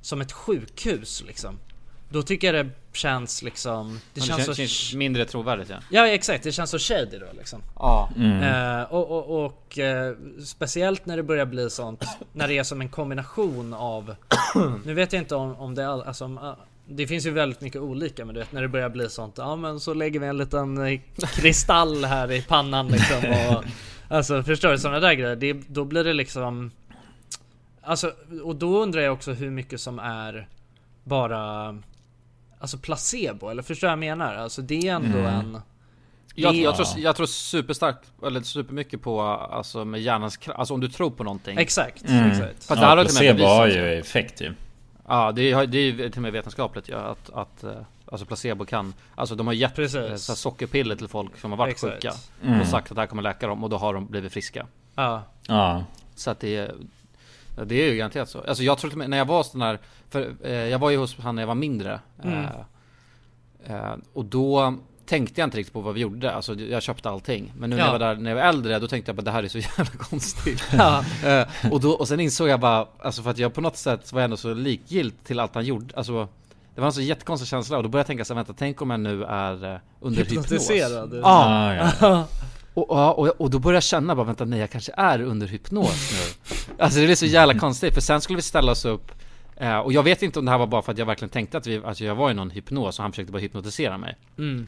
som 0.01 0.21
ett 0.21 0.33
sjukhus 0.33 1.23
liksom. 1.27 1.59
Då 2.11 2.23
tycker 2.23 2.55
jag 2.55 2.67
det 2.67 2.73
känns 2.93 3.43
liksom, 3.43 3.93
det 3.93 4.21
det 4.21 4.27
känns, 4.27 4.37
känns, 4.37 4.47
så 4.47 4.55
känns 4.55 4.95
mindre 4.95 5.25
trovärdigt 5.25 5.71
ja. 5.71 5.77
Ja 5.91 6.09
exakt, 6.09 6.45
det 6.45 6.53
känns 6.53 6.71
så 6.71 6.79
shady 6.79 7.19
då 7.19 7.27
liksom. 7.39 7.63
Ja. 7.75 8.11
Mm. 8.17 8.43
Eh, 8.43 8.83
och 8.83 9.11
och, 9.11 9.45
och 9.45 9.79
eh, 9.79 10.15
speciellt 10.45 11.07
när 11.07 11.17
det 11.17 11.23
börjar 11.23 11.47
bli 11.47 11.71
sånt, 11.71 12.05
när 12.33 12.49
det 12.49 12.59
är 12.59 12.63
som 12.63 12.81
en 12.81 12.89
kombination 12.89 13.75
av 13.75 14.15
Nu 14.85 14.95
vet 14.95 15.13
jag 15.13 15.23
inte 15.23 15.35
om, 15.35 15.57
om 15.57 15.75
det 15.75 15.89
all, 15.89 16.03
alltså, 16.03 16.25
om, 16.25 16.39
ah, 16.39 16.57
Det 16.87 17.07
finns 17.07 17.27
ju 17.27 17.31
väldigt 17.31 17.61
mycket 17.61 17.81
olika 17.81 18.25
men 18.25 18.35
du 18.35 18.41
vet 18.41 18.53
när 18.53 18.63
det 18.63 18.69
börjar 18.69 18.89
bli 18.89 19.09
sånt 19.09 19.35
Ja 19.39 19.57
men 19.57 19.81
så 19.81 19.95
lägger 19.95 20.21
vi 20.21 20.27
en 20.27 20.39
liten 20.39 20.87
eh, 20.87 21.01
kristall 21.35 22.05
här 22.05 22.33
i 22.33 22.43
pannan 22.43 22.89
liksom 22.89 23.31
och 23.31 23.65
Alltså 24.11 24.43
förstår 24.43 24.69
du 24.69 24.79
sådana 24.79 25.01
där 25.01 25.15
grejer, 25.15 25.37
det, 25.37 25.53
då 25.53 25.85
blir 25.85 26.05
det 26.05 26.13
liksom 26.13 26.71
Alltså 27.83 28.13
och 28.45 28.57
då 28.57 28.83
undrar 28.83 29.01
jag 29.01 29.13
också 29.13 29.33
hur 29.33 29.51
mycket 29.51 29.81
som 29.81 29.99
är 29.99 30.49
Bara 31.05 31.75
Alltså 32.61 32.79
placebo 32.79 33.49
eller 33.49 33.63
förstår 33.63 33.87
du 33.87 33.89
vad 33.89 33.93
jag 33.93 33.99
menar? 34.19 34.35
Alltså 34.35 34.63
det 34.63 34.89
är 34.89 34.95
ändå 34.95 35.19
Mm. 35.19 35.35
en 35.35 35.61
Jag, 36.35 36.55
jag, 36.55 36.77
tror, 36.77 36.87
jag 36.97 37.17
tror 37.17 37.27
superstarkt, 37.27 38.13
eller 38.27 38.41
supermycket 38.41 39.03
på, 39.03 39.21
alltså 39.23 39.85
med 39.85 40.01
hjärnans 40.03 40.37
kraft, 40.37 40.59
alltså 40.59 40.75
om 40.75 40.81
du 40.81 40.89
tror 40.89 41.11
på 41.11 41.25
någonting. 41.25 41.59
Exakt, 41.59 42.09
Mm. 42.09 42.31
exakt. 42.31 42.65
Fast 42.65 42.71
Ja, 42.71 42.75
det 42.77 42.87
här 42.87 42.97
placebo 43.05 43.45
har 43.45 43.67
ju 43.67 43.95
effekt 43.99 44.41
ju. 44.41 44.55
Ja, 45.09 45.33
det 45.33 45.51
är, 45.53 45.67
det 45.67 45.79
är 45.79 45.83
ju 45.83 45.97
till 46.11 46.19
och 46.19 46.23
med 46.23 46.33
vetenskapligt 46.33 46.89
ja, 46.89 46.99
att, 46.99 47.31
att 47.31 47.65
eh, 47.65 47.73
alltså 48.07 48.27
placebo 48.27 48.65
kan, 48.65 48.95
alltså 49.15 49.35
de 49.35 49.47
har 49.47 49.55
gett 49.55 49.75
Precis. 49.75 49.97
eh, 49.97 50.15
så 50.17 50.33
här 50.33 50.37
sockerpiller 50.37 50.97
till 50.97 51.09
folk 51.09 51.39
som 51.41 51.51
har 51.51 51.59
varit 51.59 51.73
Exakt. 51.73 51.93
sjuka 51.95 52.13
Mm. 52.45 52.61
och 52.61 52.67
sagt 52.67 52.91
att 52.91 52.95
det 52.95 53.03
här 53.03 53.07
kommer 53.07 53.23
läka 53.23 53.47
dem 53.47 53.65
och 53.65 53.71
då 53.71 53.77
har 53.77 53.95
de 53.95 54.07
blivit 54.07 54.33
friska. 54.33 54.67
Ja. 54.95 55.23
Ja. 55.47 55.85
Så 56.15 56.31
att 56.31 56.41
det 56.41 56.57
är, 56.57 56.75
det 57.65 57.75
är 57.75 57.91
ju 57.91 57.97
garanterat 57.97 58.29
så. 58.29 58.41
Alltså 58.49 58.63
jag 58.63 58.79
tror 58.79 58.91
till 58.91 58.99
när 58.99 59.19
jag 59.19 59.25
var 59.25 59.43
sån 59.43 59.63
här, 59.63 59.79
för 60.11 60.35
eh, 60.45 60.53
jag 60.53 60.79
var 60.79 60.91
ju 60.91 60.97
hos 60.97 61.19
han 61.19 61.35
när 61.35 61.43
jag 61.43 61.47
var 61.47 61.55
mindre. 61.55 62.01
Mm. 62.25 62.45
Eh, 63.67 63.75
eh, 63.77 63.95
och 64.13 64.25
då 64.25 64.75
tänkte 65.07 65.41
jag 65.41 65.47
inte 65.47 65.57
riktigt 65.59 65.73
på 65.73 65.81
vad 65.81 65.95
vi 65.95 66.01
gjorde, 66.01 66.33
alltså 66.35 66.55
jag 66.55 66.83
köpte 66.83 67.11
allting. 67.11 67.53
Men 67.59 67.71
nu 67.71 67.77
när 67.77 67.83
Ja. 67.83 67.87
jag 67.93 67.99
var 67.99 68.07
där, 68.07 68.15
när 68.23 68.31
jag 68.31 68.37
var 68.37 68.43
äldre, 68.43 68.79
då 68.79 68.89
tänkte 68.89 69.09
jag 69.09 69.17
bara 69.17 69.23
det 69.23 69.31
här 69.31 69.43
är 69.43 69.49
så 69.49 69.59
jävla 69.79 69.85
konstigt. 69.99 70.63
Ja. 70.73 71.05
Eh, 71.25 71.47
och, 71.73 71.81
då, 71.81 71.91
och 71.91 72.09
sen 72.09 72.21
insåg 72.21 72.49
jag 72.49 72.61
bara, 72.61 72.87
alltså 72.99 73.23
för 73.23 73.31
att 73.31 73.39
jag 73.39 73.55
på 73.55 73.61
något 73.61 73.77
sätt 73.77 74.13
var 74.13 74.23
ändå 74.23 74.37
så 74.37 74.55
likgilt 74.55 75.25
till 75.25 75.41
allt 75.41 75.55
han 75.55 75.65
gjorde. 75.65 75.97
Alltså, 75.97 76.29
det 76.75 76.81
var 76.81 76.87
en 76.87 76.93
så 76.93 77.01
jättekonstig 77.01 77.49
känsla 77.49 77.77
och 77.77 77.83
då 77.83 77.89
började 77.89 78.01
jag 78.01 78.07
tänka 78.07 78.25
så 78.25 78.35
här, 78.35 78.37
vänta, 78.39 78.55
tänk 78.59 78.83
om 78.83 78.91
jag 78.91 79.01
nu 79.01 79.25
är 79.25 79.75
eh, 79.75 79.79
under 80.01 80.19
hypnos. 80.19 80.37
Hypnotiserad. 80.47 81.15
Ja. 81.15 81.21
Ah, 81.25 81.75
ja. 82.01 82.25
Och, 82.83 83.19
och, 83.19 83.41
och 83.41 83.51
då 83.51 83.59
började 83.59 83.77
jag 83.77 83.83
känna 83.83 84.15
bara, 84.15 84.27
vänta 84.27 84.45
nej 84.45 84.61
jag 84.61 84.71
kanske 84.71 84.93
är 84.97 85.23
under 85.23 85.47
hypnos 85.47 86.13
nu. 86.13 86.55
Alltså 86.79 87.01
det 87.01 87.11
är 87.11 87.15
så 87.15 87.27
jävla 87.27 87.59
konstigt, 87.59 87.95
för 87.95 88.01
sen 88.01 88.21
skulle 88.21 88.37
vi 88.37 88.43
ställa 88.43 88.73
oss 88.73 88.85
upp 88.85 89.13
eh, 89.57 89.79
och 89.79 89.93
jag 89.93 90.03
vet 90.03 90.23
inte 90.23 90.39
om 90.39 90.45
det 90.45 90.51
här 90.51 90.59
var 90.59 90.67
bara 90.67 90.83
för 90.83 90.93
att 90.93 90.99
jag 90.99 91.07
verkligen 91.07 91.31
tänkte 91.31 91.59
att, 91.59 91.67
vi, 91.67 91.81
att 91.85 92.01
jag 92.01 92.15
var 92.15 92.31
i 92.31 92.35
någon 92.35 92.51
hypnos 92.51 92.99
och 92.99 93.03
han 93.03 93.13
försökte 93.13 93.33
bara 93.33 93.39
hypnotisera 93.39 93.99
mig. 93.99 94.17
Mm. 94.39 94.67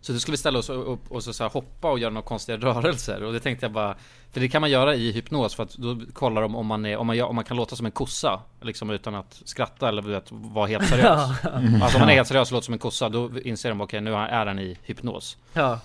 Så 0.00 0.12
då 0.12 0.18
skulle 0.18 0.32
vi 0.32 0.38
ställa 0.38 0.58
oss 0.58 0.70
upp 0.70 1.12
och 1.12 1.24
så, 1.24 1.32
så 1.32 1.48
hoppa 1.48 1.90
och 1.90 1.98
göra 1.98 2.10
några 2.10 2.26
konstiga 2.26 2.58
rörelser 2.58 3.22
och 3.22 3.32
det 3.32 3.40
tänkte 3.40 3.64
jag 3.64 3.72
bara 3.72 3.94
För 4.32 4.40
det 4.40 4.48
kan 4.48 4.60
man 4.60 4.70
göra 4.70 4.94
i 4.94 5.12
hypnos 5.12 5.54
för 5.54 5.62
att 5.62 5.74
då 5.74 6.00
kollar 6.12 6.42
de 6.42 6.56
om 6.56 6.66
man 6.66 6.86
är, 6.86 6.96
om 6.96 7.06
man, 7.06 7.20
om 7.20 7.34
man 7.34 7.44
kan 7.44 7.56
låta 7.56 7.76
som 7.76 7.86
en 7.86 7.92
kossa 7.92 8.40
Liksom 8.60 8.90
utan 8.90 9.14
att 9.14 9.42
skratta 9.44 9.88
eller 9.88 10.02
vet, 10.02 10.26
vara 10.30 10.66
helt 10.66 10.88
seriös. 10.88 11.30
Alltså 11.82 11.96
om 11.96 12.00
man 12.00 12.08
är 12.08 12.14
helt 12.14 12.28
seriös 12.28 12.48
och 12.48 12.52
låter 12.52 12.64
som 12.64 12.74
en 12.74 12.78
kossa 12.78 13.08
då 13.08 13.30
inser 13.40 13.68
de 13.68 13.80
okej 13.80 14.00
nu 14.00 14.14
är 14.14 14.46
han 14.46 14.58
i 14.58 14.78
hypnos 14.82 15.36
Ja. 15.52 15.80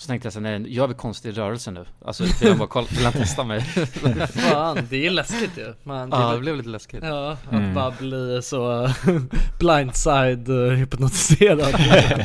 Så 0.00 0.06
tänkte 0.06 0.26
jag 0.26 0.32
så 0.32 0.40
nej 0.40 0.74
gör 0.74 0.86
vi 0.86 0.94
konstig 0.94 1.38
rörelse 1.38 1.70
nu? 1.70 1.84
Alltså 2.04 2.24
vill 2.40 2.48
han 2.48 2.58
bara 2.58 2.68
kolla, 2.68 2.86
vill 2.90 3.04
han 3.04 3.12
testa 3.12 3.44
mig? 3.44 3.60
Fan, 4.34 4.78
det 4.90 5.06
är 5.06 5.10
läskigt 5.10 5.58
ju. 5.58 5.74
Man, 5.82 6.08
Ja, 6.12 6.32
det 6.32 6.38
blev 6.38 6.56
lite 6.56 6.68
läskigt. 6.68 7.00
Ja, 7.04 7.30
att 7.32 7.52
Mm. 7.52 7.74
bara 7.74 7.90
bli 7.90 8.40
så 8.42 8.90
blindside 9.58 10.48
eh, 10.48 10.56
hypnotiserad. 10.76 11.74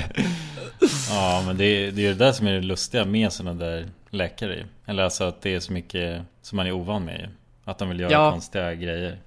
Ja 1.10 1.44
men 1.46 1.58
det 1.58 1.66
är, 1.66 1.92
det 1.92 2.06
är 2.06 2.10
det 2.10 2.26
där 2.26 2.32
som 2.32 2.48
är 2.48 2.54
det 2.54 2.62
lustiga 2.62 3.06
med 3.06 3.32
sådana 3.34 3.66
där 3.66 3.86
läkare. 4.10 4.66
Eller 4.86 5.04
alltså 5.04 5.24
att 5.24 5.42
det 5.42 5.56
är 5.56 5.60
så 5.60 5.74
mycket 5.74 6.22
som 6.42 6.56
man 6.56 6.68
är 6.68 6.72
ovan 6.72 7.06
med 7.06 7.20
ju. 7.20 7.28
Att 7.72 7.78
de 7.80 7.90
vill 7.90 8.00
göra 8.00 8.12
Ja. 8.12 8.32
konstiga 8.32 8.74
grejer. 8.74 9.20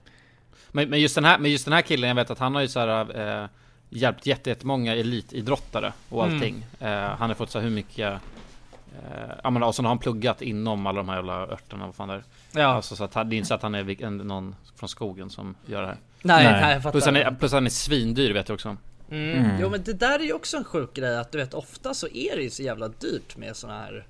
Men, 0.73 0.91
men, 0.91 1.01
just 1.01 1.15
den 1.15 1.25
här, 1.25 1.39
men 1.39 1.51
just 1.51 1.65
den 1.65 1.75
här 1.75 1.83
killen, 1.83 2.09
jag 2.09 2.15
vet 2.15 2.31
att 2.31 2.39
han 2.39 2.55
har 2.55 2.63
ju 2.63 2.69
så 2.69 2.81
här, 2.81 3.21
eh, 3.43 3.49
hjälpt 3.91 4.27
jätte- 4.27 4.51
jättemånga 4.51 4.95
elitidrottare 4.95 5.93
och 6.09 6.25
Mm. 6.25 6.35
allting. 6.35 6.67
Eh, 6.81 6.89
han 6.91 7.31
har 7.31 7.35
fått 7.35 7.51
så 7.51 7.59
här 7.59 7.65
hur 7.67 7.75
mycket 7.75 8.13
eh, 9.03 9.31
Ja 9.45 9.51
men 9.51 9.63
alltså 9.63 9.83
har 9.83 9.89
han 9.89 9.99
pluggat 9.99 10.43
inom 10.43 10.87
alla 10.87 10.97
de 10.97 11.09
här 11.09 11.17
jävla 11.17 11.33
örterna, 11.47 11.87
vad 11.87 11.95
fan 11.95 12.09
det 12.09 12.15
är. 12.15 12.23
Ja. 12.53 12.67
Alltså 12.67 12.97
så 12.97 13.05
att 13.05 13.15
han, 13.15 13.29
det 13.29 13.35
är 13.35 13.39
inte 13.39 13.49
så 13.49 13.55
att 13.55 13.63
han 13.63 13.75
är 13.75 14.03
en, 14.03 14.17
någon 14.17 14.55
från 14.77 14.89
skogen 14.89 15.31
som 15.31 15.55
gör 15.67 15.81
det 15.83 15.87
här. 15.89 15.97
Nej, 16.23 16.45
nej, 16.45 16.73
jag 16.73 16.83
fattar. 16.83 16.93
Plus 16.93 17.05
han, 17.05 17.17
är, 17.17 17.31
plus 17.31 17.53
han 17.53 17.67
är 17.67 17.71
svindyr 17.71 18.33
vet 18.33 18.49
jag 18.49 18.55
också. 18.55 18.77
Mm. 19.11 19.45
Mm. 19.45 19.57
Jo 19.61 19.71
men 19.71 19.83
det 19.85 19.93
där 19.93 20.19
är 20.19 20.25
ju 20.25 20.33
också 20.33 20.57
en 20.57 20.65
sjuk 20.65 20.95
grej 20.95 21.19
att 21.19 21.33
du 21.33 21.39
vet 21.39 21.55
ofta 21.55 21.95
så 21.95 22.07
är 22.09 22.37
det 22.37 22.43
ju 22.43 22.51
så 22.51 22.63
jävla 22.63 22.89
dyrt 22.89 23.37
med 23.37 23.57
såna 23.57 23.79
här 23.79 24.07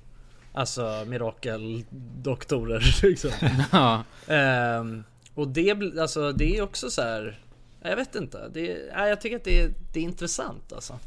Alltså 0.52 1.04
mirakeldoktorer 1.06 2.82
liksom. 3.02 3.30
Ja. 3.72 4.02
Ehm, 4.34 5.04
och 5.34 5.48
det, 5.48 5.70
alltså, 6.00 6.32
det 6.32 6.56
är 6.56 6.62
också 6.62 6.90
så 6.90 7.02
här. 7.02 7.38
Jag 7.82 7.96
vet 7.96 8.14
inte. 8.14 8.48
Det, 8.48 8.72
är- 8.72 9.06
jag 9.06 9.20
tycker 9.20 9.36
att 9.36 9.44
det 9.44 9.60
är, 9.60 9.70
det 9.92 10.00
är 10.00 10.04
intressant 10.04 10.72
alltså. 10.72 10.98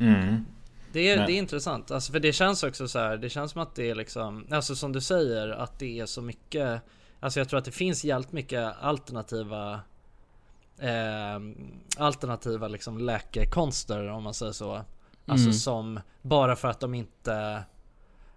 Mm. 0.00 0.44
Det 0.92 1.10
är, 1.10 1.16
Men- 1.16 1.26
det 1.26 1.32
är 1.32 1.38
intressant, 1.38 1.90
alltså 1.90 2.12
för 2.12 2.20
det 2.20 2.32
känns 2.32 2.62
också 2.62 2.88
så 2.88 2.98
här. 2.98 3.16
Det 3.16 3.28
känns 3.30 3.52
som 3.52 3.60
att 3.62 3.74
det 3.74 3.90
är 3.90 3.94
liksom, 3.94 4.46
alltså 4.50 4.76
som 4.76 4.92
du 4.92 5.00
säger 5.00 5.48
att 5.48 5.78
det 5.78 6.00
är 6.00 6.06
så 6.06 6.22
mycket 6.22 6.80
Alltså 7.20 7.40
jag 7.40 7.48
tror 7.48 7.58
att 7.58 7.64
det 7.64 7.70
finns 7.72 8.04
jävligt 8.04 8.32
mycket 8.32 8.74
alternativa 8.80 9.80
eh, 10.78 11.38
Alternativa 11.96 12.68
liksom 12.68 12.98
läkekonster 12.98 14.08
om 14.08 14.22
man 14.22 14.34
säger 14.34 14.52
så 14.52 14.72
Alltså 15.26 15.44
Mm. 15.46 15.52
som 15.52 16.00
bara 16.22 16.56
för 16.56 16.68
att 16.68 16.80
de 16.80 16.94
inte 16.94 17.62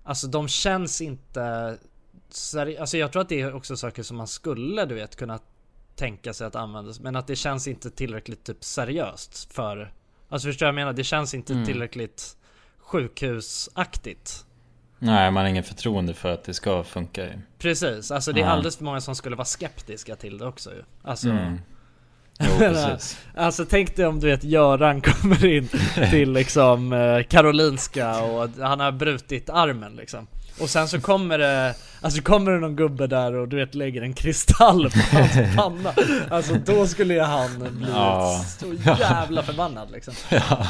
Alltså 0.04 0.28
de 0.28 0.48
känns 0.48 1.02
inte 1.02 1.78
Alltså 2.80 2.98
jag 2.98 3.12
tror 3.12 3.22
att 3.22 3.30
det 3.30 3.42
är 3.42 3.54
också 3.54 3.78
saker 3.78 4.04
som 4.04 4.18
man 4.18 4.28
skulle 4.28 4.86
du 4.86 4.96
vet 4.96 5.16
kunna 5.16 5.40
tänka 6.02 6.34
sig 6.34 6.48
att 6.48 6.56
använda 6.56 6.94
Men 7.02 7.16
att 7.16 7.28
det 7.28 7.36
känns 7.36 7.68
inte 7.68 7.90
tillräckligt 7.90 8.44
typ 8.44 8.64
seriöst 8.64 9.54
för 9.54 9.94
Alltså 10.30 10.48
förstår 10.48 10.66
jag 10.68 10.74
vad 10.74 10.80
jag 10.82 10.86
menar? 10.86 10.94
Det 10.98 11.04
känns 11.04 11.34
inte 11.34 11.54
Mm. 11.54 11.66
tillräckligt 11.66 12.38
sjukhusaktigt 12.80 14.46
Nej, 15.00 15.32
man 15.32 15.44
har 15.44 15.50
ingen 15.50 15.64
förtroende 15.64 16.14
för 16.14 16.34
att 16.34 16.44
det 16.44 16.54
ska 16.54 16.84
funka 16.84 17.24
ju. 17.24 17.32
Precis, 17.60 18.12
alltså 18.12 18.32
det 18.34 18.42
är 18.42 18.46
alldeles 18.48 18.78
för 18.78 18.84
många 18.84 19.02
som 19.02 19.16
skulle 19.16 19.36
vara 19.36 19.46
skeptiska 19.46 20.16
till 20.16 20.38
det 20.38 20.46
också 20.46 20.70
ju 20.70 20.84
Alltså 21.04 21.30
Mm. 21.30 21.60
Jo. 22.60 22.98
Alltså 23.36 23.66
tänk 23.66 23.96
dig 23.96 24.06
om 24.06 24.20
du 24.20 24.28
vet 24.28 24.44
Göran 24.44 25.02
kommer 25.12 25.46
in 25.46 25.68
till 26.10 26.32
liksom 26.34 26.94
eh, 26.94 27.24
Karolinska 27.24 28.22
och 28.24 28.50
han 28.60 28.80
har 28.80 28.92
brutit 28.92 29.50
armen 29.50 29.96
liksom 29.96 30.28
Och 30.62 30.70
sen 30.70 30.88
så 30.88 31.02
kommer 31.02 31.38
det, 31.38 31.76
alltså 32.02 32.22
kommer 32.22 32.52
det 32.52 32.60
någon 32.60 32.76
gubbe 32.76 33.08
där 33.08 33.34
och 33.34 33.48
du 33.48 33.56
vet 33.56 33.76
lägger 33.76 34.02
en 34.02 34.14
kristall 34.14 34.90
på 34.92 35.00
hans 35.18 35.56
panna. 35.56 35.94
Alltså 36.30 36.54
då 36.66 36.88
skulle 36.88 37.14
ju 37.14 37.22
han 37.22 37.60
bli 37.60 37.88
Ja. 37.92 38.46
så 38.60 38.74
jävla 39.00 39.44
förbannad 39.44 39.92
liksom. 39.92 40.14
Ja. 40.30 40.68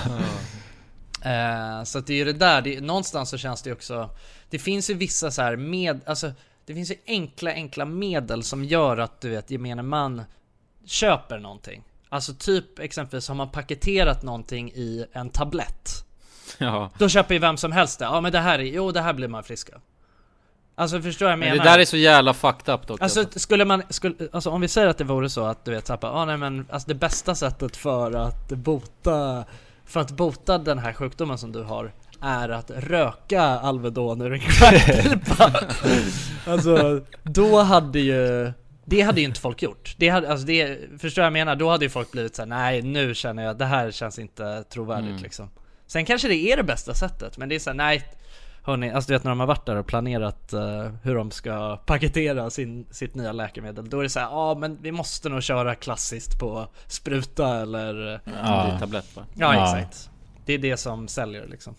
Eh, 1.32 1.84
så 1.84 1.98
att 2.00 2.08
det 2.08 2.14
är 2.14 2.18
ju 2.18 2.26
det 2.26 2.34
där, 2.34 2.62
det, 2.62 2.82
någonstans 2.82 3.30
så 3.30 3.38
känns 3.38 3.62
det 3.62 3.70
ju 3.70 3.74
också 3.74 4.10
Det 4.50 4.60
finns 4.60 4.90
ju 4.90 4.94
vissa 4.94 5.32
så 5.32 5.42
här 5.42 5.56
med, 5.56 6.02
alltså 6.06 6.32
Det 6.66 6.74
finns 6.74 6.92
ju 6.92 6.96
enkla, 7.08 7.52
enkla 7.52 7.86
medel 7.86 8.44
som 8.44 8.64
gör 8.64 8.98
att 8.98 9.22
du 9.22 9.30
vet 9.30 9.52
gemene 9.52 9.82
man 9.84 10.22
Köper 10.86 11.40
någonting. 11.40 11.84
Alltså 12.10 12.34
typ 12.34 12.80
exempelvis 12.80 13.28
har 13.28 13.36
man 13.36 13.50
paketerat 13.50 14.24
någonting 14.24 14.72
i 14.72 15.06
en 15.14 15.30
tablett 15.30 16.06
Ja. 16.58 16.90
Då 16.98 17.10
köper 17.10 17.34
ju 17.36 17.40
vem 17.40 17.58
som 17.58 17.72
helst 17.72 18.00
det, 18.00 18.06
ja 18.06 18.22
men 18.22 18.32
det 18.32 18.40
här 18.40 18.60
är, 18.60 18.64
jo 18.64 18.92
det 18.92 19.02
här 19.02 19.14
blir 19.14 19.28
man 19.28 19.44
frisk 19.44 19.70
av 19.70 19.82
Alltså 20.76 21.02
förstår 21.02 21.26
jag 21.26 21.32
jag 21.34 21.40
Men 21.40 21.50
menar? 21.50 21.64
det 21.66 21.72
där 21.72 21.80
är 21.80 21.86
så 21.86 21.98
jävla 21.98 22.34
fucked 22.34 22.74
up 22.74 22.88
dock 22.88 23.02
Alltså 23.02 23.26
skulle 23.36 23.66
man, 23.66 23.84
skulle, 23.90 24.16
alltså 24.32 24.50
om 24.50 24.62
vi 24.62 24.68
säger 24.68 24.88
att 24.88 24.98
det 24.98 25.04
vore 25.04 25.30
så 25.30 25.46
att 25.46 25.66
du 25.66 25.72
vet 25.72 25.88
såhär, 25.88 26.00
ah, 26.06 26.26
nej 26.26 26.38
men 26.38 26.66
alltså 26.70 26.88
det 26.88 26.96
bästa 26.96 27.36
sättet 27.36 27.78
för 27.78 28.12
att 28.16 28.50
bota 28.50 29.44
För 29.86 30.00
att 30.00 30.12
bota 30.12 30.58
den 30.58 30.80
här 30.80 30.94
sjukdomen 30.94 31.38
som 31.38 31.52
du 31.52 31.64
har 31.64 31.92
Är 32.22 32.50
att 32.50 32.72
röka 32.72 33.42
Alvedon 33.42 34.22
ur 34.22 34.34
en 34.34 34.40
crackpipa 34.40 35.52
Alltså 36.48 37.02
då 37.24 37.62
hade 37.62 38.00
ju 38.00 38.52
Det 38.86 39.02
hade 39.02 39.22
ju 39.22 39.28
inte 39.28 39.40
folk 39.40 39.62
gjort 39.64 39.96
Det 39.98 40.10
hade, 40.10 40.32
alltså 40.32 40.46
det, 40.46 40.80
förstår 41.02 41.22
jag 41.22 41.26
jag 41.26 41.34
menar? 41.34 41.56
Då 41.56 41.70
hade 41.70 41.86
ju 41.86 41.90
folk 41.90 42.12
blivit 42.12 42.36
såhär, 42.36 42.48
nej 42.50 42.82
nu 42.82 43.16
känner 43.16 43.44
jag, 43.44 43.58
det 43.58 43.66
här 43.66 43.92
känns 43.92 44.20
inte 44.20 44.64
trovärdigt 44.64 45.10
Mm. 45.10 45.24
liksom 45.24 45.50
Sen 45.92 46.06
kanske 46.06 46.28
det 46.28 46.36
är 46.36 46.58
det 46.58 46.64
bästa 46.64 46.94
sättet, 46.94 47.38
men 47.38 47.50
det 47.50 47.56
är 47.56 47.60
såhär, 47.60 47.76
nej 47.78 48.04
Hörni, 48.64 48.92
alltså 48.92 49.08
du 49.08 49.14
vet 49.14 49.24
när 49.24 49.32
de 49.32 49.40
har 49.40 49.48
varit 49.48 49.66
där 49.66 49.76
och 49.76 49.86
planerat 49.88 50.54
eh, 50.54 50.92
hur 51.04 51.16
de 51.16 51.32
ska 51.32 51.78
paketera 51.78 52.50
sin, 52.50 52.86
sitt 52.92 53.16
nya 53.16 53.32
läkemedel 53.32 53.90
Då 53.90 54.00
är 54.00 54.04
det 54.04 54.10
så 54.10 54.20
här, 54.20 54.28
ja 54.28 54.56
men 54.56 54.78
vi 54.82 54.92
måste 54.92 55.30
nog 55.30 55.44
köra 55.44 55.76
klassiskt 55.76 56.40
på 56.40 56.68
spruta 56.88 57.62
eller 57.62 58.22
Ja. 58.44 58.78
tablett 58.80 59.16
va? 59.16 59.26
Ja, 59.36 59.56
Ja. 59.56 59.78
exakt 59.78 60.10
Det 60.46 60.54
är 60.54 60.58
det 60.58 60.78
som 60.78 61.08
säljer 61.08 61.48
liksom 61.48 61.76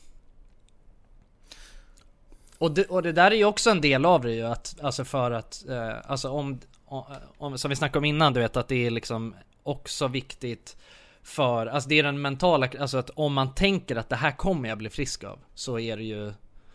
och 2.59 2.71
det, 2.73 2.85
och 2.85 3.03
det 3.03 3.13
där 3.13 3.31
är 3.31 3.37
ju 3.37 3.45
också 3.45 3.71
en 3.71 3.81
del 3.81 4.05
av 4.05 4.23
det 4.23 4.33
ju 4.33 4.47
att, 4.47 4.77
alltså 4.83 5.05
för 5.05 5.31
att, 5.31 5.65
eh, 5.69 5.95
alltså 6.07 6.29
om, 6.31 6.61
om, 6.85 7.05
om, 7.39 7.59
som 7.59 7.69
vi 7.69 7.77
snackade 7.77 7.99
om 7.99 8.05
innan 8.05 8.33
du 8.33 8.41
vet 8.41 8.57
att 8.57 8.69
det 8.69 8.87
är 8.87 8.91
liksom 8.91 9.35
också 9.63 10.09
viktigt 10.09 10.77
för, 11.23 11.67
alltså 11.67 11.89
det 11.89 11.99
är 11.99 12.03
den 12.03 12.23
mentala, 12.23 12.69
alltså 12.81 12.99
att 12.99 13.11
om 13.11 13.33
man 13.33 13.55
tänker 13.55 13.97
att 13.97 14.09
det 14.09 14.17
här 14.17 14.31
kommer 14.31 14.69
jag 14.69 14.79
bli 14.79 14.91
frisk 14.91 15.25
av 15.25 15.39
Så 15.55 15.79
är 15.79 15.97
det 15.97 16.03
ju 16.03 16.33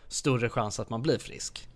större 0.08 0.48
chans 0.48 0.80
att 0.80 0.90
man 0.90 1.02
blir 1.02 1.18
frisk 1.18 1.68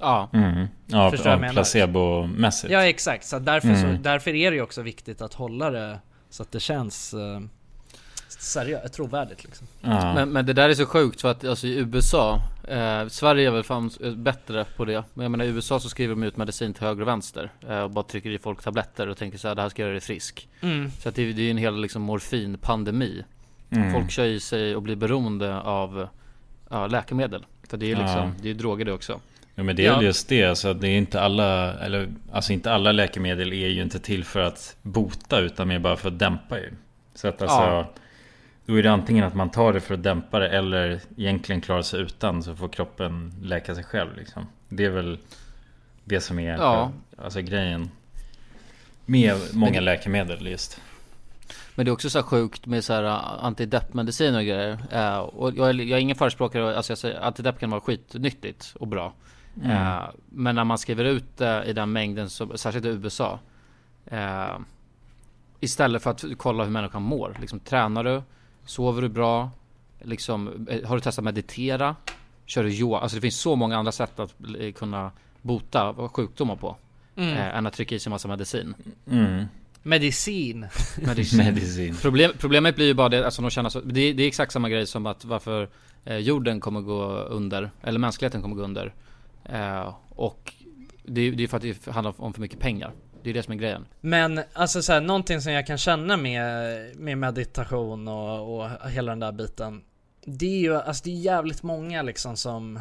Ja. 0.00 0.30
Mm. 0.32 0.66
Ja, 0.86 1.10
Förstår 1.10 1.44
ja 1.44 1.50
placebomässigt. 1.52 2.72
Ja 2.72 2.84
exakt, 2.84 3.24
så 3.26 3.38
därför, 3.38 3.74
så, 3.74 3.86
Mm. 3.86 4.02
därför 4.02 4.34
är 4.34 4.50
det 4.50 4.56
ju 4.56 4.62
också 4.62 4.82
viktigt 4.82 5.22
att 5.22 5.34
hålla 5.34 5.70
det 5.70 5.98
så 6.30 6.42
att 6.42 6.52
det 6.52 6.60
känns 6.60 7.14
eh, 7.14 7.40
seriöst, 8.28 8.94
trovärdigt 8.94 9.44
liksom 9.44 9.66
Ja. 9.80 10.14
Men, 10.14 10.28
men 10.32 10.46
det 10.46 10.52
där 10.52 10.68
är 10.68 10.74
så 10.74 10.86
sjukt 10.86 11.20
för 11.20 11.30
att 11.30 11.44
alltså 11.44 11.66
i 11.66 11.78
USA 11.78 12.42
eh, 12.68 13.06
Sverige 13.08 13.46
är 13.48 13.50
väl 13.52 13.62
fan 13.62 13.90
bättre 14.16 14.64
på 14.76 14.84
det 14.84 15.04
Men 15.14 15.22
jag 15.22 15.30
menar 15.30 15.44
i 15.44 15.48
USA 15.48 15.80
så 15.80 15.88
skriver 15.88 16.14
de 16.14 16.22
ut 16.22 16.36
medicin 16.36 16.74
till 16.74 16.82
höger 16.86 17.02
och 17.02 17.08
vänster 17.08 17.50
eh, 17.68 17.80
Och 17.80 17.90
bara 17.90 18.04
trycker 18.04 18.30
i 18.30 18.38
folk 18.38 18.62
tabletter 18.62 19.06
och 19.08 19.16
tänker 19.16 19.38
så 19.38 19.48
här, 19.48 19.54
det 19.54 19.62
här 19.62 19.68
ska 19.68 19.82
göra 19.82 19.92
dig 19.92 20.00
frisk 20.00 20.48
Mm. 20.60 20.90
Så 20.90 21.08
att 21.08 21.14
det, 21.14 21.32
det 21.32 21.42
är 21.42 21.44
ju 21.44 21.50
en 21.50 21.56
hel 21.56 21.80
liksom 21.80 22.02
morfinpandemi 22.02 23.24
Mm. 23.70 23.92
Folk 23.92 24.10
kör 24.10 24.24
i 24.24 24.40
sig 24.40 24.76
och 24.76 24.82
blir 24.82 24.96
beroende 24.96 25.60
av 25.60 26.08
ja, 26.70 26.86
läkemedel 26.86 27.44
För 27.68 27.76
det 27.76 27.86
är 27.86 27.88
ju 27.88 27.94
liksom, 27.94 28.16
Ja. 28.18 28.30
det 28.42 28.48
är 28.48 28.52
ju 28.52 28.54
droger 28.58 28.84
det 28.84 28.92
också 28.92 29.20
Ja 29.54 29.62
men 29.62 29.76
det 29.76 29.82
är 29.82 29.86
Ja. 29.86 29.96
väl 29.96 30.04
just 30.04 30.28
det, 30.28 30.44
alltså 30.44 30.74
det 30.74 30.88
är 30.88 30.96
inte 30.98 31.20
alla, 31.20 31.72
eller 31.74 32.08
alltså 32.32 32.52
inte 32.52 32.72
alla 32.72 32.92
läkemedel 32.92 33.52
är 33.52 33.68
ju 33.68 33.82
inte 33.82 33.98
till 33.98 34.24
för 34.24 34.40
att 34.40 34.76
bota 34.82 35.38
utan 35.40 35.68
mer 35.68 35.78
bara 35.78 35.96
för 35.96 36.08
att 36.08 36.18
dämpa 36.18 36.58
ju. 36.58 36.72
Så 37.14 37.28
att 37.28 37.42
alltså, 37.42 37.56
Ja. 37.56 37.90
Då 38.68 38.74
är 38.78 38.82
det 38.82 38.92
antingen 38.92 39.24
att 39.24 39.34
man 39.34 39.50
tar 39.50 39.72
det 39.72 39.80
för 39.80 39.94
att 39.94 40.02
dämpa 40.02 40.38
det 40.38 40.48
eller 40.48 41.00
egentligen 41.16 41.60
klara 41.60 41.82
sig 41.82 42.00
utan 42.00 42.42
så 42.42 42.56
får 42.56 42.68
kroppen 42.68 43.32
läka 43.42 43.74
sig 43.74 43.84
själv 43.84 44.16
liksom. 44.16 44.46
Det 44.68 44.84
är 44.84 44.90
väl 44.90 45.18
det 46.04 46.20
som 46.20 46.38
är 46.38 46.56
Ja. 46.56 46.92
alltså 47.18 47.40
grejen 47.40 47.90
med 49.06 49.34
många 49.52 49.72
Men- 49.72 49.84
läkemedel 49.84 50.46
just. 50.46 50.80
Men 51.74 51.84
det 51.84 51.90
är 51.90 51.92
också 51.92 52.10
så 52.10 52.22
sjukt 52.22 52.66
med 52.66 52.84
så 52.84 52.92
här 52.92 53.04
uh, 53.04 53.44
antideppmedicin 53.44 54.34
och 54.34 54.42
grejer 54.42 54.78
Eh, 54.92 55.18
Och 55.18 55.56
jag 55.56 55.68
är, 55.68 55.74
jag 55.74 55.90
är 55.90 56.02
ingen 56.02 56.16
förespråkare, 56.16 56.76
alltså 56.76 56.90
jag 56.90 56.98
säger 56.98 57.20
antidepp 57.20 57.58
kan 57.60 57.70
vara 57.70 57.80
skitnyttigt 57.80 58.74
och 58.80 58.86
bra 58.88 59.12
Mm. 59.62 59.70
Eh, 59.70 60.02
Men 60.28 60.54
när 60.54 60.64
man 60.64 60.78
skriver 60.78 61.04
ut 61.04 61.36
det 61.36 61.64
i 61.66 61.72
den 61.72 61.92
mängden, 61.92 62.30
som, 62.30 62.58
särskilt 62.58 62.84
i 62.84 62.88
USA 62.88 63.38
Istället 65.60 66.02
för 66.02 66.10
att 66.10 66.24
kolla 66.36 66.64
hur 66.64 66.70
människan 66.70 67.02
mår, 67.02 67.36
liksom 67.40 67.60
tränar 67.60 68.04
du? 68.04 68.22
Sover 68.68 69.02
du 69.02 69.08
bra? 69.08 69.50
Liksom, 70.02 70.66
eh, 70.70 70.88
har 70.88 70.94
du 70.96 71.00
testat 71.00 71.24
meditera? 71.24 71.96
Kör 72.46 72.64
du 72.64 72.70
yoga? 72.74 72.98
Alltså 72.98 73.14
det 73.16 73.20
finns 73.20 73.40
så 73.40 73.56
många 73.56 73.76
andra 73.76 73.92
sätt 73.92 74.18
att 74.20 74.34
eh, 74.60 74.72
kunna 74.72 75.12
bota 75.42 75.94
sjukdomar 76.12 76.56
på 76.56 76.76
Mm. 77.16 77.34
eh, 77.36 77.56
Än 77.56 77.66
att 77.66 77.72
trycka 77.74 77.94
i 77.94 77.98
sig 77.98 78.10
massa 78.10 78.28
medicin 78.28 78.74
Mm. 79.10 79.44
Medicin 79.82 80.66
Medicin. 81.06 81.38
Medicin. 81.38 81.96
Problem, 81.96 82.32
problemet 82.38 82.76
blir 82.76 82.86
ju 82.86 82.94
bara 82.94 83.08
det, 83.08 83.24
alltså 83.24 83.42
de 83.42 83.50
känner 83.50 83.68
så, 83.70 83.80
det, 83.80 84.12
det 84.12 84.22
är 84.22 84.26
exakt 84.28 84.52
samma 84.52 84.68
grej 84.68 84.86
som 84.86 85.06
att 85.06 85.24
varför 85.24 85.68
eh, 86.04 86.16
jorden 86.16 86.60
kommer 86.60 86.80
gå 86.80 87.04
under, 87.12 87.70
eller 87.82 87.98
mänskligheten 87.98 88.42
kommer 88.42 88.56
gå 88.56 88.62
under. 88.62 88.94
Eh, 89.44 89.94
och 90.08 90.52
det, 91.04 91.20
är- 91.20 91.32
det 91.32 91.42
är 91.42 91.48
för 91.48 91.56
att 91.56 91.62
det 91.62 91.86
handlar 91.90 92.14
om 92.20 92.32
för 92.34 92.40
mycket 92.40 92.58
pengar. 92.58 92.92
Det 93.28 93.32
är 93.32 93.34
det 93.34 93.42
som 93.42 93.52
är 93.52 93.58
grejen. 93.58 93.86
Men 94.00 94.40
alltså 94.52 94.82
så 94.82 94.92
här, 94.92 95.00
någonting 95.00 95.40
som 95.40 95.52
jag 95.52 95.66
kan 95.66 95.78
känna 95.78 96.16
med, 96.16 96.96
med 96.96 97.18
meditation 97.18 98.08
och, 98.08 98.60
och 98.60 98.90
hela 98.90 99.12
den 99.12 99.20
där 99.20 99.32
biten 99.32 99.82
Det 100.24 100.46
är 100.46 100.58
ju, 100.58 100.76
alltså 100.76 101.04
det 101.04 101.10
är 101.10 101.14
jävligt 101.14 101.62
många 101.62 102.02
liksom 102.02 102.36
som 102.36 102.80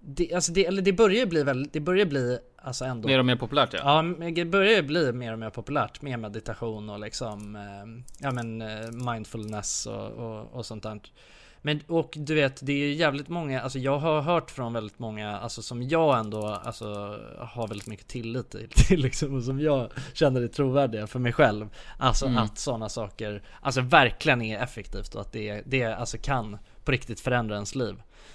det, 0.00 0.34
alltså 0.34 0.52
det, 0.52 0.66
eller 0.66 0.82
det 0.82 0.92
börjar 0.92 1.26
bli 1.26 1.42
väl, 1.42 1.68
det 1.72 1.80
börjar 1.80 2.06
bli 2.06 2.38
alltså 2.56 2.84
ändå 2.84 3.08
Mer 3.08 3.18
och 3.18 3.26
mer 3.26 3.36
populärt 3.36 3.72
ja. 3.72 4.04
Ja, 4.18 4.30
det 4.30 4.44
börjar 4.44 4.82
bli 4.82 5.12
mer 5.12 5.32
och 5.32 5.38
mer 5.38 5.50
populärt 5.50 6.02
med 6.02 6.18
meditation 6.18 6.90
och 6.90 7.00
liksom 7.00 7.56
eh, 7.56 8.16
Ja 8.18 8.30
men 8.30 8.62
eh, 8.62 8.90
mindfulness 9.12 9.86
och, 9.86 10.10
och, 10.10 10.54
och 10.54 10.66
sånt 10.66 10.82
där 10.82 11.00
Men 11.66 11.80
och 11.86 12.12
du 12.16 12.34
vet, 12.34 12.66
det 12.66 12.72
är 12.72 12.92
jävligt 12.92 13.28
många, 13.28 13.60
alltså 13.60 13.78
jag 13.78 13.98
har 13.98 14.20
hört 14.20 14.50
från 14.50 14.72
väldigt 14.72 14.98
många, 14.98 15.38
alltså 15.38 15.62
som 15.62 15.82
jag 15.82 16.18
ändå, 16.18 16.46
alltså 16.64 17.18
har 17.38 17.68
väldigt 17.68 17.86
mycket 17.86 18.08
tillit 18.08 18.50
till, 18.50 18.68
till 18.74 19.00
liksom, 19.00 19.34
och 19.34 19.42
som 19.42 19.60
jag 19.60 19.90
känner 20.12 20.40
är 20.42 20.48
trovärdiga 20.48 21.06
för 21.06 21.18
mig 21.18 21.32
själv 21.32 21.68
Alltså 21.98 22.26
Mm. 22.26 22.38
att 22.38 22.58
sådana 22.58 22.88
saker, 22.88 23.42
alltså 23.60 23.80
verkligen 23.80 24.42
är 24.42 24.58
effektivt 24.62 25.14
och 25.14 25.20
att 25.20 25.32
det, 25.32 25.62
det 25.66 25.84
alltså 25.84 26.16
kan 26.22 26.58
på 26.84 26.92
riktigt 26.92 27.20
förändra 27.20 27.54
ens 27.54 27.74
liv 27.74 27.94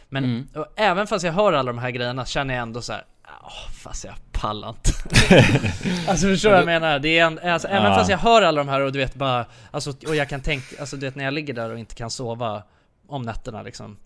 Men 0.09 0.23
Mm. 0.23 0.47
även 0.75 1.07
fast 1.07 1.25
jag 1.25 1.33
hör 1.33 1.53
alla 1.53 1.71
de 1.71 1.77
här 1.79 1.91
grejerna 1.91 2.25
känner 2.25 2.53
jag 2.53 2.61
ändå 2.61 2.81
så 2.81 2.93
här. 2.93 3.05
Åh, 3.43 3.71
fast 3.83 4.03
jag 4.05 4.13
pallar 4.31 4.69
inte 4.69 4.91
Alltså 6.07 6.27
förstår 6.27 6.49
du 6.49 6.53
vad 6.55 6.59
jag 6.59 6.65
menar? 6.81 6.99
Det 6.99 7.19
är 7.19 7.25
en, 7.25 7.39
alltså, 7.39 7.67
även 7.67 7.91
Ja. 7.91 7.97
fast 7.97 8.09
jag 8.09 8.17
hör 8.17 8.41
alla 8.41 8.63
de 8.63 8.69
här 8.69 8.81
och 8.81 8.91
du 8.91 8.99
vet 8.99 9.15
bara 9.15 9.45
Alltså 9.71 9.89
och 10.07 10.15
jag 10.15 10.29
kan 10.29 10.41
tänka, 10.41 10.79
alltså 10.79 10.97
du 10.97 11.05
vet 11.05 11.15
när 11.15 11.23
jag 11.23 11.33
ligger 11.33 11.53
där 11.53 11.69
och 11.71 11.79
inte 11.79 11.95
kan 11.95 12.11
sova 12.11 12.63
Om 13.11 13.21
nätterna 13.21 13.63
liksom 13.63 13.97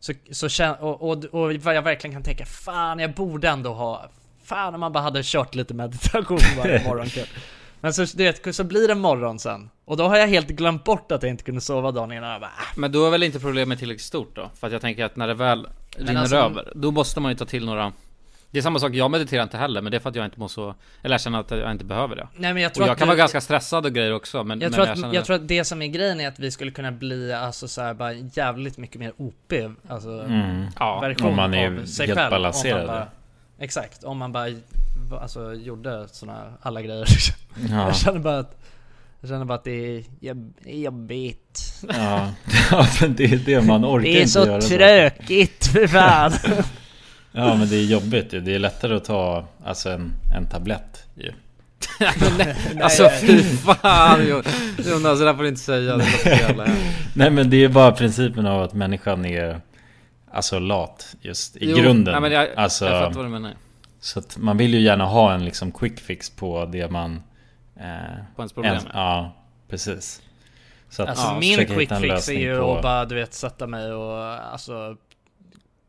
så, 0.00 0.12
så 0.30 0.48
kän, 0.48 0.74
och, 0.74 1.02
och, 1.10 1.24
och 1.24 1.54
vad 1.54 1.74
jag 1.74 1.82
verkligen 1.82 2.14
kan 2.14 2.22
tänka, 2.22 2.44
fan 2.46 2.98
jag 2.98 3.14
borde 3.14 3.48
ändå 3.48 3.74
ha, 3.74 4.10
fan 4.44 4.74
om 4.74 4.80
man 4.80 4.92
bara 4.92 5.02
hade 5.02 5.20
kört 5.24 5.54
lite 5.54 5.74
meditation 5.74 6.38
varje 6.58 6.84
morgon 6.88 7.06
kväll. 7.06 7.26
Men 7.80 7.94
så, 7.94 8.06
vet, 8.16 8.54
så 8.54 8.64
blir 8.64 8.88
det 8.88 8.94
morgon 8.94 9.38
sen, 9.38 9.70
och 9.84 9.96
då 9.96 10.08
har 10.08 10.16
jag 10.16 10.28
helt 10.28 10.48
glömt 10.48 10.84
bort 10.84 11.12
att 11.12 11.22
jag 11.22 11.30
inte 11.30 11.44
kunde 11.44 11.60
sova 11.60 11.92
dagen 11.92 12.12
innan. 12.12 12.30
Jag 12.30 12.40
bara, 12.40 12.46
äh. 12.46 12.76
Men 12.78 12.92
då 12.92 13.06
är 13.06 13.10
väl 13.10 13.22
inte 13.22 13.40
problemet 13.40 13.78
tillräckligt 13.78 14.06
stort 14.06 14.36
då? 14.36 14.50
För 14.54 14.66
att 14.66 14.72
jag 14.72 14.82
tänker 14.82 15.04
att 15.04 15.16
när 15.16 15.28
det 15.28 15.34
väl 15.34 15.68
rinner 15.96 16.20
alltså- 16.20 16.36
över, 16.36 16.72
då 16.74 16.90
måste 16.90 17.20
man 17.20 17.32
ju 17.32 17.36
ta 17.36 17.44
till 17.44 17.66
några 17.66 17.92
Det 18.54 18.60
är 18.60 18.62
samma 18.62 18.78
sak, 18.78 18.94
jag 18.94 19.10
mediterar 19.10 19.42
inte 19.42 19.56
heller, 19.58 19.80
men 19.80 19.90
det 19.90 19.96
är 19.98 20.00
för 20.00 20.10
att 20.10 20.16
jag 20.16 20.24
inte 20.24 20.40
mår 20.40 20.48
så 20.48 20.74
Eller 21.02 21.14
jag 21.14 21.20
känner 21.20 21.40
att 21.40 21.50
jag 21.50 21.70
inte 21.70 21.84
behöver 21.84 22.16
det 22.16 22.28
Nej, 22.36 22.54
men 22.54 22.62
jag 22.62 22.74
tror 22.74 22.82
Och 22.84 22.88
jag 22.88 22.92
att 22.92 22.98
kan 22.98 23.06
du- 23.06 23.10
vara 23.10 23.18
ganska 23.18 23.40
stressad 23.40 23.86
och 23.86 23.92
grejer 23.92 24.14
också 24.14 24.44
men 24.44 24.60
Jag, 24.60 24.70
men 24.70 24.72
tror, 24.72 24.88
att, 24.92 24.98
känner 25.00 25.14
jag 25.14 25.24
tror 25.24 25.36
att 25.36 25.48
det 25.48 25.64
som 25.64 25.82
är 25.82 25.86
grejen 25.86 26.20
är 26.20 26.28
att 26.28 26.38
vi 26.38 26.50
skulle 26.50 26.70
kunna 26.70 26.92
bli 26.92 27.32
alltså 27.32 27.68
så 27.68 27.82
här, 27.82 27.94
bara 27.94 28.12
jävligt 28.12 28.78
mycket 28.78 29.00
mer 29.00 29.12
OP, 29.16 29.52
alltså 29.88 30.08
Mm. 30.10 30.64
Ja, 30.78 31.00
version 31.00 31.28
om 31.28 31.36
man 31.36 31.54
är 31.54 31.80
av 31.80 31.84
sig 31.86 32.06
helt 32.06 32.18
själv. 32.18 32.30
balanserad. 32.30 32.86
Bara, 32.86 33.08
exakt, 33.58 34.04
om 34.04 34.18
man 34.18 34.32
bara 34.32 34.48
alltså, 35.20 35.54
gjorde 35.54 36.08
såna 36.08 36.52
alla 36.62 36.82
grejer. 36.82 37.06
Ja. 37.70 37.86
Jag 37.86 37.96
känner 37.96 38.18
bara 38.18 38.38
att 38.38 38.56
jag 39.20 39.28
känner 39.30 39.44
bara 39.44 39.54
att 39.54 39.64
det 39.64 39.96
är 39.96 40.04
jobb, 40.20 40.54
jobbigt. 40.64 41.74
Ja, 41.88 42.28
ja 42.70 42.86
men 43.00 43.14
det 43.14 43.24
är 43.24 43.36
det 43.36 43.60
man 43.66 43.84
orkar 43.84 44.02
Det 44.02 44.16
är 44.16 44.18
inte 44.18 44.30
så 44.30 44.46
göra. 44.46 45.10
tråkigt 45.10 45.66
för 45.66 45.86
fan. 45.86 46.32
Ja 47.36 47.54
men 47.54 47.68
det 47.68 47.76
är 47.76 47.84
jobbigt 47.84 48.32
ju. 48.32 48.40
Det 48.40 48.54
är 48.54 48.58
lättare 48.58 48.94
att 48.96 49.04
ta 49.04 49.44
alltså 49.64 49.90
en, 49.90 50.12
en 50.36 50.46
tablett 50.46 51.06
ju. 51.14 51.32
Alltså 52.82 53.08
fy 53.20 53.42
fan 53.42 54.28
Jonas, 54.28 55.18
det 55.18 55.24
där 55.24 55.34
får 55.34 55.42
du 55.42 55.48
inte 55.48 55.60
säga, 55.60 55.80
det 55.96 56.04
låter 56.04 56.30
jävla. 56.30 56.66
Nej 57.14 57.30
men 57.30 57.50
det 57.50 57.64
är 57.64 57.68
bara 57.68 57.92
principen 57.92 58.46
av 58.46 58.62
att 58.62 58.72
människan 58.74 59.24
är 59.24 59.60
Alltså 60.32 60.58
lat 60.58 61.16
just 61.20 61.56
i 61.56 61.70
Jo, 61.70 61.76
grunden. 61.76 62.12
nej, 62.12 62.20
men 62.20 62.32
jag- 62.32 62.48
alltså, 62.56 62.84
jag 62.84 63.00
fattar 63.04 63.14
vad 63.16 63.24
du 63.24 63.28
menar. 63.28 63.52
Så 64.00 64.18
att 64.18 64.36
man 64.38 64.56
vill 64.56 64.74
ju 64.74 64.80
gärna 64.80 65.04
ha 65.04 65.34
en 65.34 65.44
liksom 65.44 65.72
quick 65.72 66.00
fix 66.00 66.30
på 66.30 66.64
det 66.66 66.90
man 66.90 67.22
eh, 67.76 67.84
På 68.36 68.42
ens 68.42 68.52
problem. 68.52 68.72
ens- 68.74 68.86
Ja, 68.92 69.36
precis. 69.68 70.22
Så 70.90 71.02
att 71.02 71.08
Alltså 71.08 71.24
ja, 71.26 71.38
min 71.40 71.66
quick 71.66 71.90
en 71.90 72.00
fix 72.00 72.28
är 72.28 72.32
ju 72.32 72.58
på- 72.58 72.76
att 72.76 72.82
bara 72.82 73.04
du 73.04 73.14
vet 73.14 73.34
sätta 73.34 73.66
mig 73.66 73.92
och 73.92 74.18
alltså 74.52 74.96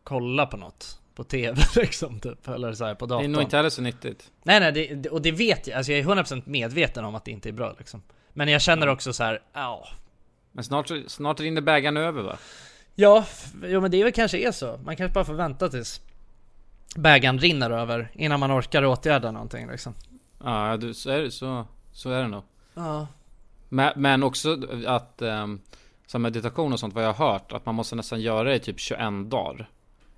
kolla 0.04 0.46
på 0.46 0.58
något 0.58 1.00
på 1.16 1.24
TV 1.24 1.62
liksom 1.76 2.20
typ, 2.20 2.48
eller 2.48 2.74
så 2.74 2.86
här 2.86 2.96
på 2.96 3.06
Det 3.06 3.14
datorn. 3.14 3.26
är 3.26 3.30
nog 3.30 3.42
inte 3.42 3.58
heller 3.58 3.70
så 3.70 3.82
nyttigt 3.82 4.32
Nej 4.44 4.60
nej, 4.60 4.72
det, 4.72 4.96
det- 4.96 5.10
och 5.10 5.22
det 5.22 5.32
vet 5.32 5.68
jag, 5.68 5.78
alltså 5.78 5.92
jag 5.92 6.00
är 6.18 6.24
100% 6.24 6.42
medveten 6.46 7.06
om 7.06 7.16
att 7.16 7.26
det 7.26 7.32
inte 7.32 7.50
är 7.50 7.54
bra 7.54 7.76
liksom. 7.78 8.02
Men 8.34 8.48
jag 8.48 8.62
känner 8.62 8.88
också 8.88 9.14
så 9.14 9.24
här, 9.24 9.42
ja. 9.54 9.88
Men 10.52 10.64
snart, 10.64 10.92
snart 11.08 11.40
rinner 11.40 11.62
bägaren 11.62 11.98
över 11.98 12.22
va? 12.24 12.38
Ja, 12.96 13.26
jo 13.64 13.82
men 13.82 13.92
det 13.92 14.04
väl 14.04 14.12
kanske 14.14 14.38
är 14.48 14.52
så. 14.52 14.80
Man 14.86 14.96
kanske 14.96 15.14
bara 15.14 15.26
får 15.26 15.34
vänta 15.34 15.70
tills 15.70 16.02
bägaren 16.96 17.40
rinner 17.40 17.70
över 17.72 18.12
innan 18.14 18.40
man 18.40 18.52
orkar 18.60 18.86
åtgärda 18.86 19.32
någonting 19.32 19.68
liksom. 19.68 19.94
Ja, 20.44 20.78
du, 20.78 20.94
så 20.94 21.10
är 21.10 21.22
det, 21.22 21.32
så, 21.32 21.66
så 21.92 22.10
är 22.12 22.22
det 22.22 22.28
nog 22.28 22.44
Ja. 22.74 23.08
Men, 23.70 23.94
men 23.96 24.24
också 24.24 24.58
att 24.88 25.22
um, 25.22 25.62
Som 26.08 26.22
meditation 26.22 26.74
och 26.74 26.80
sånt 26.80 26.94
vad 26.94 27.04
jag 27.04 27.14
har 27.14 27.32
hört 27.32 27.52
Att 27.52 27.66
man 27.66 27.76
måste 27.76 27.96
nästan 27.96 28.22
göra 28.22 28.44
det 28.44 28.56
i 28.56 28.60
typ 28.60 28.80
21 28.80 29.00
dagar 29.26 29.70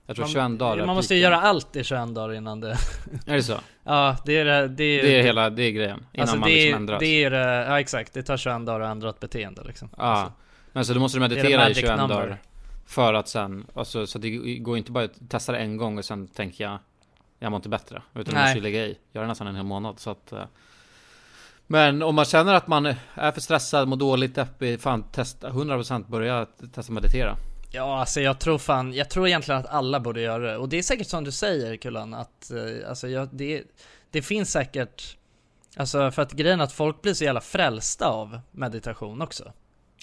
Jag 0.08 0.16
tror 0.16 0.28
21 0.28 0.60
dagar 0.60 0.86
Man 0.86 0.96
måste 0.96 1.16
ju 1.16 1.22
göra 1.22 1.42
allt 1.42 1.76
i 1.76 1.84
21 1.84 2.16
dagar 2.16 2.34
innan 2.34 2.60
det... 2.60 2.78
Är 3.26 3.36
det 3.36 3.44
så? 3.44 3.58
Ja, 3.84 4.18
det 4.26 4.38
är 4.38 4.46
det. 4.46 4.68
Det 4.68 4.84
är, 4.84 5.04
Det 5.04 5.20
är 5.20 5.24
hela, 5.24 5.50
det 5.50 5.64
är 5.64 5.72
grejen 5.72 6.06
Innan 6.14 6.22
alltså 6.22 6.38
man 6.38 6.50
det, 6.50 6.56
liksom 6.56 6.76
ändras 6.82 7.00
det 7.00 7.24
är 7.24 7.32
det, 7.32 7.66
ja 7.70 7.80
exakt. 7.80 8.14
Det 8.14 8.24
tar 8.24 8.38
21 8.38 8.66
dagar 8.66 8.80
att 8.80 8.92
ändra 8.92 9.10
ett 9.10 9.20
beteende 9.20 9.64
liksom. 9.64 9.90
Ja 9.98 10.04
Alltså, 10.04 10.34
Men 10.72 10.86
så 10.86 10.94
då 10.94 11.00
måste 11.00 11.18
du 11.18 11.20
meditera 11.20 11.50
i 11.50 11.58
magic 11.58 11.78
21 11.78 11.98
number. 11.98 12.16
dagar 12.16 12.38
För 12.86 13.14
att 13.14 13.28
sen, 13.28 13.66
alltså, 13.74 14.08
så 14.08 14.20
det 14.20 14.30
går 14.58 14.78
inte 14.78 14.92
bara 14.92 15.04
att 15.04 15.30
testa 15.30 15.52
det 15.52 15.58
en 15.58 15.78
gång 15.78 15.98
och 15.98 16.06
sen 16.06 16.28
tänker 16.28 16.64
jag 16.64 16.78
Jag 17.40 17.52
mår 17.52 17.58
inte 17.58 17.70
bättre 17.70 18.02
Utan 18.16 18.34
du 18.34 18.40
måste 18.40 18.58
ju 18.58 18.64
lägga 18.64 18.86
i 18.86 18.98
Göra 19.12 19.24
det 19.24 19.28
nästan 19.30 19.48
en 19.48 19.56
hel 19.56 19.66
månad 19.66 20.00
så 20.00 20.10
att 20.10 20.32
eh, 20.32 20.44
Men 21.68 22.04
om 22.04 22.16
man 22.16 22.26
känner 22.26 22.54
att 22.54 22.68
man 22.68 22.86
är 23.14 23.32
för 23.32 23.42
stressad, 23.42 23.88
mår 23.88 23.98
dåligt, 23.98 24.36
deppig 24.36 24.82
Fan 24.82 25.04
testa 25.04 25.50
100% 25.50 26.06
börja 26.08 26.46
testa 26.74 26.94
meditera 26.94 27.36
Ja, 27.72 28.00
alltså 28.00 28.22
jag 28.22 28.40
tror 28.40 28.58
fan, 28.58 28.94
jag 28.94 29.10
tror 29.10 29.28
egentligen 29.28 29.62
att 29.62 29.68
alla 29.68 30.00
borde 30.00 30.22
göra 30.22 30.52
det. 30.52 30.58
Och 30.58 30.70
det 30.70 30.78
är 30.78 30.84
säkert 30.84 31.08
som 31.08 31.24
du 31.24 31.32
säger 31.32 31.78
Kullan, 31.78 32.14
att 32.14 32.52
eh, 32.52 32.90
alltså 32.90 33.08
jag, 33.08 33.30
det, 33.32 33.64
det 34.12 34.22
finns 34.22 34.52
säkert 34.52 35.18
Alltså 35.78 36.12
för 36.12 36.22
att 36.22 36.32
grejen 36.32 36.60
är 36.60 36.64
att 36.64 36.72
folk 36.72 37.02
blir 37.02 37.14
så 37.14 37.24
jävla 37.24 37.42
frälsta 37.42 38.08
av 38.08 38.40
meditation 38.52 39.22
också. 39.22 39.52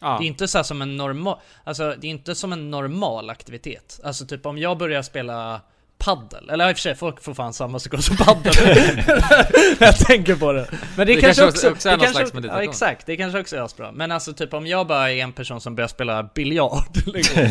Ja. 0.01 0.17
Det 0.19 0.25
är 0.25 0.27
inte 0.27 0.49
så 0.49 0.65
som 0.65 0.83
en 0.83 0.97
normal, 0.97 1.39
alltså 1.65 1.95
det 2.01 2.07
är 2.07 2.11
inte 2.11 2.35
som 2.35 2.53
en 2.53 2.71
normal 2.71 3.31
aktivitet. 3.31 4.01
Alltså 4.05 4.27
typ 4.27 4.47
om 4.47 4.59
jag 4.59 4.79
börjar 4.79 5.03
spela 5.03 5.61
paddel, 5.99 6.51
eller 6.51 6.71
i 6.71 6.73
och 6.73 6.77
för 6.77 6.81
sig 6.81 6.95
folk 6.95 7.23
får 7.23 7.35
fan 7.35 7.53
samma 7.53 7.79
sekund 7.79 8.05
som 8.05 8.17
paddel. 8.17 8.53
jag 9.79 9.99
tänker 9.99 10.37
på 10.37 10.53
det. 10.53 10.67
Men 10.97 11.07
det, 11.07 11.15
Det 11.15 11.21
kanske 11.21 11.45
också, 11.45 11.71
också 11.71 11.89
är 11.89 11.93
det 11.93 11.99
kanske, 11.99 12.17
slags 12.17 12.35
meditation. 12.35 12.65
Ja 12.65 12.71
exakt, 12.71 13.07
det 13.07 13.17
kanske 13.17 13.41
också 13.41 13.57
är 13.57 13.61
asbra. 13.61 13.93
Men 13.93 14.13
alltså 14.13 14.33
typ 14.33 14.55
om 14.55 14.67
jag 14.67 14.87
bara 14.87 15.13
är 15.13 15.17
en 15.23 15.33
person 15.33 15.61
som 15.61 15.75
börjar 15.75 15.89
spela 15.89 16.23
biljard 16.35 16.97
liksom. 17.07 17.49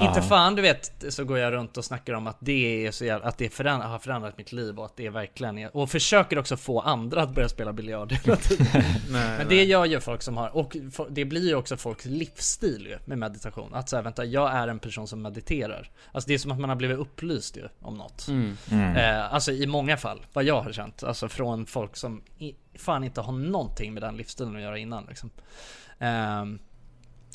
Inte 0.00 0.12
Ja. 0.18 0.22
fan 0.22 0.54
du 0.54 0.62
vet, 0.62 1.04
så 1.08 1.24
går 1.24 1.38
jag 1.38 1.52
runt 1.52 1.76
och 1.76 1.84
snackar 1.84 2.14
om 2.14 2.26
att 2.26 2.36
det 2.40 2.86
är 2.86 2.90
så 2.90 3.04
jävla, 3.04 3.28
att 3.28 3.38
det 3.38 3.48
föränd- 3.48 3.82
har 3.82 3.98
förändrat 3.98 4.38
mitt 4.38 4.52
liv 4.52 4.78
och 4.78 4.84
att 4.84 4.96
det 4.96 5.08
verkligen 5.08 5.58
är, 5.58 5.76
och 5.76 5.90
försöker 5.90 6.38
också 6.38 6.56
få 6.56 6.80
andra 6.80 7.22
att 7.22 7.34
börja 7.34 7.48
spela 7.48 7.72
biljard 7.72 8.12
hela 8.12 8.36
tiden. 8.36 8.66
Nej, 9.10 9.38
Men 9.38 9.48
det 9.48 9.64
gör 9.64 9.84
ju 9.84 10.00
folk 10.00 10.22
som 10.22 10.36
har, 10.36 10.56
och 10.56 10.76
det 11.10 11.24
blir 11.24 11.48
ju 11.48 11.54
också 11.54 11.76
folks 11.76 12.04
livsstil 12.06 12.86
ju 12.86 12.98
med 13.04 13.18
meditation. 13.18 13.74
Att 13.74 13.88
säga 13.88 14.02
vänta, 14.02 14.24
jag 14.24 14.52
är 14.52 14.68
en 14.68 14.78
person 14.78 15.08
som 15.08 15.22
mediterar. 15.22 15.90
Alltså 16.12 16.28
det 16.28 16.34
är 16.34 16.38
som 16.38 16.50
att 16.50 16.58
man 16.60 16.70
har 16.70 16.76
blivit 16.76 16.98
upplyst 16.98 17.56
ju 17.56 17.68
om 17.80 17.94
något. 17.94 18.28
Mm. 18.28 18.56
Mm. 18.70 18.96
Eh, 18.96 19.34
alltså 19.34 19.52
i 19.52 19.66
många 19.66 19.96
fall, 19.96 20.20
vad 20.32 20.44
jag 20.44 20.62
har 20.62 20.72
känt. 20.72 21.02
Alltså 21.02 21.28
från 21.28 21.66
folk 21.66 21.96
som 21.96 22.22
i, 22.38 22.54
fan 22.74 23.04
inte 23.04 23.20
har 23.20 23.32
någonting 23.32 23.94
med 23.94 24.02
den 24.02 24.16
livsstilen 24.16 24.56
att 24.56 24.62
göra 24.62 24.78
innan 24.78 25.04
liksom. 25.08 25.30
Ehm, 25.98 26.58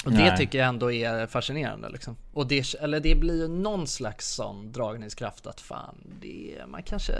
och 0.06 0.12
det 0.12 0.18
Nej. 0.18 0.38
tycker 0.38 0.58
jag 0.60 0.68
ändå 0.68 0.92
är 0.92 1.28
fascinerande 1.28 1.90
liksom. 1.90 2.16
Och 2.34 2.48
det, 2.48 2.74
eller 2.82 3.00
det 3.00 3.16
blir 3.16 3.42
ju 3.42 3.48
någon 3.48 3.88
slags 3.88 4.34
sån 4.34 4.72
dragningskraft 4.72 5.48
att 5.48 5.62
fan, 5.62 5.96
det, 6.22 6.56
man 6.68 6.84
kanske... 6.84 7.14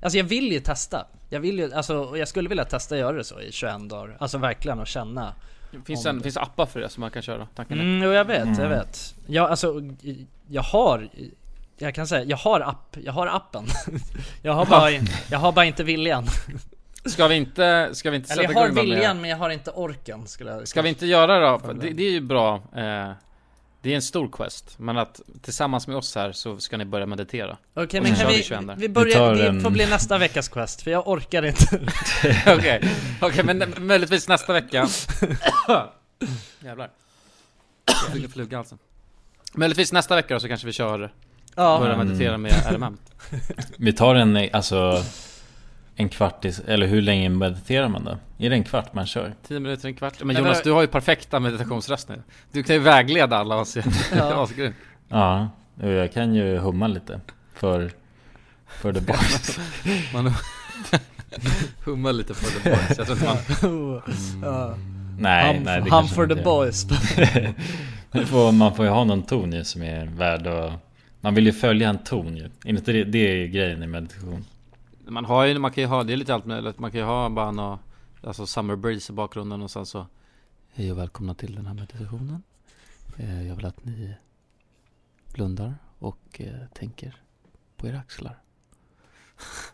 Alltså 0.00 0.18
jag 0.18 0.24
vill 0.24 0.52
ju 0.52 0.60
testa. 0.60 1.06
Jag 1.28 1.40
vill 1.40 1.58
ju, 1.58 1.72
alltså 1.74 1.96
och 1.96 2.18
jag 2.18 2.28
skulle 2.28 2.48
vilja 2.48 2.64
testa 2.64 2.98
göra 2.98 3.16
det 3.16 3.24
så 3.24 3.40
i 3.40 3.52
21 3.52 3.88
dagar. 3.88 4.16
Alltså 4.20 4.38
verkligen 4.38 4.78
och 4.78 4.86
känna. 4.86 5.34
Det 5.70 5.78
finns, 5.86 6.06
en, 6.06 6.22
finns 6.22 6.36
appar 6.36 6.66
för 6.66 6.80
det 6.80 6.88
som 6.88 7.00
man 7.00 7.10
kan 7.10 7.22
köra, 7.22 7.48
tanken. 7.54 7.80
Mm, 7.80 8.02
jo, 8.02 8.12
jag 8.12 8.24
vet, 8.24 8.38
jag 8.38 8.58
Mm. 8.58 8.70
vet. 8.70 9.14
Jag, 9.26 9.50
alltså, 9.50 9.74
jag 10.48 10.62
har, 10.62 11.08
jag 11.78 11.94
kan 11.94 12.06
säga, 12.06 12.24
jag 12.24 12.36
har 12.36 12.60
app, 12.60 12.96
jag 13.04 13.12
har 13.12 13.26
appen. 13.26 13.66
jag 14.42 14.52
har 14.52 14.66
bara, 14.66 14.90
jag 15.30 15.38
har 15.38 15.52
bara 15.52 15.64
inte 15.64 15.84
viljan. 15.84 16.26
Ska 17.04 17.28
vi 17.28 17.34
inte, 17.34 17.90
ska 17.92 18.10
vi 18.10 18.16
inte 18.16 18.32
Eller 18.32 18.42
jag 18.42 18.50
sätta 18.50 18.60
har 18.60 18.66
igång 18.66 18.76
då 18.76 18.82
med- 18.82 18.94
viljan 18.96 19.20
men 19.20 19.30
jag 19.30 19.36
har 19.36 19.50
inte 19.50 19.70
orken 19.70 20.26
skulle 20.26 20.50
jag 20.50 20.68
Ska 20.68 20.82
vi 20.82 20.88
inte 20.88 21.06
göra 21.06 21.38
det 21.38 21.46
då? 21.66 21.72
Det, 21.72 21.90
det 21.90 22.02
är 22.02 22.10
ju 22.10 22.20
bra 22.20 22.54
eh, 22.54 23.10
Det 23.82 23.90
är 23.92 23.94
en 23.94 24.02
stor 24.02 24.28
quest 24.32 24.74
Men 24.78 24.98
att 24.98 25.20
tillsammans 25.42 25.86
med 25.86 25.96
oss 25.96 26.14
här 26.14 26.32
så 26.32 26.58
ska 26.58 26.76
ni 26.76 26.84
börja 26.84 27.06
meditera 27.06 27.56
Okej 27.74 28.00
Och 28.00 28.06
men 28.06 28.16
kan 28.16 28.28
vi, 28.28 28.42
21 28.42 28.60
dagar. 28.60 28.76
vi 28.76 28.88
börjar, 28.88 29.14
tar 29.14 29.34
det 29.34 29.46
en- 29.48 29.60
får 29.60 29.70
bli 29.70 29.86
nästa 29.86 30.18
veckas 30.18 30.48
quest 30.48 30.82
för 30.82 30.90
jag 30.90 31.08
orkar 31.08 31.42
inte. 31.44 31.80
Okej, 32.58 32.88
okej 33.20 33.44
men 33.44 33.74
möjligtvis 33.78 34.28
nästa 34.28 34.52
vecka 34.52 34.88
Jävlar 36.64 36.90
Jag 37.86 38.12
fick 38.12 38.24
en 38.24 38.30
fluga 38.30 38.56
halsen 38.56 38.78
Möjligtvis 39.54 39.92
nästa 39.92 40.16
vecka 40.16 40.34
då 40.34 40.40
så 40.40 40.48
kanske 40.48 40.66
vi 40.66 40.72
kör 40.72 41.12
Ja. 41.54 41.78
Börja 41.78 41.96
meditera 42.04 42.38
med 42.38 42.52
RMM 42.72 42.98
Vi 43.76 43.92
tar 43.92 44.14
en, 44.14 44.48
alltså 44.52 45.02
En 45.96 46.08
kvart, 46.08 46.44
i, 46.44 46.52
eller 46.66 46.86
hur 46.86 47.02
länge 47.02 47.28
mediterar 47.28 47.88
man 47.88 48.04
då? 48.04 48.18
Är 48.44 48.50
det 48.50 48.56
en 48.56 48.64
kvart 48.64 48.94
man 48.94 49.06
kör? 49.06 49.34
10 49.48 49.60
minuter, 49.60 49.88
en 49.88 49.94
kvart. 49.94 50.14
Men 50.24 50.36
Jonas 50.36 50.56
vad- 50.56 50.64
du 50.64 50.70
har 50.72 50.80
ju 50.80 50.86
perfekta 50.86 51.40
meditationsröster 51.40 52.22
Du 52.52 52.62
kan 52.62 52.76
ju 52.76 52.82
vägleda 52.82 53.36
alla 53.36 53.56
oss 53.56 53.76
Ja. 54.16 54.42
Asgrymt. 54.42 54.76
Ja, 55.08 55.48
och 55.82 55.88
jag 55.90 56.12
kan 56.12 56.34
ju 56.34 56.58
humma 56.58 56.86
lite 56.86 57.20
För, 57.54 57.90
för 58.66 58.92
the 58.92 59.00
boys. 59.00 59.58
Man 60.12 60.32
hummar 61.84 62.12
lite 62.12 62.34
för 62.34 62.60
the 62.60 62.70
boys. 62.70 62.98
Jag 62.98 63.06
tror 63.06 63.18
inte 63.18 63.26
man 63.26 64.02
ja. 64.42 64.74
Nej, 65.18 65.54
Hum, 65.56 65.62
nej 65.64 65.80
det 65.82 65.90
hum 65.90 66.08
for 66.08 66.20
man 66.20 66.28
the 66.28 66.32
inte 66.32 66.44
boys. 66.44 66.84
Det 68.12 68.26
får, 68.26 68.52
Man 68.52 68.74
får 68.74 68.84
ju 68.84 68.90
ha 68.90 69.04
någon 69.04 69.22
ton 69.22 69.52
ju 69.52 69.64
som 69.64 69.82
är 69.82 70.06
värd 70.06 70.46
att 70.46 70.72
Man 71.20 71.34
vill 71.34 71.46
ju 71.46 71.52
följa 71.52 71.88
en 71.88 71.98
ton 71.98 72.36
ju. 72.36 72.44
Är 72.44 72.68
inte 72.68 72.92
det, 72.92 73.04
det 73.04 73.18
är 73.30 73.34
ju 73.34 73.48
grejen 73.48 73.82
i 73.82 73.86
meditation 73.86 74.44
Man 75.10 75.24
har 75.24 75.44
ju, 75.44 75.58
man 75.58 75.72
kan 75.72 75.82
ju 75.82 75.88
ha, 75.88 76.02
det 76.02 76.12
är 76.12 76.16
lite 76.16 76.34
allt 76.34 76.44
möjligt 76.44 76.78
Man 76.78 76.90
kan 76.90 77.00
ju 77.00 77.06
ha 77.06 77.28
bara 77.28 77.50
något 77.50 77.80
Alltså 78.22 78.46
summer 78.46 78.76
breeze 78.76 79.12
i 79.12 79.16
bakgrunden 79.16 79.62
och 79.62 79.70
sen 79.70 79.86
så 79.86 80.06
Hej 80.72 80.92
och 80.92 80.98
välkomna 80.98 81.34
till 81.34 81.54
den 81.54 81.66
här 81.66 81.74
meditationen 81.74 82.42
eh, 83.16 83.48
Jag 83.48 83.56
vill 83.56 83.66
att 83.66 83.84
ni 83.84 84.14
Blundar 85.32 85.74
och 85.98 86.40
eh, 86.40 86.66
tänker 86.74 87.16
på 87.76 87.86
era 87.86 87.98
axlar 87.98 88.38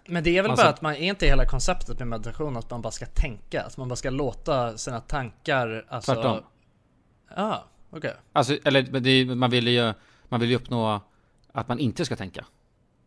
Men 0.06 0.24
det 0.24 0.38
är 0.38 0.42
väl 0.42 0.50
Alltså- 0.50 0.64
bara 0.64 0.70
att 0.70 0.82
man, 0.82 0.92
är 0.92 1.08
inte 1.08 1.26
hela 1.26 1.46
konceptet 1.46 1.98
med 1.98 2.08
meditation 2.08 2.56
att 2.56 2.70
man 2.70 2.82
bara 2.82 2.90
ska 2.90 3.06
tänka? 3.06 3.62
Att 3.62 3.76
man 3.76 3.88
bara 3.88 3.96
ska 3.96 4.10
låta 4.10 4.78
sina 4.78 5.00
tankar, 5.00 5.86
alltså... 5.88 6.14
Tvärtom. 6.14 6.42
Ja, 7.36 7.42
ah, 7.42 7.64
okej. 7.90 8.14
Alltså, 8.32 8.58
eller 8.64 8.82
det 8.82 9.24
man 9.34 9.50
vill 9.50 9.68
ju 9.68 9.92
man 10.28 10.40
vill 10.40 10.50
ju 10.50 10.56
uppnå 10.56 11.00
att 11.52 11.68
man 11.68 11.78
inte 11.78 12.04
ska 12.04 12.16
tänka. 12.16 12.46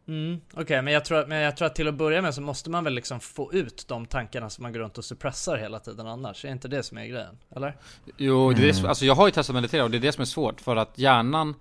Mm, 0.09 0.41
Okej, 0.53 0.81
men, 0.81 0.93
jag 0.93 1.05
tror, 1.05 1.25
men 1.25 1.37
jag 1.37 1.57
tror 1.57 1.65
att 1.65 1.75
till 1.75 1.87
att 1.87 1.93
börja 1.95 2.21
med 2.21 2.33
så 2.35 2.41
måste 2.41 2.69
man 2.69 2.83
väl 2.83 2.93
liksom 2.93 3.19
få 3.19 3.53
ut 3.53 3.85
de 3.87 4.05
tankarna 4.05 4.49
som 4.49 4.61
man 4.63 4.73
går 4.73 4.79
runt 4.79 4.97
och 4.97 5.05
suppressar 5.05 5.57
hela 5.57 5.79
tiden 5.79 6.07
annars. 6.07 6.45
Är 6.45 6.49
inte 6.51 6.67
det 6.67 6.83
som 6.83 6.97
är 6.97 7.05
grejen? 7.05 7.37
Eller? 7.55 7.75
Jo, 8.17 8.51
det 8.53 8.61
är 8.63 8.67
det, 8.67 8.73
som- 8.73 8.85
alltså 8.85 9.05
jag 9.05 9.15
har 9.15 9.27
ju 9.27 9.31
testat 9.31 9.53
meditera 9.55 9.83
och 9.83 9.91
det 9.91 9.97
är 9.97 10.01
det 10.01 10.11
som 10.11 10.21
är 10.21 10.25
svårt 10.25 10.61
för 10.61 10.75
att 10.75 10.97
hjärnan 10.97 11.55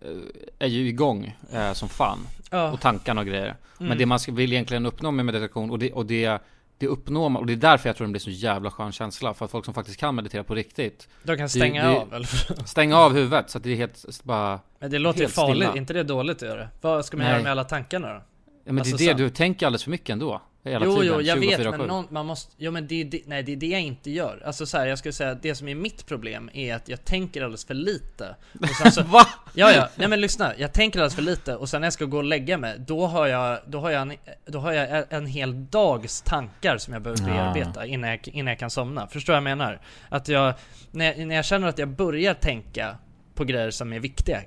eh, 0.00 0.08
är 0.58 0.66
ju 0.66 0.88
igång 0.88 1.36
eh, 1.52 1.72
som 1.72 1.88
fan. 1.88 2.18
Ja. 2.50 2.72
Och 2.72 2.80
tankarna 2.80 3.20
och 3.20 3.26
grejer. 3.26 3.56
Men 3.78 3.86
Mm. 3.86 3.98
det 3.98 4.06
man 4.06 4.18
vill 4.28 4.52
egentligen 4.52 4.86
uppnå 4.86 5.10
med 5.10 5.24
meditation 5.26 5.70
och 5.70 5.78
det, 5.78 5.92
och 5.92 6.06
det 6.06 6.38
det 6.78 6.86
uppnår 6.86 7.28
man, 7.28 7.40
och 7.40 7.46
det 7.46 7.52
är 7.52 7.56
därför 7.56 7.88
jag 7.88 7.96
tror 7.96 8.06
det 8.06 8.10
blir 8.10 8.20
så 8.20 8.30
jävla 8.30 8.70
skön 8.70 8.92
känsla 8.92 9.34
För 9.34 9.44
att 9.44 9.50
folk 9.50 9.64
som 9.64 9.74
faktiskt 9.74 10.00
kan 10.00 10.14
meditera 10.14 10.44
på 10.44 10.54
riktigt 10.54 11.08
De 11.22 11.36
kan 11.36 11.42
det- 11.44 11.48
stänga 11.48 11.88
det- 11.90 11.98
av, 11.98 12.14
eller? 12.14 12.64
Stänga 12.66 12.96
av 12.96 13.12
huvudet 13.14 13.50
så 13.50 13.58
att 13.58 13.64
det 13.64 13.70
är 13.72 13.76
helt 13.76 14.24
bara 14.24 14.60
Men 14.78 14.90
det 14.90 14.98
låter 14.98 15.20
ju 15.20 15.28
farligt, 15.28 15.56
stilla. 15.56 15.76
inte 15.76 15.92
det 15.92 16.02
dåligt 16.02 16.36
att 16.42 16.48
göra? 16.48 16.68
Vad 16.80 17.04
ska 17.04 17.16
man 17.16 17.24
Nej. 17.24 17.32
göra 17.32 17.42
med 17.42 17.52
alla 17.52 17.64
tankarna 17.64 18.08
då? 18.08 18.14
Ja 18.64 18.72
men 18.72 18.78
Alltså, 18.78 18.96
det 18.96 19.04
är 19.04 19.08
det, 19.14 19.18
så- 19.18 19.24
du 19.24 19.30
tänker 19.30 19.66
alldeles 19.66 19.84
för 19.84 19.90
mycket 19.90 20.10
ändå 20.10 20.42
Hela 20.68 20.84
jo, 20.84 20.92
tiden, 21.00 21.14
jo, 21.14 21.20
jag 21.22 21.36
vet 21.36 21.60
24/7. 21.60 21.70
men 21.78 21.86
någon, 21.88 22.06
man 22.10 22.26
måste, 22.26 22.52
jo 22.58 22.70
men 22.72 22.86
det 22.86 23.04
det, 23.04 23.22
nej 23.26 23.42
det 23.42 23.52
är 23.52 23.56
det 23.56 23.66
jag 23.66 23.80
inte 23.80 24.10
gör. 24.10 24.42
Alltså 24.46 24.66
så 24.66 24.78
här, 24.78 24.86
jag 24.86 24.98
skulle 24.98 25.12
säga 25.12 25.30
att 25.30 25.42
det 25.42 25.54
som 25.54 25.68
är 25.68 25.74
mitt 25.74 26.06
problem 26.06 26.50
är 26.52 26.74
att 26.74 26.88
jag 26.88 27.04
tänker 27.04 27.42
alldeles 27.42 27.64
för 27.64 27.74
lite. 27.74 28.36
Och 28.60 28.68
sen 28.68 28.92
så, 28.92 29.02
Va? 29.06 29.26
Ja, 29.54 29.72
ja, 29.72 29.88
nej 29.96 30.08
men 30.08 30.20
lyssna, 30.20 30.52
jag 30.58 30.72
tänker 30.72 30.98
alldeles 30.98 31.14
för 31.14 31.22
lite 31.22 31.56
och 31.56 31.68
sen 31.68 31.80
när 31.80 31.86
jag 31.86 31.92
ska 31.92 32.04
gå 32.04 32.16
och 32.16 32.24
lägga 32.24 32.58
mig, 32.58 32.74
då 32.78 33.06
har 33.06 33.26
jag, 33.26 33.58
då 33.66 33.80
har 33.80 33.90
jag 33.90 34.02
en, 34.02 34.12
då 34.46 34.58
har 34.58 34.72
jag 34.72 35.04
en 35.10 35.26
hel 35.26 35.66
dags 35.66 36.22
tankar 36.22 36.78
som 36.78 36.92
jag 36.92 37.02
behöver 37.02 37.20
Ja. 37.28 37.34
bearbeta 37.54 37.86
innan 37.86 38.10
jag, 38.10 38.28
innan 38.28 38.46
jag 38.50 38.58
kan 38.58 38.70
somna. 38.70 39.06
Förstår 39.06 39.32
vad 39.32 39.36
jag 39.36 39.42
menar? 39.44 39.80
Att 40.08 40.28
jag, 40.28 40.54
när, 40.90 41.04
jag- 41.18 41.26
när 41.26 41.34
jag 41.34 41.44
känner 41.44 41.68
att 41.68 41.78
jag 41.78 41.88
börjar 41.88 42.34
tänka 42.34 42.96
på 43.34 43.44
grejer 43.44 43.70
som 43.70 43.92
är 43.92 44.00
viktiga, 44.00 44.40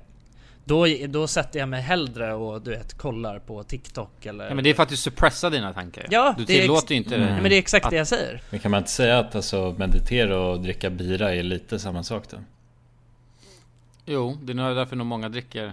då, 0.64 0.86
då 1.08 1.26
sätter 1.26 1.58
jag 1.60 1.68
mig 1.68 1.82
hellre 1.82 2.34
och 2.34 2.62
du 2.62 2.70
vet, 2.70 2.98
kollar 2.98 3.38
på 3.38 3.62
TikTok 3.62 4.26
eller 4.26 4.48
Ja 4.48 4.54
men 4.54 4.64
det 4.64 4.70
är 4.70 4.74
för 4.74 4.82
att 4.82 4.88
du 4.88 4.96
suppressar 4.96 5.50
dina 5.50 5.72
tankar 5.72 6.06
Ja, 6.10 6.34
Du 6.38 6.44
tillåter 6.44 6.94
ju 6.94 6.96
inte 6.98 7.16
Mm. 7.16 7.34
men 7.34 7.42
det 7.42 7.54
är 7.56 7.58
exakt 7.58 7.84
att- 7.84 7.90
det 7.90 7.96
jag 7.96 8.06
säger. 8.08 8.42
Men 8.50 8.60
kan 8.60 8.70
man 8.70 8.78
inte 8.78 8.90
säga 8.90 9.18
att 9.18 9.34
alltså 9.34 9.74
meditera 9.78 10.40
och 10.40 10.60
dricka 10.60 10.90
bira 10.90 11.34
är 11.34 11.42
lite 11.42 11.78
samma 11.78 12.02
sak 12.02 12.24
då? 12.30 12.36
Jo, 14.06 14.38
det 14.42 14.52
är 14.52 14.54
nog 14.54 14.76
därför 14.76 14.96
nog 14.96 15.06
många 15.06 15.28
dricker 15.28 15.72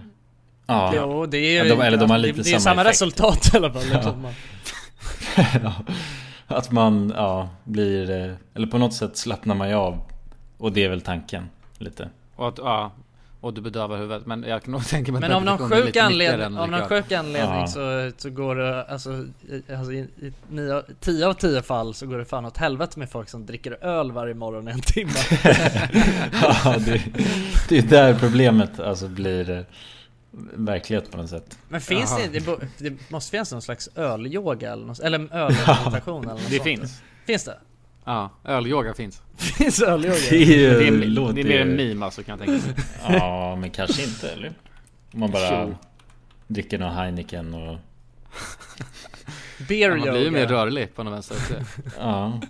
Ja. 0.66 0.92
Jo, 0.96 1.26
det 1.26 1.38
är 1.38 1.64
Ja, 1.64 1.74
de, 1.76 1.80
eller 1.80 1.98
de 1.98 2.10
har 2.10 2.18
lite 2.18 2.36
det, 2.36 2.42
det 2.42 2.48
är 2.50 2.58
samma 2.58 2.60
samma 2.60 2.80
effekt. 2.82 2.94
resultat 3.02 3.54
i 3.54 3.56
alla 3.56 3.72
fall. 3.72 3.82
Liksom. 3.92 4.26
ja. 5.62 5.72
Att 6.46 6.70
man, 6.70 7.12
ja, 7.16 7.48
blir, 7.64 8.10
eh, 8.10 8.32
eller 8.54 8.66
på 8.66 8.78
något 8.78 8.94
sätt 8.94 9.16
slappnar 9.16 9.54
man 9.54 9.68
ju 9.68 9.74
av. 9.74 10.02
Och 10.58 10.72
det 10.72 10.84
är 10.84 10.88
väl 10.88 11.00
tanken, 11.00 11.48
lite. 11.78 12.08
Och 12.36 12.48
att, 12.48 12.58
ja 12.58 12.92
Och 13.42 13.54
du 13.54 13.60
bedövar 13.60 13.96
huvudet 13.96 14.26
Men 14.26 14.42
jag 14.42 14.62
kan 14.62 14.72
nog 14.72 14.86
tänka 14.88 15.12
mig 15.12 15.20
Men 15.20 15.32
av 15.32 15.44
någon 15.44 15.70
sjuk 15.70 15.96
anledning, 15.96 16.58
av 16.58 16.70
någon 16.70 16.88
sjuk 16.88 17.12
anledning 17.12 17.60
Ja. 17.60 17.66
så, 17.66 18.10
så 18.16 18.30
går 18.30 18.56
det, 18.56 18.84
alltså, 18.84 19.10
i- 19.48 19.72
alltså 19.72 19.92
i, 19.92 19.98
i 19.98 20.32
nio, 20.48 20.82
tio 21.00 21.26
av 21.26 21.34
tio 21.34 21.62
fall 21.62 21.94
så 21.94 22.06
går 22.06 22.18
det 22.18 22.24
fan 22.24 22.44
åt 22.44 22.56
helvete 22.56 22.98
med 22.98 23.10
folk 23.10 23.28
som 23.28 23.46
dricker 23.46 23.84
öl 23.84 24.12
varje 24.12 24.34
morgon 24.34 24.68
i 24.68 24.70
en 24.70 24.80
timme. 24.80 25.12
ja, 26.64 26.76
det, 26.86 27.02
det 27.68 27.78
är 27.78 27.82
där 27.82 28.14
problemet 28.14 28.80
alltså 28.80 29.08
blir 29.08 29.50
eh, 29.50 29.60
verklighet 30.54 31.10
på 31.10 31.16
något 31.16 31.30
sätt. 31.30 31.58
Men 31.68 31.80
finns 31.80 32.10
Jaha. 32.10 32.20
det, 32.32 32.38
det, 32.38 32.46
bo- 32.46 32.58
det 32.78 33.10
måste 33.10 33.30
finnas 33.30 33.52
någon 33.52 33.62
slags 33.62 33.88
ölyoga 33.94 34.72
eller 34.72 34.86
något, 34.86 35.00
eller 35.00 35.34
ölmeditation 35.36 36.22
eller 36.24 36.32
något 36.34 36.42
Det 36.50 36.56
sånt. 36.56 36.62
finns 36.64 37.02
Finns 37.26 37.44
det? 37.44 37.58
Ja, 38.10 38.30
ölyoga 38.44 38.94
finns 38.94 39.22
Finns 39.36 39.82
ölyoga? 39.82 40.16
Det 40.30 40.36
är 40.64 40.78
det, 40.78 40.86
är, 40.88 40.90
låter 40.92 41.34
det 41.34 41.40
är 41.40 41.44
mer 41.44 41.60
en 41.60 41.76
meme 41.76 42.04
alltså 42.04 42.22
kan 42.22 42.38
jag 42.38 42.46
tänka 42.46 42.66
mig 42.66 42.76
Ja, 43.18 43.56
men 43.56 43.70
kanske 43.70 44.02
inte 44.02 44.30
eller? 44.30 44.52
Om 45.12 45.20
man 45.20 45.30
bara 45.30 45.62
Jo. 45.64 45.74
dricker 46.46 46.78
någon 46.78 46.94
Heineken 46.94 47.54
och... 47.54 47.78
Beer 49.68 49.90
ja, 49.90 49.96
Man 49.96 50.02
blir 50.02 50.12
ju 50.16 50.18
yoga. 50.26 50.30
mer 50.30 50.46
rörlig 50.46 50.94
på 50.94 51.02
något 51.02 51.12
vänster. 51.12 51.36
Ja. 51.98 52.40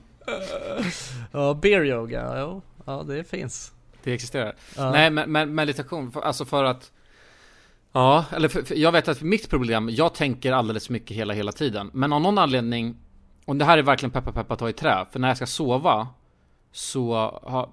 Ja, 1.32 1.54
beer 1.62 1.84
yoga, 1.84 2.34
jo. 2.40 2.62
Ja, 2.84 3.02
det 3.08 3.24
finns. 3.24 3.72
Det 4.04 4.12
existerar. 4.12 4.54
Ja. 4.76 4.90
Nej 4.90 5.11
men, 5.11 5.32
men 5.32 5.54
meditation, 5.54 6.12
för, 6.12 6.20
alltså 6.20 6.44
för 6.44 6.64
att 6.64 6.90
Ja, 7.92 8.24
eller 8.32 8.48
för, 8.48 8.62
för 8.62 8.74
jag 8.74 8.92
vet 8.92 9.08
att 9.08 9.22
mitt 9.22 9.50
problem, 9.50 9.90
jag 9.90 10.14
tänker 10.14 10.52
alldeles 10.52 10.90
mycket 10.90 11.16
hela, 11.16 11.34
hela 11.34 11.52
tiden. 11.52 11.90
Men 11.92 12.12
av 12.12 12.20
någon 12.20 12.38
anledning, 12.38 12.96
och 13.51 13.57
det 13.57 13.64
här 13.64 13.78
är 13.78 13.82
verkligen 13.82 14.11
peppa 14.11 14.32
peppa 14.32 14.57
ta 14.57 14.68
i 14.68 14.72
trä, 14.72 15.07
för 15.12 15.18
när 15.18 15.28
jag 15.28 15.36
ska 15.36 15.46
sova 15.46 16.09
så 16.72 17.14
har, 17.42 17.68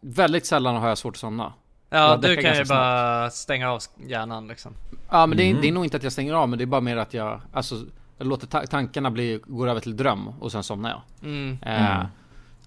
väldigt 0.00 0.46
sällan 0.46 0.76
har 0.76 0.88
jag 0.88 0.98
svårt 0.98 1.14
att 1.14 1.18
somna. 1.20 1.52
Ja, 1.90 2.16
du 2.16 2.36
kan 2.36 2.56
ju 2.56 2.64
bara 2.64 3.30
stänga 3.30 3.70
av 3.70 3.80
hjärnan 4.06 4.48
liksom. 4.48 4.72
Ja 5.10 5.26
men 5.26 5.38
det, 5.38 5.44
är, 5.44 5.50
Mm. 5.50 5.62
det 5.62 5.68
är 5.68 5.72
nog 5.72 5.84
inte 5.84 5.96
att 5.96 6.02
jag 6.02 6.12
stänger 6.12 6.32
av, 6.34 6.48
men 6.48 6.58
det 6.58 6.64
är 6.64 6.66
bara 6.66 6.80
mer 6.80 6.96
att 6.96 7.14
jag, 7.14 7.40
alltså, 7.52 7.84
jag 8.18 8.26
låter 8.26 8.46
ta- 8.46 8.66
tankarna 8.66 9.10
bli, 9.10 9.40
går 9.46 9.68
över 9.68 9.80
till 9.80 9.96
dröm 9.96 10.28
och 10.28 10.52
sen 10.52 10.62
somnar 10.62 10.90
jag. 10.90 11.00
Mm. 11.30 11.58
Eh, 11.62 11.94
Mm. 11.96 12.06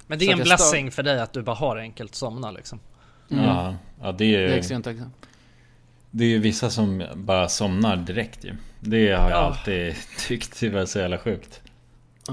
Men 0.07 0.19
det 0.19 0.25
är 0.27 0.31
en 0.33 0.39
blessing 0.39 0.91
för 0.91 1.03
dig 1.03 1.19
att 1.21 1.33
du 1.33 1.41
bara 1.41 1.55
har 1.55 1.77
enkelt 1.77 2.15
somna 2.15 2.51
liksom. 2.51 2.79
Mm. 3.31 3.45
Ja, 3.45 3.75
ja 4.01 4.11
det 4.11 4.25
är 4.35 4.39
Det 4.39 4.45
är 4.45 4.49
ju... 4.49 4.53
extremt 4.53 4.85
tacksam. 4.85 5.11
Det 6.11 6.23
är 6.23 6.29
ju 6.29 6.39
vissa 6.39 6.69
som 6.69 7.03
bara 7.15 7.49
somnar 7.49 7.95
direkt 7.95 8.43
ju. 8.45 8.55
Det 8.79 9.11
har 9.11 9.29
jag 9.29 9.31
Ja. 9.31 9.35
alltid 9.35 9.95
tyckt 10.27 10.63
var 10.63 10.85
så 10.85 10.99
jävla 10.99 11.17
sjukt. 11.17 11.61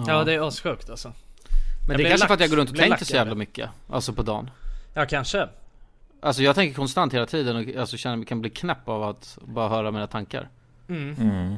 Ja, 0.07 0.25
det 0.25 0.33
är 0.35 0.49
assjukt 0.49 0.91
alltså. 0.91 1.09
Men 1.09 1.89
Jag 1.89 1.99
det 1.99 2.05
är 2.05 2.09
kanske 2.09 2.25
lack- 2.25 2.29
för 2.29 2.35
att 2.35 2.41
jag 2.41 2.51
går 2.51 2.57
runt 2.57 2.71
och 2.71 2.77
tänker 2.77 3.05
så 3.05 3.15
jävla 3.15 3.35
mycket. 3.35 3.71
Alltså 3.91 4.13
på 4.13 4.23
dagen. 4.23 4.51
Ja, 4.95 5.07
kanske. 5.07 5.49
Alltså 6.21 6.43
jag 6.43 6.55
tänker 6.55 6.75
konstant 6.77 7.15
hela 7.15 7.27
tiden 7.27 7.57
och 7.57 7.77
alltså 7.81 7.97
känner 7.97 8.17
mig 8.17 8.27
kan 8.27 8.41
bli 8.41 8.51
knäpp 8.51 8.89
av 8.89 9.03
att 9.03 9.39
bara 9.43 9.69
höra 9.69 9.91
mina 9.91 10.07
tankar. 10.07 10.49
Mm. 10.89 11.17
Mm. 11.21 11.55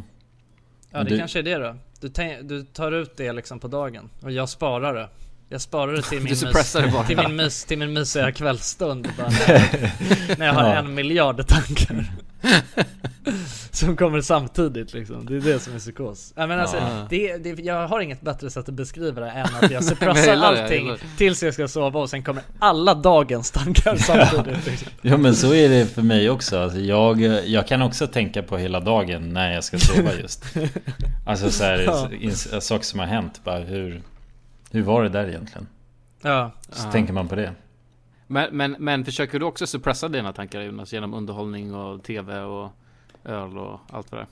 Ja, 0.91 0.99
det 1.05 1.11
Du- 1.11 1.19
kanske 1.19 1.39
är 1.39 1.43
det 1.43 1.57
då. 1.59 1.77
Du, 2.01 2.09
tänk, 2.09 2.49
du 2.49 2.63
tar 2.65 2.93
ut 2.93 3.17
det 3.17 3.33
liksom 3.33 3.61
på 3.61 3.69
dagen 3.69 4.11
och 4.23 4.33
jag 4.33 4.49
sparar 4.49 4.95
det. 4.95 5.09
Jag 5.49 5.61
sparar 5.61 5.93
det 5.93 6.03
till 6.03 6.19
min, 6.23 6.33
mys, 6.33 6.73
till 7.07 7.17
min, 7.17 7.37
mys, 7.37 7.65
till 7.65 7.79
min 7.79 7.93
mysiga 7.93 8.33
kvällsstund 8.33 9.09
bara 9.19 9.29
när, 9.29 9.49
jag, 10.29 10.39
när 10.39 10.47
jag 10.47 10.55
har 10.55 10.63
Ja. 10.69 10.75
en 10.75 10.95
miljard 10.95 11.47
tankar. 11.47 12.13
Som 13.71 13.97
kommer 13.97 14.21
samtidigt 14.21 14.93
liksom. 14.95 15.27
Det 15.27 15.37
är 15.37 15.41
det 15.41 15.61
som 15.61 15.75
är 15.75 15.79
psykos. 15.79 16.33
Ja, 16.37 16.47
men 16.47 16.61
alltså, 16.61 16.77
Ja. 16.77 17.07
det, 17.11 17.37
det, 17.37 17.63
jag 17.63 17.89
har 17.89 18.01
inget 18.01 18.21
bättre 18.21 18.51
sätt 18.51 18.69
att 18.69 18.75
beskriva 18.75 19.21
det 19.21 19.31
än 19.31 19.45
att 19.47 19.63
jag 19.63 19.71
Jag 19.77 19.85
suppressar 19.85 20.27
det, 20.27 20.33
jag 20.33 20.45
allting 20.45 20.85
gillar 20.85 20.99
tills 21.17 21.43
jag 21.43 21.55
ska 21.55 21.69
sova 21.69 22.01
och 22.01 22.11
sen 22.11 22.23
kommer 22.25 22.43
alla 22.59 22.95
dagens 22.95 23.51
tankar 23.51 23.97
samtidigt. 24.31 24.67
Liksom. 24.67 24.89
Ja 25.03 25.17
men 25.17 25.35
så 25.35 25.55
är 25.55 25.69
det 25.69 25.87
för 25.87 26.03
mig 26.03 26.31
också. 26.31 26.59
Alltså, 26.59 26.79
jag, 26.79 27.21
jag 27.47 27.67
kan 27.67 27.83
också 27.83 28.07
tänka 28.07 28.43
på 28.43 28.57
hela 28.59 28.81
dagen 28.81 29.33
när 29.33 29.53
jag 29.55 29.65
ska 29.65 29.79
sova 29.79 30.15
just. 30.15 30.45
Alltså 31.27 31.51
så 31.51 31.65
här, 31.65 31.79
Ja. 32.53 32.61
saker 32.61 32.85
som 32.85 33.01
har 33.01 33.07
hänt. 33.07 33.41
Bara 33.45 33.59
hur, 33.59 34.03
hur 34.71 34.83
var 34.83 35.03
det 35.03 35.09
där 35.09 35.29
egentligen? 35.29 35.67
Ja. 36.23 36.51
Så 36.73 36.87
Ja. 36.87 36.93
tänker 36.93 37.13
man 37.13 37.29
på 37.29 37.35
det. 37.35 37.53
Men, 38.27 38.57
men, 38.57 38.77
men 38.79 39.05
försöker 39.05 39.39
du 39.39 39.45
också 39.45 39.67
suppressa 39.67 40.09
dina 40.09 40.33
tankar 40.33 40.61
Jonas 40.61 40.93
genom 40.93 41.15
underhållning 41.15 41.75
och 41.75 42.03
TV 42.05 42.39
och 42.41 42.71
öl 43.27 43.59
och 43.59 43.81
allt 43.91 44.11
det 44.11 44.17
är? 44.17 44.27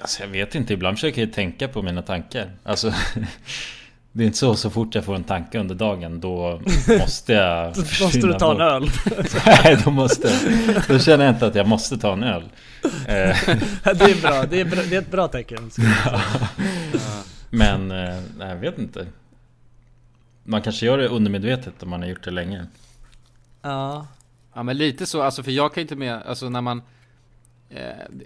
Alltså 0.00 0.22
jag 0.22 0.28
vet 0.28 0.54
inte, 0.54 0.72
ibland 0.74 0.96
försöker 0.96 1.20
jag 1.24 1.32
tänka 1.32 1.68
på 1.68 1.82
mina 1.82 2.02
tankar. 2.02 2.50
Alltså 2.62 2.92
Det 4.12 4.22
är 4.22 4.26
inte 4.26 4.38
så, 4.38 4.54
så 4.54 4.70
fort 4.70 4.94
jag 4.94 5.04
får 5.04 5.14
en 5.14 5.24
tanke 5.24 5.58
under 5.58 5.74
dagen 5.74 6.20
då 6.20 6.60
måste 7.00 7.32
jag 7.32 7.74
Då 7.74 7.80
måste 7.80 8.18
du 8.18 8.32
ta 8.32 8.50
en 8.52 8.58
bort. 8.58 8.60
öl. 8.60 8.90
Nej, 9.46 9.78
då 9.84 9.90
måste 9.90 10.28
Då 10.88 10.98
känner 10.98 11.24
jag 11.24 11.34
inte 11.34 11.46
att 11.46 11.54
jag 11.54 11.68
måste 11.68 11.98
ta 11.98 12.12
en 12.12 12.22
öl 12.22 12.44
Eh, 12.84 13.36
det 13.84 14.04
är 14.04 14.22
bra, 14.22 14.44
det 14.50 14.60
är, 14.60 14.64
bra, 14.64 14.82
det 14.90 14.96
är 14.96 14.98
ett 14.98 15.10
bra 15.10 15.28
tecken. 15.28 15.70
Men, 17.50 17.90
eh, 17.90 18.20
nej, 18.38 18.48
jag 18.48 18.56
vet 18.56 18.78
inte 18.78 19.06
Man 20.44 20.62
kanske 20.62 20.86
gör 20.86 20.98
det 20.98 21.08
undermedvetet 21.08 21.82
om 21.82 21.90
man 21.90 22.00
har 22.02 22.08
gjort 22.08 22.24
det 22.24 22.30
länge 22.30 22.66
Ja. 23.62 24.06
Ja 24.54 24.62
men 24.62 24.76
lite 24.76 25.06
så, 25.06 25.22
alltså 25.22 25.42
för 25.42 25.50
jag 25.50 25.74
kan 25.74 25.80
inte 25.80 25.96
med, 25.96 26.22
alltså 26.22 26.48
när 26.48 26.60
man 26.60 26.82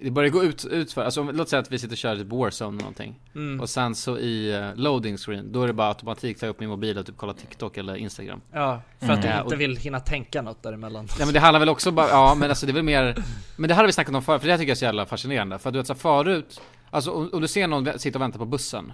Det 0.02 0.10
börjar 0.10 0.30
gå 0.30 0.44
ut, 0.44 0.64
ut 0.64 0.92
för, 0.92 1.04
alltså 1.04 1.22
låt 1.22 1.48
säga 1.48 1.60
att 1.60 1.72
vi 1.72 1.78
sitter 1.78 1.94
och 1.94 1.98
kör 1.98 2.16
typ 2.16 2.26
Warzone 2.32 2.68
eller 2.70 2.78
någonting 2.78 3.20
Mm. 3.34 3.60
Och 3.60 3.68
sen 3.70 3.94
så 3.94 4.18
i 4.18 4.54
eh, 4.54 4.74
loading 4.74 5.16
screen, 5.16 5.52
då 5.52 5.62
är 5.62 5.66
det 5.66 5.72
bara 5.72 5.88
automatik 5.88 6.38
ta 6.40 6.46
upp 6.46 6.60
min 6.60 6.68
mobil 6.68 6.98
och 6.98 7.06
typ 7.06 7.14
kolla 7.16 7.32
TikTok 7.34 7.76
eller 7.76 7.96
Instagram 7.96 8.40
Ja, 8.52 8.82
för 9.00 9.10
att 9.12 9.22
du 9.22 9.28
Mm. 9.28 9.40
inte 9.42 9.54
och- 9.54 9.60
vill 9.60 9.76
hinna 9.76 10.00
tänka 10.00 10.42
något 10.42 10.62
däremellan. 10.62 11.08
Ja 11.18 11.24
men 11.24 11.34
det 11.34 11.40
handlar 11.40 11.60
väl 11.60 11.68
också 11.68 11.90
bara, 11.90 12.08
ja 12.08 12.34
men 12.34 12.50
alltså 12.50 12.66
det 12.66 12.72
är 12.72 12.74
väl 12.74 12.82
mer 12.82 13.22
Men 13.56 13.68
det 13.68 13.74
här 13.74 13.82
har 13.82 13.86
vi 13.86 13.92
snackat 13.92 14.14
om 14.14 14.22
förut, 14.22 14.40
för 14.40 14.46
det 14.48 14.52
här 14.52 14.58
tycker 14.58 14.70
jag 14.70 14.74
är 14.74 14.78
så 14.78 14.84
jävla 14.84 15.06
fascinerande 15.06 15.58
För 15.58 15.68
att 15.68 15.72
du 15.72 15.78
vet 15.78 15.86
så 15.86 15.92
här, 15.92 15.98
förut 16.00 16.60
Alltså 16.90 17.10
om, 17.10 17.30
om 17.32 17.40
du 17.40 17.48
ser 17.48 17.66
någon 17.68 17.98
sitta 17.98 18.18
och 18.18 18.22
vänta 18.22 18.38
på 18.38 18.44
bussen 18.44 18.92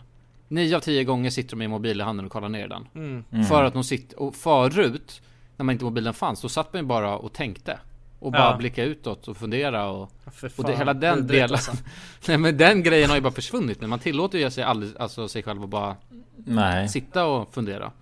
Nio 0.48 0.76
av 0.76 0.80
tio 0.80 1.04
gånger 1.04 1.30
sitter 1.30 1.50
de 1.50 1.56
med 1.56 1.70
mobil 1.70 2.00
i 2.00 2.02
handen 2.02 2.26
och 2.26 2.32
kollar 2.32 2.48
ner 2.48 2.68
den 2.68 2.86
Mm. 2.94 3.24
Mm. 3.32 3.44
För 3.44 3.64
att 3.64 3.72
de 3.72 3.84
sitter, 3.84 4.20
och 4.22 4.34
förut 4.34 5.22
När 5.56 5.64
man 5.64 5.72
inte 5.72 5.84
mobilen 5.84 6.14
fanns, 6.14 6.40
då 6.40 6.48
satt 6.48 6.72
man 6.72 6.82
ju 6.82 6.86
bara 6.88 7.16
och 7.16 7.32
tänkte 7.32 7.78
Och 8.18 8.32
bara 8.32 8.50
Ja. 8.50 8.56
blicka 8.56 8.84
utåt 8.84 9.28
och 9.28 9.36
fundera 9.36 9.86
och 9.90 10.10
För 10.32 10.46
Och 10.56 10.64
det, 10.64 10.70
fan, 10.70 10.78
hela 10.78 10.94
den 10.94 11.26
delen 11.26 11.50
alltså. 11.52 11.72
Nej 12.28 12.38
men 12.38 12.56
den 12.56 12.82
grejen 12.82 13.08
har 13.10 13.16
ju 13.16 13.22
bara 13.22 13.32
försvunnit 13.32 13.80
nu, 13.80 13.86
man 13.86 13.98
tillåter 13.98 14.38
ju 14.38 14.50
sig 14.50 14.64
aldrig, 14.64 14.92
alltså 14.98 15.28
sig 15.28 15.42
själv 15.42 15.62
att 15.62 15.68
bara 15.68 15.96
Nej 16.36 16.88
Sitta 16.88 17.24
och 17.26 17.54
fundera 17.54 17.92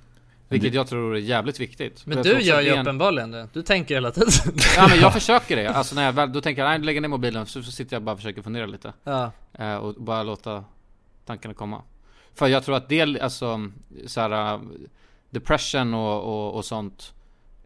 Vilket 0.49 0.75
jag 0.75 0.87
tror 0.89 1.17
är 1.17 1.21
jävligt 1.21 1.61
viktigt. 1.61 2.07
Men 2.07 2.23
du 2.23 2.41
gör 2.41 2.61
ju 2.61 2.69
en- 2.69 2.81
uppenbarligen 2.81 3.31
det. 3.31 3.49
Du 3.53 3.63
tänker 3.63 3.95
hela 3.95 4.11
tiden. 4.11 4.29
Ja 4.77 4.89
men 4.89 5.01
jag 5.01 5.13
försöker 5.21 5.57
det, 5.57 5.67
alltså 5.69 5.95
när 5.95 6.05
jag 6.05 6.13
väl, 6.13 6.33
då 6.33 6.41
tänker 6.41 6.63
jag 6.65 6.71
nej 6.71 6.79
lägger 6.87 7.01
ner 7.01 7.09
mobilen 7.09 7.47
så, 7.47 7.63
så 7.63 7.73
sitter 7.73 7.97
jag 7.97 8.03
bara 8.03 8.13
och 8.13 8.19
försöker 8.19 8.43
fundera 8.43 8.67
lite 8.67 8.93
Ja. 9.05 9.31
eh, 9.53 9.75
Och 9.77 9.95
bara 9.95 10.23
låta 10.23 10.65
tankarna 11.27 11.55
komma 11.55 11.83
För 12.35 12.47
jag 12.47 12.65
tror 12.65 12.77
att 12.77 12.89
det, 12.89 13.21
alltså 13.21 13.71
såhär 14.07 14.61
Depression 15.31 15.95
och, 15.95 16.23
och, 16.23 16.55
och 16.57 16.65
sånt 16.65 17.13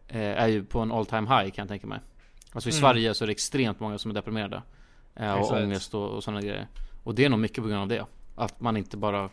eh, 0.07 0.21
Är 0.21 0.47
ju 0.47 0.63
på 0.63 0.79
en 0.79 0.91
all 0.91 1.05
time 1.05 1.21
high 1.29 1.49
kan 1.51 1.63
jag 1.63 1.67
tänka 1.67 1.87
mig 1.87 1.99
Alltså 2.57 2.69
i 2.69 2.71
Mm. 2.71 2.81
Sverige 2.81 3.13
så 3.13 3.23
är 3.23 3.27
det 3.27 3.31
extremt 3.31 3.79
många 3.79 3.97
som 3.97 4.11
är 4.11 4.15
deprimerade 4.15 4.61
eh, 5.15 5.33
Och 5.33 5.39
Exakt. 5.39 5.63
ångest 5.63 5.93
och, 5.93 6.09
och 6.09 6.23
sådana 6.23 6.41
grejer 6.41 6.67
Och 7.03 7.15
det 7.15 7.25
är 7.25 7.29
nog 7.29 7.39
mycket 7.39 7.63
på 7.63 7.69
grund 7.69 7.81
av 7.81 7.87
det 7.87 8.05
Att 8.35 8.61
man 8.61 8.77
inte 8.77 8.97
bara 8.97 9.29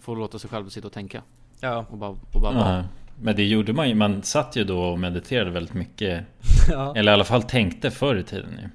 Får 0.00 0.16
låta 0.16 0.38
sig 0.38 0.50
själv 0.50 0.68
sitta 0.68 0.86
och 0.86 0.92
tänka 0.92 1.22
Ja. 1.60 1.86
Och 1.90 1.98
bara, 1.98 2.10
och 2.10 2.40
bara 2.40 2.52
vara. 2.52 2.76
Ja, 2.76 2.84
men 3.20 3.36
det 3.36 3.44
gjorde 3.44 3.72
man 3.72 3.88
ju, 3.88 3.94
man 3.94 4.22
satt 4.22 4.56
ju 4.56 4.64
då 4.64 4.80
och 4.82 4.98
mediterade 4.98 5.50
väldigt 5.50 5.74
mycket 5.74 6.24
Ja. 6.70 6.96
Eller 6.96 7.12
i 7.12 7.14
alla 7.14 7.24
fall 7.24 7.42
tänkte 7.42 7.90
förr 7.90 8.16
i 8.16 8.22
tiden 8.22 8.58
ju 8.62 8.68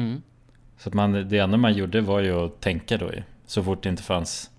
Mm. 0.00 0.22
Så 0.78 0.88
att 0.88 0.94
man, 0.94 1.12
det 1.28 1.38
enda 1.38 1.56
man 1.56 1.74
gjorde 1.74 2.00
var 2.00 2.20
ju 2.20 2.32
att 2.44 2.60
tänka 2.60 2.96
då 2.98 3.06
ju 3.12 3.22
Så 3.46 3.62
fort 3.62 3.82
det 3.82 3.88
inte 3.88 4.02
fanns 4.02 4.50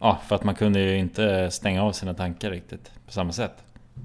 Ja, 0.00 0.18
för 0.28 0.34
att 0.36 0.44
man 0.44 0.54
kunde 0.54 0.80
ju 0.80 0.98
inte 0.98 1.50
stänga 1.50 1.82
av 1.82 1.92
sina 1.92 2.14
tankar 2.14 2.50
riktigt 2.50 2.92
på 3.06 3.12
samma 3.12 3.32
sätt 3.32 3.52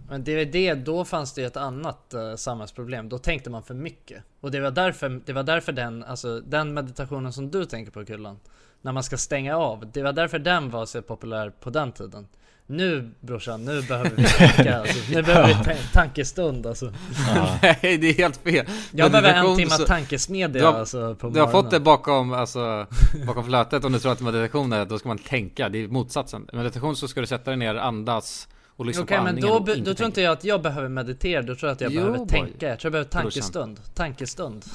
Men 0.10 0.24
det 0.24 0.32
är 0.32 0.46
det, 0.46 0.74
då 0.74 1.06
fanns 1.06 1.34
det 1.34 1.42
ju 1.42 1.48
ett 1.48 1.58
annat 1.58 2.14
uh, 2.16 2.36
samhällsproblem. 2.36 3.10
Då 3.10 3.18
tänkte 3.18 3.50
man 3.50 3.64
för 3.64 3.74
mycket. 3.74 4.24
Och 4.42 4.52
det 4.52 4.60
var 4.60 4.72
därför, 4.72 5.22
det 5.26 5.34
var 5.34 5.44
därför 5.44 5.72
den, 5.72 6.04
alltså 6.04 6.40
den 6.40 6.74
meditationen 6.74 7.34
som 7.34 7.52
du 7.52 7.66
tänker 7.66 7.92
på 7.92 8.06
Kullan. 8.06 8.40
När 8.82 8.92
man 8.92 9.04
ska 9.04 9.18
stänga 9.18 9.58
av. 9.58 9.92
Det 9.94 10.04
var 10.04 10.14
därför 10.14 10.40
den 10.40 10.70
var 10.70 10.86
så 10.86 11.02
populär 11.02 11.50
på 11.50 11.70
den 11.70 11.92
tiden. 11.92 12.28
Nu 12.66 13.12
brorsan, 13.20 13.66
nu 13.66 13.82
behöver 13.82 14.10
vi 14.10 14.24
tänka. 14.26 14.78
Alltså, 14.80 15.12
nu 15.14 15.22
behöver 15.24 15.48
vi 15.48 15.54
ta- 15.64 15.72
tankestund 15.94 16.66
alltså. 16.68 16.86
Nej 17.62 17.98
det 17.98 18.10
är 18.10 18.14
helt 18.14 18.38
fel 18.38 18.66
Jag 18.92 19.12
behöver 19.12 19.60
en 19.62 19.70
så- 19.70 19.84
tankesmedja 19.86 20.62
du 20.62 20.66
har, 20.68 20.74
alltså 20.74 21.16
på 21.16 21.30
Du 21.30 21.40
har 21.40 21.46
morgonen. 21.48 21.52
fått 21.52 21.72
det 21.72 21.80
bakom, 21.80 22.34
alltså, 22.34 22.88
bakom 23.28 23.46
flötet 23.46 23.86
om 23.86 23.92
du 23.92 24.00
tror 24.00 24.12
att 24.12 24.22
meditation 24.22 24.74
är, 24.74 24.86
då 24.86 25.00
ska 25.00 25.08
man 25.08 25.18
tänka, 25.18 25.70
det 25.70 25.78
är 25.84 25.88
motsatsen 25.88 26.48
I 26.54 26.56
meditation 26.56 26.96
så 26.96 27.08
ska 27.08 27.22
du 27.22 27.28
sätta 27.28 27.52
dig 27.52 27.58
ner, 27.58 27.76
andas 27.76 28.48
och 28.76 28.86
lyssna 28.86 29.04
Okej 29.04 29.18
på 29.18 29.24
men 29.24 29.30
andningen 29.30 29.54
då, 29.54 29.60
be- 29.60 29.76
då 29.76 29.84
tror 29.84 29.94
tänka. 29.94 30.06
inte 30.06 30.22
jag 30.22 30.32
att 30.34 30.44
jag 30.44 30.62
behöver 30.62 30.90
meditera, 30.90 31.42
då 31.42 31.56
tror 31.56 31.68
jag 31.70 31.76
att 31.76 31.82
jag 31.82 31.92
Jo, 31.92 32.00
behöver 32.00 32.18
boy. 32.18 32.28
tänka. 32.28 32.68
Jag 32.70 32.80
tror 32.80 32.88
jag 32.88 32.92
behöver 32.92 33.10
tankestund. 33.10 33.80
Tankestund. 33.94 34.66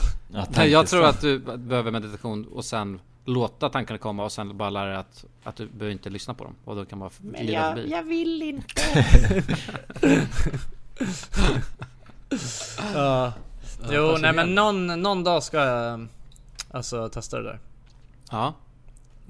Nej, 0.56 0.70
jag 0.70 0.86
tror 0.86 1.04
att 1.04 1.20
du 1.20 1.38
behöver 1.38 1.90
meditation 1.90 2.46
och 2.52 2.64
sen 2.64 3.00
låta 3.24 3.68
tankarna 3.68 3.98
komma 3.98 4.24
och 4.24 4.32
sen 4.32 4.56
bara 4.56 4.70
lära 4.70 4.86
dig 4.88 4.96
att, 4.96 5.24
att 5.44 5.56
du 5.56 5.66
behöver 5.66 5.92
inte 5.92 6.10
lyssna 6.10 6.34
på 6.34 6.44
dem 6.44 6.54
och 6.64 6.76
då 6.76 6.84
kan 6.84 6.98
bara 6.98 7.10
glida 7.18 7.74
förbi 7.74 7.90
jag 7.90 8.02
vill 8.02 8.42
inte. 8.42 8.82
ja. 12.94 13.32
Jo, 13.90 14.16
nej 14.20 14.32
men 14.32 14.54
någon, 14.54 14.86
någon 15.02 15.24
dag 15.24 15.42
ska 15.42 15.64
jag 15.64 16.06
alltså 16.70 17.08
testa 17.08 17.36
det 17.36 17.42
där. 17.44 17.58
Ja 18.30 18.54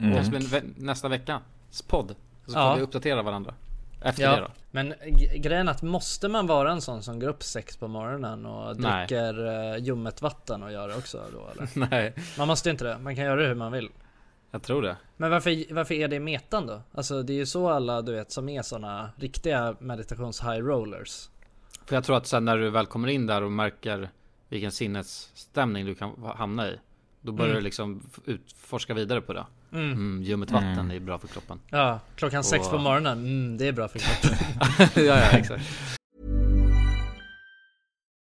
Mm. 0.01 0.25
Ve- 0.31 0.63
nästa 0.77 1.09
veckas 1.09 1.43
podd 1.89 2.15
Så 2.47 2.53
får 2.53 2.61
Ja. 2.63 2.75
vi 2.75 2.83
uppdatera 2.83 3.23
varandra 3.23 3.55
Efter 4.03 4.23
Ja, 4.23 4.31
det 4.37 4.41
då 4.41 4.49
men 4.71 4.95
grejen 5.37 5.69
att 5.69 5.83
måste 5.83 6.29
man 6.29 6.47
vara 6.47 6.73
en 6.73 6.81
sån 6.81 7.03
som 7.03 7.21
går 7.21 7.29
upp 7.29 7.43
sex 7.43 7.77
på 7.77 7.89
morgonen 7.89 8.47
och 8.47 8.77
Nej. 8.81 9.07
dricker 9.07 9.47
uh, 9.47 9.79
ljummet 9.79 10.23
vatten 10.23 10.63
och 10.63 10.73
gör 10.73 10.89
det 10.89 10.95
också 10.97 11.23
då 11.33 11.49
eller? 11.53 11.69
Nej 11.91 12.15
Man 12.39 12.49
måste 12.49 12.71
inte 12.71 12.85
det, 12.85 12.99
man 12.99 13.17
kan 13.17 13.25
göra 13.25 13.41
det 13.43 13.49
hur 13.49 13.55
man 13.55 13.73
vill. 13.73 13.89
Jag 14.51 14.63
tror 14.63 14.83
det 14.83 14.97
Men 15.17 15.31
varför, 15.31 15.75
varför 15.75 15.95
är 15.95 16.09
det 16.09 16.21
metan 16.21 16.67
då? 16.67 16.83
Alltså 16.95 17.23
det 17.23 17.33
är 17.33 17.37
ju 17.37 17.47
så 17.47 17.69
alla 17.69 18.03
du 18.03 18.13
vet 18.13 18.33
som 18.33 18.49
är 18.49 18.63
såna 18.63 19.11
riktiga 19.17 19.77
meditations 19.79 20.41
high 20.41 20.59
rollers. 20.59 21.29
För 21.87 21.95
jag 21.97 22.05
tror 22.05 22.17
att 22.17 22.27
sen 22.27 22.45
när 22.45 22.59
du 22.59 22.71
väl 22.71 22.87
kommer 22.87 23.09
in 23.09 23.27
där 23.27 23.43
och 23.43 23.53
märker 23.53 24.11
vilken 24.49 24.73
sinnesstämning 24.73 25.87
du 25.87 25.95
kan 25.95 26.33
hamna 26.37 26.69
i 26.69 26.79
Då 27.21 27.33
börjar 27.33 27.51
Mm. 27.51 27.57
du 27.63 27.65
liksom 27.65 28.03
utforska 28.25 28.95
vidare 28.95 29.21
på 29.21 29.33
det 29.33 29.47
Mm. 29.73 29.93
mm, 29.93 30.23
Ljummet 30.23 30.51
vatten 30.51 30.69
Mm. 30.79 30.91
är 30.91 31.01
bra 31.01 31.19
för 31.19 31.29
kroppen 31.29 31.59
Ja, 31.71 32.01
klockan 32.15 32.45
sex 32.45 32.65
Och- 32.67 32.71
på 32.73 32.79
morgonen, 32.79 33.19
mm, 33.19 33.59
det 33.59 33.69
är 33.69 33.73
bra 33.73 33.89
för 33.89 33.99
kroppen. 33.99 34.39
ja, 34.95 35.03
ja 35.03 35.39
exakt 35.39 35.63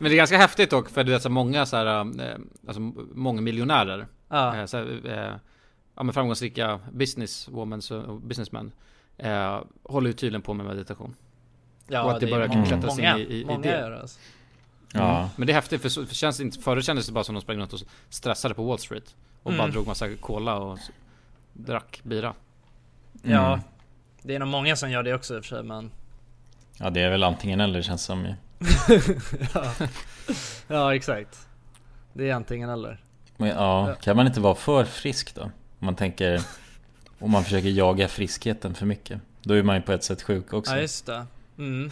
Men 0.00 0.10
det 0.10 0.14
är 0.14 0.16
ganska 0.16 0.38
häftigt 0.38 0.70
dock 0.70 0.88
för 0.90 1.04
det 1.04 1.14
är 1.14 1.18
så 1.18 1.30
många 1.30 1.66
så 1.66 1.76
här, 1.76 1.86
eh, 1.86 2.36
alltså 2.66 2.80
många 3.14 3.40
miljonärer. 3.40 4.06
Ja. 4.28 4.56
Eh, 4.56 4.66
så 4.66 4.76
här, 4.76 5.00
eh, 5.06 5.34
ja 5.96 6.02
men 6.02 6.12
framgångsrika 6.12 6.80
businesswomen 6.92 7.80
och 8.08 8.20
businessmän. 8.20 8.72
Eh, 9.18 9.60
håller 9.82 10.06
ju 10.06 10.12
tydligen 10.12 10.42
på 10.42 10.54
med 10.54 10.66
meditation. 10.66 11.14
Ja, 11.88 12.02
och 12.04 12.10
att 12.12 12.20
det, 12.20 12.26
det 12.26 12.32
är 12.32 12.48
börjar 12.48 12.64
klättras 12.66 12.96
många- 12.96 13.18
in 13.18 13.26
i, 13.26 13.32
i, 13.34 13.40
i 13.40 13.44
många 13.44 13.60
det. 13.60 13.68
gör 13.80 13.90
det, 13.90 14.00
alltså. 14.00 14.20
Ja. 14.92 15.16
Mm. 15.18 15.28
Men 15.36 15.46
det 15.46 15.52
är 15.52 15.54
häftigt 15.54 15.82
för, 15.82 15.88
så- 15.88 16.06
för 16.06 16.14
känns 16.14 16.40
inte, 16.40 16.58
förut 16.58 16.84
kändes 16.84 17.06
det 17.06 17.12
bara 17.12 17.24
som 17.24 17.34
de 17.34 17.40
sprang 17.40 17.56
runt 17.58 17.72
och 17.72 17.80
stressade 18.08 18.54
på 18.54 18.64
Wall 18.64 18.78
Street. 18.78 19.14
Och 19.42 19.52
bara 19.52 19.58
Mm. 19.62 19.70
drog 19.70 19.86
massa 19.86 20.16
cola 20.16 20.56
och 20.56 20.78
drack 21.52 22.00
bira. 22.04 22.34
Ja, 23.22 23.46
Mm. 23.46 23.60
det 24.22 24.34
är 24.34 24.38
nog 24.38 24.48
många 24.48 24.76
som 24.76 24.90
gör 24.90 25.02
det 25.02 25.14
också 25.14 25.36
i 25.36 25.40
och 25.40 25.44
för 25.44 25.56
sig 25.56 25.62
men 25.64 25.90
Ja 26.78 26.90
det 26.90 27.00
är 27.00 27.10
väl 27.10 27.22
antingen 27.24 27.60
eller 27.60 27.82
känns 27.82 28.02
som 28.04 28.24
ju. 28.26 28.34
Ja. 29.54 29.72
ja 30.66 30.94
exakt 30.94 31.46
Det 32.12 32.30
är 32.30 32.34
antingen 32.34 32.70
eller 32.70 33.00
Men, 33.36 33.48
ja, 33.48 33.94
kan 34.02 34.16
man 34.16 34.26
inte 34.26 34.40
vara 34.40 34.54
för 34.54 34.84
frisk 34.84 35.34
då? 35.34 35.42
Om 35.42 35.50
man 35.78 35.96
tänker 35.96 36.42
Om 37.18 37.30
man 37.30 37.44
försöker 37.44 37.68
jaga 37.68 38.08
friskheten 38.08 38.74
för 38.74 38.86
mycket 38.86 39.20
Då 39.42 39.54
är 39.54 39.62
man 39.62 39.76
ju 39.76 39.82
på 39.82 39.92
ett 39.92 40.04
sätt 40.04 40.22
sjuk 40.22 40.52
också 40.52 40.72
Ja 40.72 40.80
just 40.80 41.06
det 41.06 41.26
mm. 41.58 41.90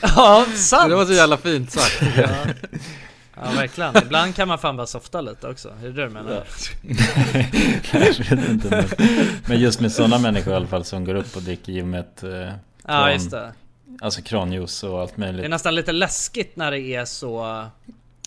Ja 0.00 0.46
sant! 0.54 0.90
Det 0.90 0.96
var 0.96 1.04
så 1.04 1.12
jävla 1.12 1.36
fint 1.36 1.70
sagt. 1.70 2.02
ja. 2.16 2.28
ja 3.34 3.50
verkligen, 3.54 3.96
ibland 3.96 4.34
kan 4.34 4.48
man 4.48 4.58
fan 4.58 4.76
bara 4.76 4.86
softa 4.86 5.20
lite 5.20 5.48
också, 5.48 5.68
är 5.68 5.86
det 5.86 5.92
det 5.92 6.04
du 6.04 6.10
menar? 6.10 6.32
Jag 7.92 8.00
vet 8.00 8.48
inte 8.48 8.70
men, 8.70 9.06
men 9.46 9.60
just 9.60 9.80
med 9.80 9.92
sådana 9.92 10.18
människor 10.18 10.52
i 10.52 10.56
alla 10.56 10.66
fall 10.66 10.84
som 10.84 11.04
går 11.04 11.14
upp 11.14 11.36
och 11.36 11.42
dricker 11.42 11.72
gymmet 11.72 12.22
eh, 12.22 12.52
Ja, 12.86 13.12
just 13.12 13.30
det. 13.30 13.52
Alltså 14.00 14.22
kranjuice 14.22 14.84
och 14.84 15.00
allt 15.00 15.16
Det 15.16 15.22
är 15.22 15.32
möjligt. 15.32 15.50
nästan 15.50 15.74
lite 15.74 15.92
läskigt 15.92 16.56
när 16.56 16.70
det 16.70 16.80
är 16.80 17.04
så... 17.04 17.36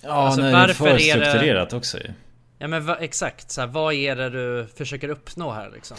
Ja, 0.03 0.11
alltså, 0.11 0.41
när 0.41 0.51
det 0.51 0.57
är 0.57 0.61
varför 0.61 0.73
för 0.73 0.87
är 0.87 0.93
det- 0.95 0.99
strukturerat 1.25 1.73
också 1.73 1.97
ju. 1.97 2.13
Ja 2.57 2.67
men 2.67 2.85
va, 2.85 2.97
exakt, 2.99 3.51
så 3.51 3.61
här, 3.61 3.67
vad 3.67 3.93
är 3.93 4.15
det 4.15 4.29
du 4.29 4.67
försöker 4.75 5.09
uppnå 5.09 5.51
här 5.51 5.71
liksom? 5.73 5.97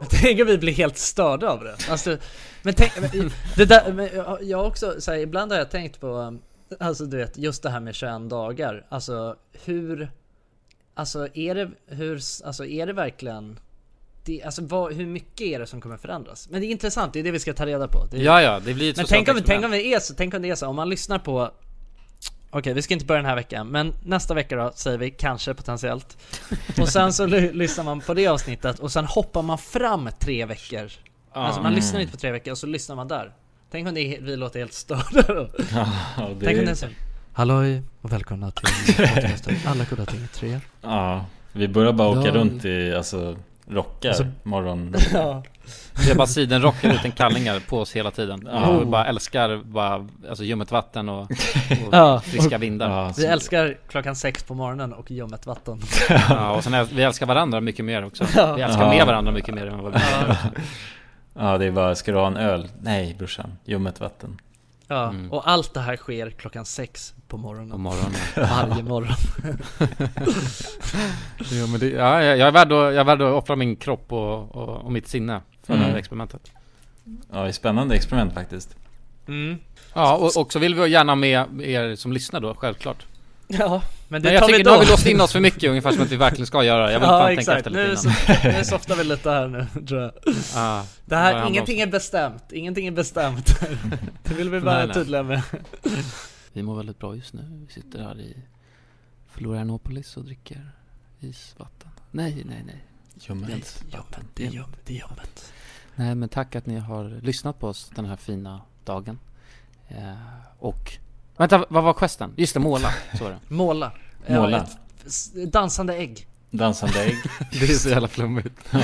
Jag 0.00 0.10
tänker 0.10 0.44
vi 0.44 0.58
blir 0.58 0.72
helt 0.72 0.98
störda 0.98 1.48
av 1.48 1.64
det. 1.64 1.76
Alltså, 1.90 2.16
men 2.62 2.74
tänk, 2.74 2.92
det 3.56 3.64
där, 3.64 3.92
men 3.92 4.08
jag- 4.48 4.66
också, 4.66 5.00
så 5.00 5.10
här, 5.12 5.18
ibland 5.18 5.52
har 5.52 5.58
jag 5.58 5.70
tänkt 5.70 6.00
på, 6.00 6.38
alltså 6.80 7.04
du 7.04 7.16
vet, 7.16 7.38
just 7.38 7.62
det 7.62 7.70
här 7.70 7.80
med 7.80 7.94
21 7.94 8.30
dagar. 8.30 8.86
Alltså 8.88 9.36
hur, 9.64 10.10
alltså 10.94 11.28
är 11.34 11.54
det, 11.54 11.70
hur, 11.86 12.20
alltså 12.44 12.64
är 12.64 12.86
det 12.86 12.92
verkligen, 12.92 13.58
det, 14.24 14.42
alltså 14.42 14.62
vad, 14.62 14.92
hur 14.92 15.06
mycket 15.06 15.40
är 15.40 15.58
det 15.58 15.66
som 15.66 15.80
kommer 15.80 15.96
förändras? 15.96 16.48
Men 16.50 16.60
det 16.60 16.66
är 16.66 16.70
intressant, 16.70 17.12
det 17.12 17.18
är 17.20 17.24
det 17.24 17.30
vi 17.30 17.38
ska 17.40 17.52
ta 17.54 17.66
reda 17.66 17.88
på. 17.88 17.98
Är, 18.12 18.16
Ja, 18.22 18.42
ja, 18.42 18.60
det 18.64 18.74
blir 18.74 18.90
ett 18.90 18.96
Men 18.96 19.06
tänk 19.06 19.28
om, 19.28 19.40
tänk 19.46 19.64
om 19.64 19.70
det 19.70 19.82
är 19.86 20.00
så, 20.00 20.14
tänk 20.14 20.34
om 20.34 20.42
det 20.42 20.50
är 20.50 20.54
så, 20.54 20.66
om 20.66 20.76
man 20.76 20.88
lyssnar 20.88 21.18
på 21.18 21.50
Okej, 22.54 22.74
vi 22.74 22.82
ska 22.82 22.94
inte 22.94 23.06
börja 23.06 23.18
den 23.22 23.28
här 23.28 23.36
veckan, 23.36 23.66
men 23.68 23.92
nästa 24.04 24.34
vecka 24.34 24.56
då 24.56 24.72
säger 24.74 24.98
vi 24.98 25.10
kanske 25.10 25.54
potentiellt. 25.54 26.16
Och 26.80 26.88
sen 26.88 27.12
så 27.12 27.26
ly- 27.26 27.52
lyssnar 27.54 27.84
man 27.84 28.00
på 28.00 28.14
det 28.14 28.26
avsnittet 28.26 28.78
och 28.78 28.92
sen 28.92 29.04
hoppar 29.04 29.42
man 29.42 29.58
fram 29.58 30.08
tre 30.20 30.44
veckor. 30.46 30.90
Alltså 31.32 31.60
man 31.60 31.66
Mm. 31.66 31.74
lyssnar 31.76 32.00
inte 32.00 32.12
på 32.12 32.18
tre 32.18 32.30
veckor 32.32 32.50
och 32.50 32.58
så 32.58 32.66
lyssnar 32.66 32.96
man 32.96 33.08
där. 33.08 33.32
Tänk 33.70 33.88
om 33.88 33.94
det 33.94 34.00
är, 34.00 34.20
vi 34.20 34.36
låter 34.36 34.58
helt 34.58 34.72
störda 34.72 35.22
då. 35.22 35.48
Ja, 35.72 36.28
det 36.38 36.44
Tänk 36.46 36.58
om 36.58 36.64
det 36.64 36.70
är 36.70 36.74
så. 36.74 36.86
Halloj 37.32 37.82
och 38.02 38.12
välkomna 38.12 38.50
till 38.50 38.68
Alla 39.66 39.84
goda 39.90 40.06
ting 40.06 40.20
i 40.24 40.26
tre. 40.26 40.60
Ja, 40.82 41.26
vi 41.52 41.68
börjar 41.68 41.92
bara 41.92 42.08
åka 42.08 42.28
Ja. 42.28 42.34
runt 42.34 42.64
i, 42.64 42.94
alltså, 42.94 43.36
rockar 43.68 44.08
Alltså- 44.08 44.26
morgon. 44.42 44.94
Ja. 45.12 45.42
Vi 46.04 46.08
har 46.08 46.16
bara 46.16 46.26
sidenrockar 46.26 46.94
utan 46.94 47.12
kallingar 47.12 47.60
på 47.68 47.78
oss 47.78 47.92
hela 47.96 48.10
tiden. 48.10 48.48
Ja. 48.52 48.66
Och 48.66 48.80
vi 48.80 48.84
bara 48.84 49.06
älskar 49.06 49.56
bara, 49.64 50.08
alltså 50.28 50.44
ljummet 50.44 50.70
vatten 50.72 51.08
och, 51.08 51.20
och 51.86 51.92
Ja. 51.92 52.20
friska 52.20 52.58
vindar. 52.58 53.14
Vi 53.16 53.26
älskar 53.26 53.76
klockan 53.88 54.16
sex 54.16 54.42
på 54.44 54.54
morgonen 54.54 54.92
och 54.92 55.10
ljummet 55.10 55.46
vatten. 55.46 55.80
Ja, 56.28 56.50
och 56.50 56.64
sen 56.64 56.86
vi 56.92 57.02
älskar 57.02 57.26
varandra 57.26 57.60
mycket 57.60 57.84
mer 57.84 58.04
också. 58.04 58.24
Ja. 58.36 58.54
Vi 58.54 58.62
älskar 58.62 58.82
Ja. 58.82 58.88
med 58.88 59.06
varandra 59.06 59.32
mycket 59.32 59.54
mer 59.54 59.66
än 59.66 59.78
vad 59.82 59.92
vi 59.92 59.98
Ja. 60.28 60.36
Ja, 61.38 61.58
det 61.58 61.66
är 61.66 61.70
bara, 61.70 61.94
ska 61.94 62.12
du 62.12 62.18
ha 62.18 62.26
en 62.26 62.36
öl? 62.36 62.68
Nej 62.80 63.14
brorsan, 63.18 63.52
ljummet 63.64 64.00
vatten. 64.00 64.40
Ja, 64.88 65.08
Mm. 65.08 65.32
och 65.32 65.50
allt 65.50 65.74
det 65.74 65.80
här 65.80 65.96
sker 65.96 66.30
klockan 66.30 66.64
sex 66.64 67.14
på 67.28 67.36
morgonen. 67.36 67.70
På 67.70 67.78
morgonen. 67.78 68.12
Varje 68.36 68.82
morgon. 68.82 69.14
ja, 71.50 71.66
men 71.66 71.80
det, 71.80 71.88
ja, 71.90 72.22
jag 72.22 72.48
är 72.48 72.52
värd 72.52 72.72
att, 72.72 72.78
jag 72.78 72.96
är 72.96 73.04
värd 73.04 73.22
att 73.22 73.32
offra 73.42 73.56
min 73.56 73.76
kropp 73.76 74.12
och, 74.12 74.54
och, 74.56 74.68
och 74.84 74.92
mitt 74.92 75.08
sinne 75.08 75.40
för 75.62 75.72
det 75.72 75.78
här 75.78 75.86
Mm. 75.86 75.98
experimentet. 75.98 76.50
Ja, 77.32 77.42
det 77.42 77.48
är 77.48 77.52
spännande 77.52 77.94
experiment 77.94 78.34
faktiskt. 78.34 78.76
Mm. 79.28 79.58
Ja, 79.94 80.16
och, 80.16 80.36
och 80.36 80.52
så 80.52 80.58
vill 80.58 80.74
vi 80.74 80.88
gärna 80.88 81.14
med 81.14 81.60
er 81.60 81.96
som 81.96 82.12
lyssnar 82.12 82.40
då, 82.40 82.54
självklart. 82.54 83.06
Ja, 83.48 83.82
men 84.12 84.22
det 84.22 84.28
Men 84.28 84.34
jag 84.34 84.46
tycker 84.46 84.64
då. 84.64 84.70
nu 84.70 84.76
har 84.76 84.84
vi 84.84 84.90
låst 84.90 85.06
in 85.06 85.20
oss 85.20 85.32
för 85.32 85.40
mycket, 85.40 85.70
ungefär 85.70 85.92
som 85.92 86.02
att 86.02 86.12
vi 86.12 86.16
verkligen 86.16 86.46
ska 86.46 86.64
göra 86.64 86.86
det. 86.86 86.92
Jag 86.92 87.00
vill 87.00 87.08
ja, 87.08 87.18
fan 87.18 87.36
tänka 87.36 87.56
efter 87.56 87.70
lite 87.70 88.08
nu, 88.08 88.36
innan. 88.42 88.58
nu 88.58 88.64
softar 88.64 88.96
vi 88.96 89.04
lite 89.04 89.30
här 89.30 89.48
nu, 89.48 89.66
tror 89.86 90.00
jag. 90.00 90.12
Ja, 90.54 90.86
det 91.04 91.16
här, 91.16 91.48
ingenting 91.48 91.80
är 91.80 91.86
bestämt. 91.86 92.52
Ingenting 92.52 92.86
är 92.86 92.90
bestämt. 92.90 93.60
det 94.22 94.34
vill 94.34 94.50
vi 94.50 94.58
vara 94.58 94.94
tydliga 94.94 95.22
med. 95.22 95.42
Vi 96.52 96.62
mår 96.62 96.76
väldigt 96.76 96.98
bra 96.98 97.16
just 97.16 97.32
nu. 97.32 97.64
Vi 97.66 97.72
sitter 97.72 98.02
här 98.02 98.20
i 98.20 98.36
Florianopolis 99.30 100.16
och 100.16 100.24
dricker 100.24 100.70
isvatten. 101.20 101.90
Nej, 102.10 102.42
nej, 102.46 102.62
nej. 102.66 102.84
Ljummet 103.14 103.84
vatten. 103.92 104.24
Det 104.34 104.46
är 104.46 104.50
jobbet, 104.50 104.80
det 104.84 104.96
är 104.96 105.00
jobbet. 105.00 105.52
Nej, 105.94 106.14
men 106.14 106.28
tack 106.28 106.56
att 106.56 106.66
ni 106.66 106.78
har 106.78 107.20
lyssnat 107.22 107.58
på 107.58 107.68
oss 107.68 107.90
den 107.94 108.04
här 108.04 108.16
fina 108.16 108.60
dagen. 108.84 109.18
Eh, 109.88 110.14
och... 110.58 110.98
Vänta, 111.36 111.64
vad 111.68 111.84
var 111.84 111.94
questen? 111.94 112.32
Just 112.36 112.54
det, 112.54 112.60
måla. 112.60 112.88
Så 113.18 113.24
var 113.24 113.30
det. 113.30 113.38
Måla. 113.54 113.92
Måla. 114.28 114.66
Ja, 115.04 115.42
ett 115.42 115.52
dansande 115.52 115.94
ägg. 115.96 116.26
Dansande 116.50 117.02
ägg. 117.04 117.16
Det 117.52 117.64
är 117.64 117.74
så 117.74 117.88
jävla 117.88 118.08
flummigt. 118.08 118.54
Ja. 118.70 118.80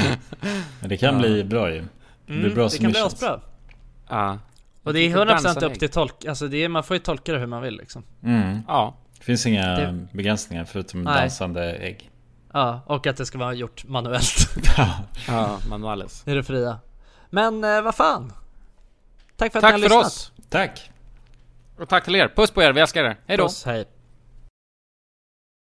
Men 0.80 0.88
det 0.88 0.96
kan 0.96 1.14
Ja. 1.14 1.20
bli 1.20 1.44
bra 1.44 1.70
ju. 1.74 1.80
Det 1.80 1.86
blir 2.26 2.38
Mm, 2.40 2.55
bra 2.55 2.68
det 2.68 2.78
kan 2.78 2.90
bli 2.90 3.01
asbra. 3.01 3.40
Ja. 4.09 4.38
Och 4.82 4.92
det 4.92 5.01
är 5.01 5.09
Lite 5.09 5.18
100% 5.18 5.26
dansande 5.28 5.66
upp 5.66 5.78
till 5.78 5.88
tolk, 5.88 6.24
alltså 6.24 6.49
det 6.49 6.64
är, 6.64 6.68
man 6.68 6.82
får 6.84 6.96
ju 6.96 7.01
tolka 7.03 7.32
det 7.32 7.38
hur 7.38 7.46
man 7.46 7.62
vill 7.62 7.76
liksom. 7.76 8.03
Mm. 8.22 8.61
Ja. 8.68 8.94
Det 9.18 9.24
finns 9.24 9.46
inga 9.46 9.66
Det- 9.66 10.07
begränsningar 10.12 10.64
förutom 10.64 11.03
Nej. 11.03 11.20
dansande 11.20 11.72
ägg. 11.74 12.11
Ja, 12.53 12.80
och 12.86 13.07
att 13.07 13.16
det 13.16 13.26
ska 13.26 13.38
vara 13.38 13.53
gjort 13.55 13.84
manuellt. 13.88 14.49
Ja, 15.28 15.59
manuales. 15.68 16.22
Det 16.24 16.30
är 16.30 16.36
det 16.36 16.42
fria. 16.44 16.78
Men 17.30 17.64
eh, 17.64 17.82
vad 17.82 17.94
fan. 17.94 18.32
Tack 19.36 19.53
för 19.53 19.59
att 19.59 19.62
Tack 19.62 19.74
ni 19.76 19.82
har 19.82 19.88
för 19.88 19.96
lyssnat. 19.96 20.07
oss. 20.07 20.32
Tack. 20.49 20.90
Och 21.79 21.89
tack 21.89 22.05
till 22.05 22.16
er. 22.16 22.29
Puss 22.29 22.51
på 22.51 22.62
er, 22.62 22.72
vi 22.72 22.81
älskar 22.81 23.05
er. 23.05 23.16
hejdå! 23.26 23.45
Puss, 23.45 23.64
hej. 23.64 23.85